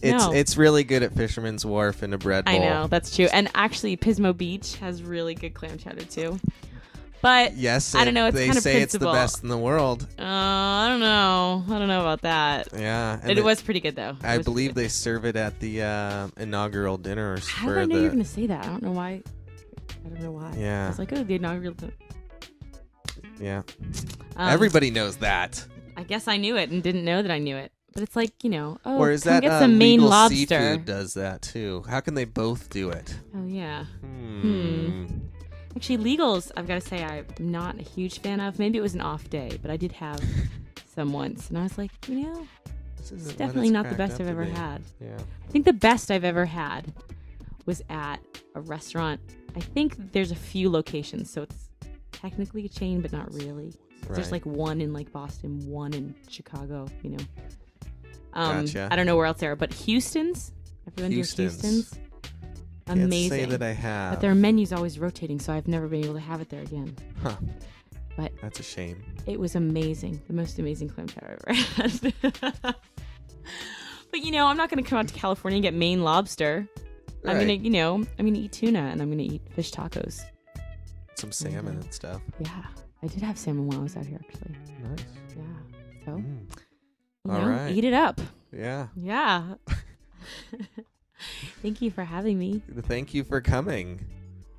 It's 0.00 0.24
No. 0.26 0.32
it's 0.32 0.56
really 0.56 0.84
good 0.84 1.02
at 1.02 1.12
Fisherman's 1.14 1.66
Wharf 1.66 2.02
in 2.02 2.12
a 2.14 2.18
bread 2.18 2.44
bowl. 2.44 2.54
I 2.54 2.58
know 2.58 2.86
that's 2.86 3.14
true. 3.16 3.26
And 3.32 3.50
actually, 3.54 3.96
Pismo 3.96 4.36
Beach 4.36 4.76
has 4.76 5.02
really 5.02 5.34
good 5.34 5.54
clam 5.54 5.76
chowder 5.78 6.04
too. 6.04 6.38
But 7.20 7.56
Yes, 7.56 7.96
I 7.96 8.04
don't 8.04 8.14
know, 8.14 8.26
it's 8.28 8.36
they 8.36 8.46
kind 8.46 8.56
of 8.58 8.62
say 8.62 8.80
it's 8.80 8.92
the 8.92 9.00
best 9.00 9.42
in 9.42 9.48
the 9.48 9.58
world. 9.58 10.06
uh, 10.20 10.22
I 10.22 10.86
don't 10.88 11.00
know. 11.00 11.64
I 11.68 11.78
don't 11.80 11.88
know 11.88 12.00
about 12.00 12.22
that. 12.22 12.68
Yeah, 12.72 13.18
and 13.20 13.32
It 13.32 13.34
the- 13.34 13.42
was 13.42 13.60
pretty 13.60 13.80
good 13.80 13.96
though. 13.96 14.10
It 14.20 14.24
I 14.24 14.38
believe 14.38 14.74
they 14.74 14.86
serve 14.86 15.24
it 15.24 15.34
at 15.34 15.58
the 15.58 15.82
uh, 15.82 16.28
inaugural 16.36 16.96
dinners 16.96 17.48
How 17.48 17.70
did 17.70 17.78
I 17.78 17.84
know 17.86 17.96
the. 17.96 18.02
you 18.02 18.02
were 18.04 18.10
gonna 18.10 18.24
say 18.24 18.46
that? 18.46 18.64
I 18.64 18.68
don't 18.68 18.82
know 18.84 18.92
why. 18.92 19.20
I 20.06 20.08
don't 20.10 20.20
know 20.22 20.30
why. 20.30 20.52
I 20.52 20.56
yeah, 20.58 20.88
was 20.90 21.00
like, 21.00 21.12
oh, 21.12 21.24
the 21.24 21.34
inaugural. 21.34 21.74
din- 21.74 21.92
yeah. 23.40 23.62
Um, 24.36 24.48
Everybody 24.48 24.90
knows 24.92 25.16
that. 25.16 25.64
I 25.96 26.04
guess 26.04 26.28
I 26.28 26.36
knew 26.36 26.56
it 26.56 26.70
and 26.70 26.82
didn't 26.84 27.04
know 27.04 27.20
that 27.22 27.30
I 27.32 27.38
knew 27.38 27.56
it. 27.56 27.72
But 27.94 28.02
it's 28.02 28.16
like 28.16 28.32
you 28.44 28.50
know, 28.50 28.78
oh, 28.84 28.98
or 28.98 29.10
is 29.10 29.24
that 29.24 29.42
get 29.42 29.52
uh, 29.52 29.60
some 29.60 29.78
Maine 29.78 30.00
Legal 30.00 30.10
lobster. 30.10 30.36
Seafood 30.36 30.84
does 30.84 31.14
that 31.14 31.42
too? 31.42 31.84
How 31.88 32.00
can 32.00 32.14
they 32.14 32.24
both 32.24 32.70
do 32.70 32.90
it? 32.90 33.18
Oh 33.34 33.46
yeah. 33.46 33.84
Hmm. 34.00 35.06
Actually, 35.74 35.98
legals, 36.16 36.50
I've 36.56 36.66
got 36.66 36.80
to 36.80 36.86
say, 36.86 37.04
I'm 37.04 37.26
not 37.38 37.78
a 37.78 37.82
huge 37.82 38.20
fan 38.20 38.40
of. 38.40 38.58
Maybe 38.58 38.78
it 38.78 38.80
was 38.80 38.94
an 38.94 39.00
off 39.00 39.30
day, 39.30 39.58
but 39.62 39.70
I 39.70 39.76
did 39.76 39.92
have 39.92 40.20
some 40.94 41.12
once, 41.12 41.50
and 41.50 41.58
I 41.58 41.62
was 41.62 41.78
like, 41.78 41.90
you 42.08 42.22
know, 42.22 42.46
This 42.96 43.12
it's 43.12 43.34
definitely 43.34 43.68
it's 43.68 43.72
not 43.72 43.88
the 43.88 43.94
best 43.94 44.20
I've 44.20 44.28
ever 44.28 44.44
be. 44.44 44.50
had. 44.50 44.82
Yeah. 45.00 45.16
I 45.16 45.50
think 45.50 45.66
the 45.66 45.72
best 45.72 46.10
I've 46.10 46.24
ever 46.24 46.46
had 46.46 46.92
was 47.64 47.82
at 47.90 48.18
a 48.54 48.60
restaurant 48.60 49.20
I 49.56 49.60
think 49.60 50.12
there's 50.12 50.30
a 50.30 50.36
few 50.36 50.70
locations, 50.70 51.30
so 51.30 51.42
it's 51.42 51.68
technically 52.12 52.64
a 52.64 52.68
chain, 52.68 53.00
but 53.00 53.12
not 53.12 53.32
really. 53.34 53.74
Right. 54.06 54.14
There's 54.14 54.32
like 54.32 54.46
one 54.46 54.80
in 54.80 54.92
like 54.92 55.12
Boston, 55.12 55.66
one 55.66 55.94
in 55.94 56.14
Chicago. 56.28 56.86
You 57.02 57.10
know. 57.10 57.24
Um, 58.32 58.64
Gotcha. 58.66 58.88
I 58.90 58.96
don't 58.96 59.06
know 59.06 59.16
where 59.16 59.26
else 59.26 59.38
there 59.40 59.52
are, 59.52 59.56
but 59.56 59.72
Houston's. 59.72 60.52
Everyone 60.86 61.12
Houston's. 61.12 61.60
Houston's. 61.62 61.98
Can't 62.86 63.02
Amazing. 63.02 63.30
say 63.30 63.44
that 63.44 63.62
I 63.62 63.72
have. 63.72 64.14
but 64.14 64.20
their 64.20 64.34
menu's 64.34 64.72
always 64.72 64.98
rotating, 64.98 65.38
so 65.38 65.52
I've 65.52 65.68
never 65.68 65.88
been 65.88 66.04
able 66.04 66.14
to 66.14 66.20
have 66.20 66.40
it 66.40 66.48
there 66.48 66.62
again. 66.62 66.96
Huh. 67.22 67.36
But- 68.16 68.32
That's 68.40 68.60
a 68.60 68.62
shame. 68.62 69.02
It 69.26 69.38
was 69.38 69.54
amazing. 69.56 70.20
The 70.26 70.32
most 70.32 70.58
amazing 70.58 70.88
clam 70.88 71.06
chowder 71.06 71.38
I've 71.46 72.04
ever 72.04 72.12
had. 72.62 72.74
but 74.10 74.20
you 74.24 74.30
know, 74.30 74.46
I'm 74.46 74.56
not 74.56 74.70
going 74.70 74.82
to 74.82 74.88
come 74.88 74.98
out 74.98 75.08
to 75.08 75.14
California 75.14 75.56
and 75.56 75.62
get 75.62 75.74
Maine 75.74 76.02
lobster. 76.02 76.66
I'm 77.26 77.36
gonna, 77.38 77.52
you 77.54 77.68
know, 77.70 77.96
I'm 77.96 78.26
gonna 78.26 78.38
eat 78.38 78.52
tuna 78.52 78.78
and 78.78 79.02
I'm 79.02 79.10
gonna 79.10 79.22
eat 79.24 79.42
fish 79.54 79.72
tacos. 79.72 80.22
Some 81.16 81.32
salmon 81.32 81.74
and 81.80 81.92
stuff. 81.92 82.22
Yeah, 82.38 82.62
I 83.02 83.06
did 83.08 83.22
have 83.22 83.36
salmon 83.36 83.66
when 83.66 83.76
I 83.78 83.82
was 83.82 83.96
out 83.96 84.06
here, 84.06 84.20
actually. 84.26 84.54
Nice. 84.82 85.04
Yeah, 85.36 85.42
so 86.04 86.10
Mm. 86.12 86.46
You 87.28 87.34
All 87.34 87.42
know, 87.42 87.48
right. 87.48 87.70
eat 87.74 87.84
it 87.84 87.92
up. 87.92 88.20
Yeah. 88.52 88.86
Yeah. 88.96 89.54
Thank 91.62 91.82
you 91.82 91.90
for 91.90 92.04
having 92.04 92.38
me. 92.38 92.62
Thank 92.82 93.12
you 93.12 93.22
for 93.24 93.40
coming. 93.40 94.04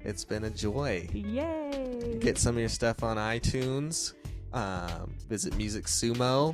It's 0.01 0.23
been 0.23 0.43
a 0.43 0.49
joy. 0.49 1.09
Yay! 1.13 2.17
Get 2.19 2.37
some 2.37 2.55
of 2.55 2.59
your 2.59 2.69
stuff 2.69 3.03
on 3.03 3.17
iTunes. 3.17 4.13
Um, 4.53 5.15
visit 5.27 5.55
Music 5.57 5.85
Sumo, 5.85 6.53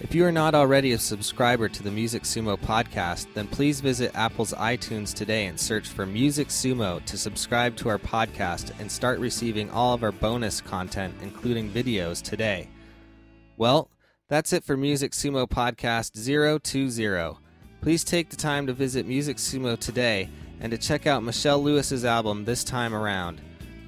If 0.00 0.14
you 0.14 0.24
are 0.24 0.32
not 0.32 0.54
already 0.54 0.92
a 0.92 0.98
subscriber 0.98 1.68
to 1.68 1.82
the 1.82 1.90
Music 1.90 2.22
Sumo 2.22 2.58
podcast, 2.58 3.26
then 3.34 3.46
please 3.46 3.82
visit 3.82 4.10
Apple's 4.14 4.54
iTunes 4.54 5.12
today 5.12 5.44
and 5.44 5.60
search 5.60 5.88
for 5.88 6.06
Music 6.06 6.48
Sumo 6.48 7.04
to 7.04 7.18
subscribe 7.18 7.76
to 7.76 7.90
our 7.90 7.98
podcast 7.98 8.72
and 8.80 8.90
start 8.90 9.18
receiving 9.18 9.70
all 9.70 9.92
of 9.92 10.02
our 10.02 10.12
bonus 10.12 10.62
content, 10.62 11.14
including 11.20 11.68
videos, 11.70 12.22
today. 12.22 12.70
Well, 13.58 13.90
that's 14.28 14.54
it 14.54 14.64
for 14.64 14.78
Music 14.78 15.12
Sumo 15.12 15.46
Podcast 15.46 16.12
020. 16.24 17.43
Please 17.84 18.02
take 18.02 18.30
the 18.30 18.36
time 18.36 18.66
to 18.66 18.72
visit 18.72 19.06
Music 19.06 19.36
Sumo 19.36 19.78
today 19.78 20.30
and 20.60 20.70
to 20.70 20.78
check 20.78 21.06
out 21.06 21.22
Michelle 21.22 21.62
Lewis's 21.62 22.06
album 22.06 22.42
this 22.42 22.64
time 22.64 22.94
around. 22.94 23.42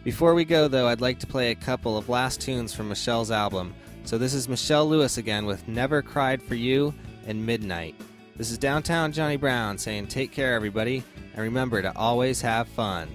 Before 0.05 0.34
we 0.34 0.44
go, 0.44 0.68
though, 0.68 0.86
I'd 0.86 1.01
like 1.01 1.18
to 1.20 1.26
play 1.26 1.51
a 1.51 1.55
couple 1.55 1.97
of 1.97 2.11
last 2.11 2.38
tunes 2.38 2.74
from 2.74 2.90
Michelle's 2.90 3.30
album. 3.30 3.74
So 4.05 4.18
this 4.18 4.34
is 4.34 4.51
Michelle 4.51 4.86
Lewis 4.86 5.16
again 5.16 5.47
with 5.47 5.66
Never 5.66 6.03
Cried 6.03 6.42
for 6.42 6.57
You 6.57 6.92
and 7.26 7.47
Midnight. 7.47 7.94
This 8.36 8.51
is 8.51 8.59
Downtown 8.59 9.12
Johnny 9.12 9.38
Brown 9.38 9.78
saying 9.78 10.09
take 10.09 10.30
care, 10.30 10.53
everybody, 10.53 11.03
and 11.32 11.42
remember 11.42 11.80
to 11.80 11.97
always 11.97 12.42
have 12.42 12.68
fun. 12.68 13.09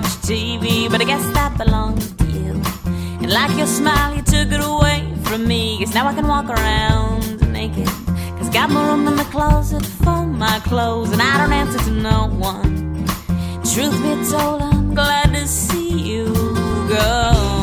Watch 0.00 0.12
TV, 0.22 0.90
but 0.90 1.00
I 1.00 1.04
guess 1.04 1.24
that 1.34 1.56
belongs 1.58 2.12
to 2.12 2.24
you. 2.26 2.52
And 3.22 3.30
like 3.30 3.56
your 3.56 3.66
smile, 3.66 4.14
you 4.14 4.22
took 4.22 4.50
it 4.52 4.60
away 4.62 5.14
from 5.24 5.46
me. 5.46 5.78
Cause 5.78 5.94
now 5.94 6.06
I 6.06 6.14
can 6.14 6.26
walk 6.26 6.48
around 6.48 7.40
naked. 7.52 7.86
Cause 8.36 8.48
I 8.48 8.52
got 8.52 8.70
more 8.70 8.84
room 8.86 9.06
in 9.08 9.16
the 9.16 9.24
closet 9.24 9.84
for 9.84 10.24
my 10.26 10.58
clothes, 10.60 11.12
and 11.12 11.20
I 11.20 11.38
don't 11.38 11.52
answer 11.52 11.78
to 11.78 11.90
no 11.90 12.28
one. 12.28 13.06
Truth 13.72 13.96
be 14.02 14.30
told, 14.30 14.62
I'm 14.62 14.94
glad 14.94 15.34
to 15.34 15.46
see 15.46 15.90
you 15.90 16.26
go. 16.88 17.59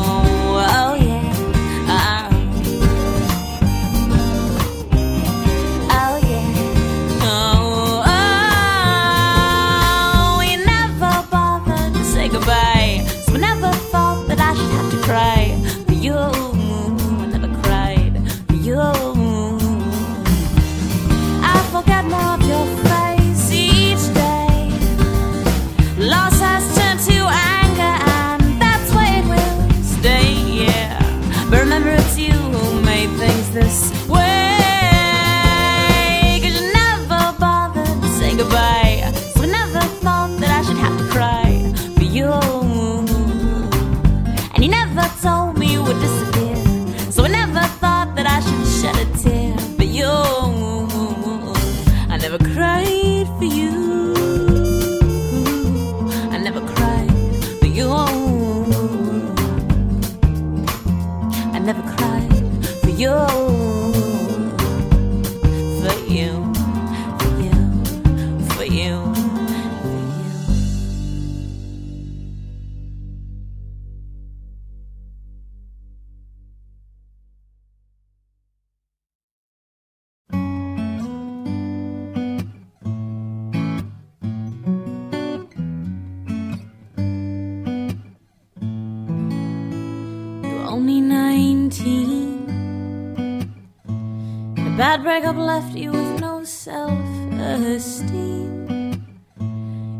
Bad 94.88 95.02
breakup 95.02 95.36
left 95.36 95.76
you 95.76 95.92
with 95.92 96.18
no 96.18 96.44
self 96.44 96.98
esteem. 97.38 99.04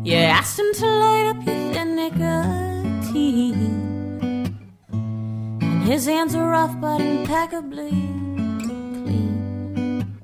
You 0.03 0.15
asked 0.15 0.57
him 0.57 0.73
to 0.73 0.85
light 0.87 1.27
up 1.27 1.35
your 1.45 1.73
thin 1.73 1.95
nicotine. 1.95 3.53
And 5.61 5.83
his 5.83 6.07
hands 6.07 6.33
are 6.33 6.49
rough 6.49 6.75
but 6.81 7.01
impeccably 7.01 7.91
clean. 8.63 10.17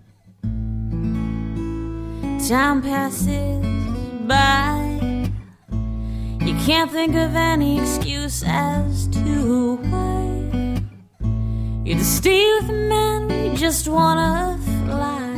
Time 2.50 2.82
passes 2.82 3.64
by. 4.26 4.82
You 6.42 6.56
can't 6.66 6.92
think 6.92 7.14
of 7.14 7.36
any 7.36 7.80
excuse 7.80 8.44
as 8.44 9.08
to 9.10 9.76
why 9.76 10.15
you 11.86 11.94
just 11.94 12.18
stay 12.18 12.44
with 12.60 12.70
a 12.70 12.74
man 12.74 13.30
you 13.30 13.56
just 13.56 13.88
wanna 13.88 14.58
fly. 14.86 15.36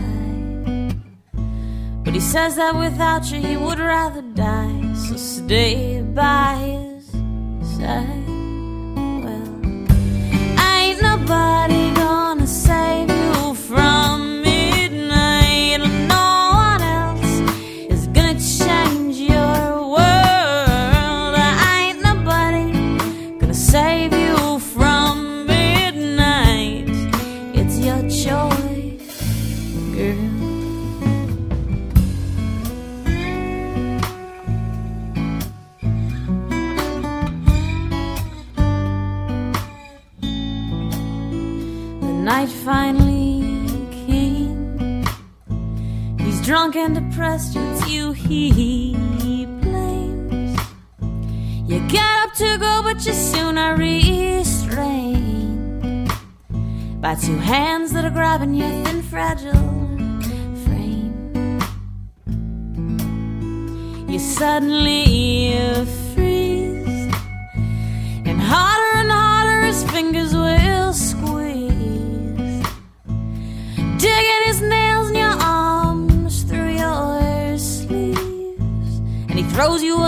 But 2.04 2.14
he 2.14 2.22
says 2.22 2.56
that 2.56 2.74
without 2.74 3.30
you 3.30 3.40
he 3.42 3.58
would 3.58 3.80
rather 3.80 4.22
die. 4.22 4.94
So 4.94 5.18
stay 5.18 6.02
by 6.02 6.56
his 6.56 7.06
side. 7.76 8.28
Well, 9.24 9.50
ain't 10.72 11.02
nobody 11.02 11.94
gonna 11.94 12.48
save 12.48 12.87
and 46.80 46.96
depressed, 46.96 47.56
it's 47.56 47.90
you 47.90 48.12
he 48.12 48.94
blames. 49.62 50.60
You 51.66 51.80
get 51.88 52.06
up 52.24 52.34
to 52.36 52.58
go, 52.58 52.82
but 52.84 53.06
you 53.06 53.14
soon 53.14 53.58
are 53.58 53.76
restrained 53.76 55.18
by 57.02 57.16
two 57.16 57.38
hands 57.38 57.94
that 57.94 58.06
are 58.06 58.12
grabbing 58.12 58.54
your 58.54 58.70
thin, 58.84 59.02
fragile 59.02 59.54
frame. 60.66 61.60
You 64.08 64.20
suddenly 64.20 65.86
freeze, 66.14 67.14
and 68.26 68.40
harder 68.40 68.98
and 69.00 69.12
harder 69.12 69.62
his 69.62 69.84
fingers 69.92 70.34
will 70.34 70.94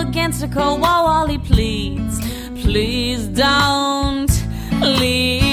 against 0.10 0.41
a 0.41 0.47
cold 0.47 0.82
wall 0.82 1.03
while 1.03 1.28
he 1.28 1.38
pleads, 1.38 2.20
please 2.64 3.28
don't 3.28 4.32
leave. 4.82 5.48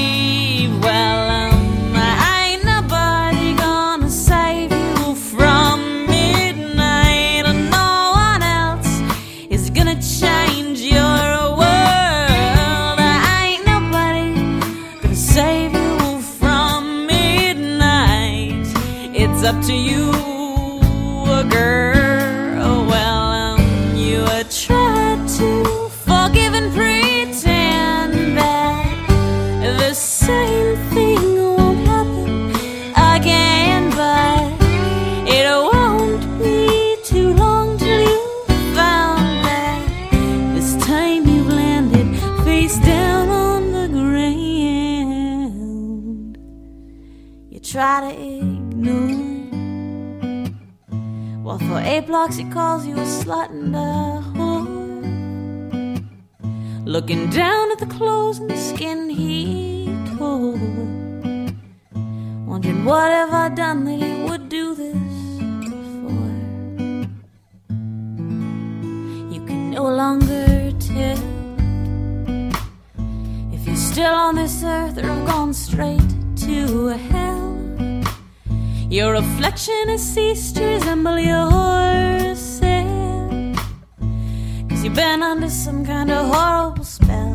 He 52.34 52.44
calls 52.44 52.84
you 52.84 52.94
a 52.96 53.04
slut 53.04 53.50
and 53.50 53.76
a 53.76 54.20
whore. 54.34 54.66
Looking 56.84 57.30
down 57.30 57.70
at 57.70 57.78
the 57.78 57.86
clothes 57.86 58.38
and 58.40 58.50
the 58.50 58.56
skin 58.56 59.08
he 59.08 59.86
tore. 60.16 60.58
Wondering 62.44 62.84
what 62.84 63.12
have 63.12 63.32
I 63.32 63.48
done 63.50 63.84
that 63.84 64.00
he 64.02 64.22
would 64.24 64.48
do 64.48 64.74
this 64.74 64.96
for. 66.00 66.26
You 69.32 69.40
can 69.46 69.70
no 69.70 69.84
longer 69.84 70.72
tell 70.80 71.18
if 73.54 73.66
you're 73.66 73.76
still 73.76 74.14
on 74.14 74.34
this 74.34 74.64
earth 74.64 74.98
or 74.98 75.06
have 75.06 75.26
gone 75.26 75.54
straight 75.54 76.10
to 76.38 76.88
hell. 76.88 77.35
Your 78.88 79.12
reflection 79.12 79.88
has 79.88 80.00
ceased 80.00 80.56
to 80.56 80.64
resemble 80.64 81.18
yourself. 81.18 82.56
Cause 84.68 84.84
you've 84.84 84.94
been 84.94 85.22
under 85.24 85.50
some 85.50 85.84
kind 85.84 86.08
of 86.10 86.32
horrible 86.32 86.84
spell. 86.84 87.34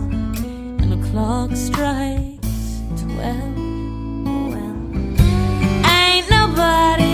And 0.81 0.91
the 0.93 1.09
clock 1.09 1.53
strikes 1.55 2.79
twelve. 2.95 3.57
Well, 4.49 4.77
ain't 5.85 6.29
nobody 6.29 7.10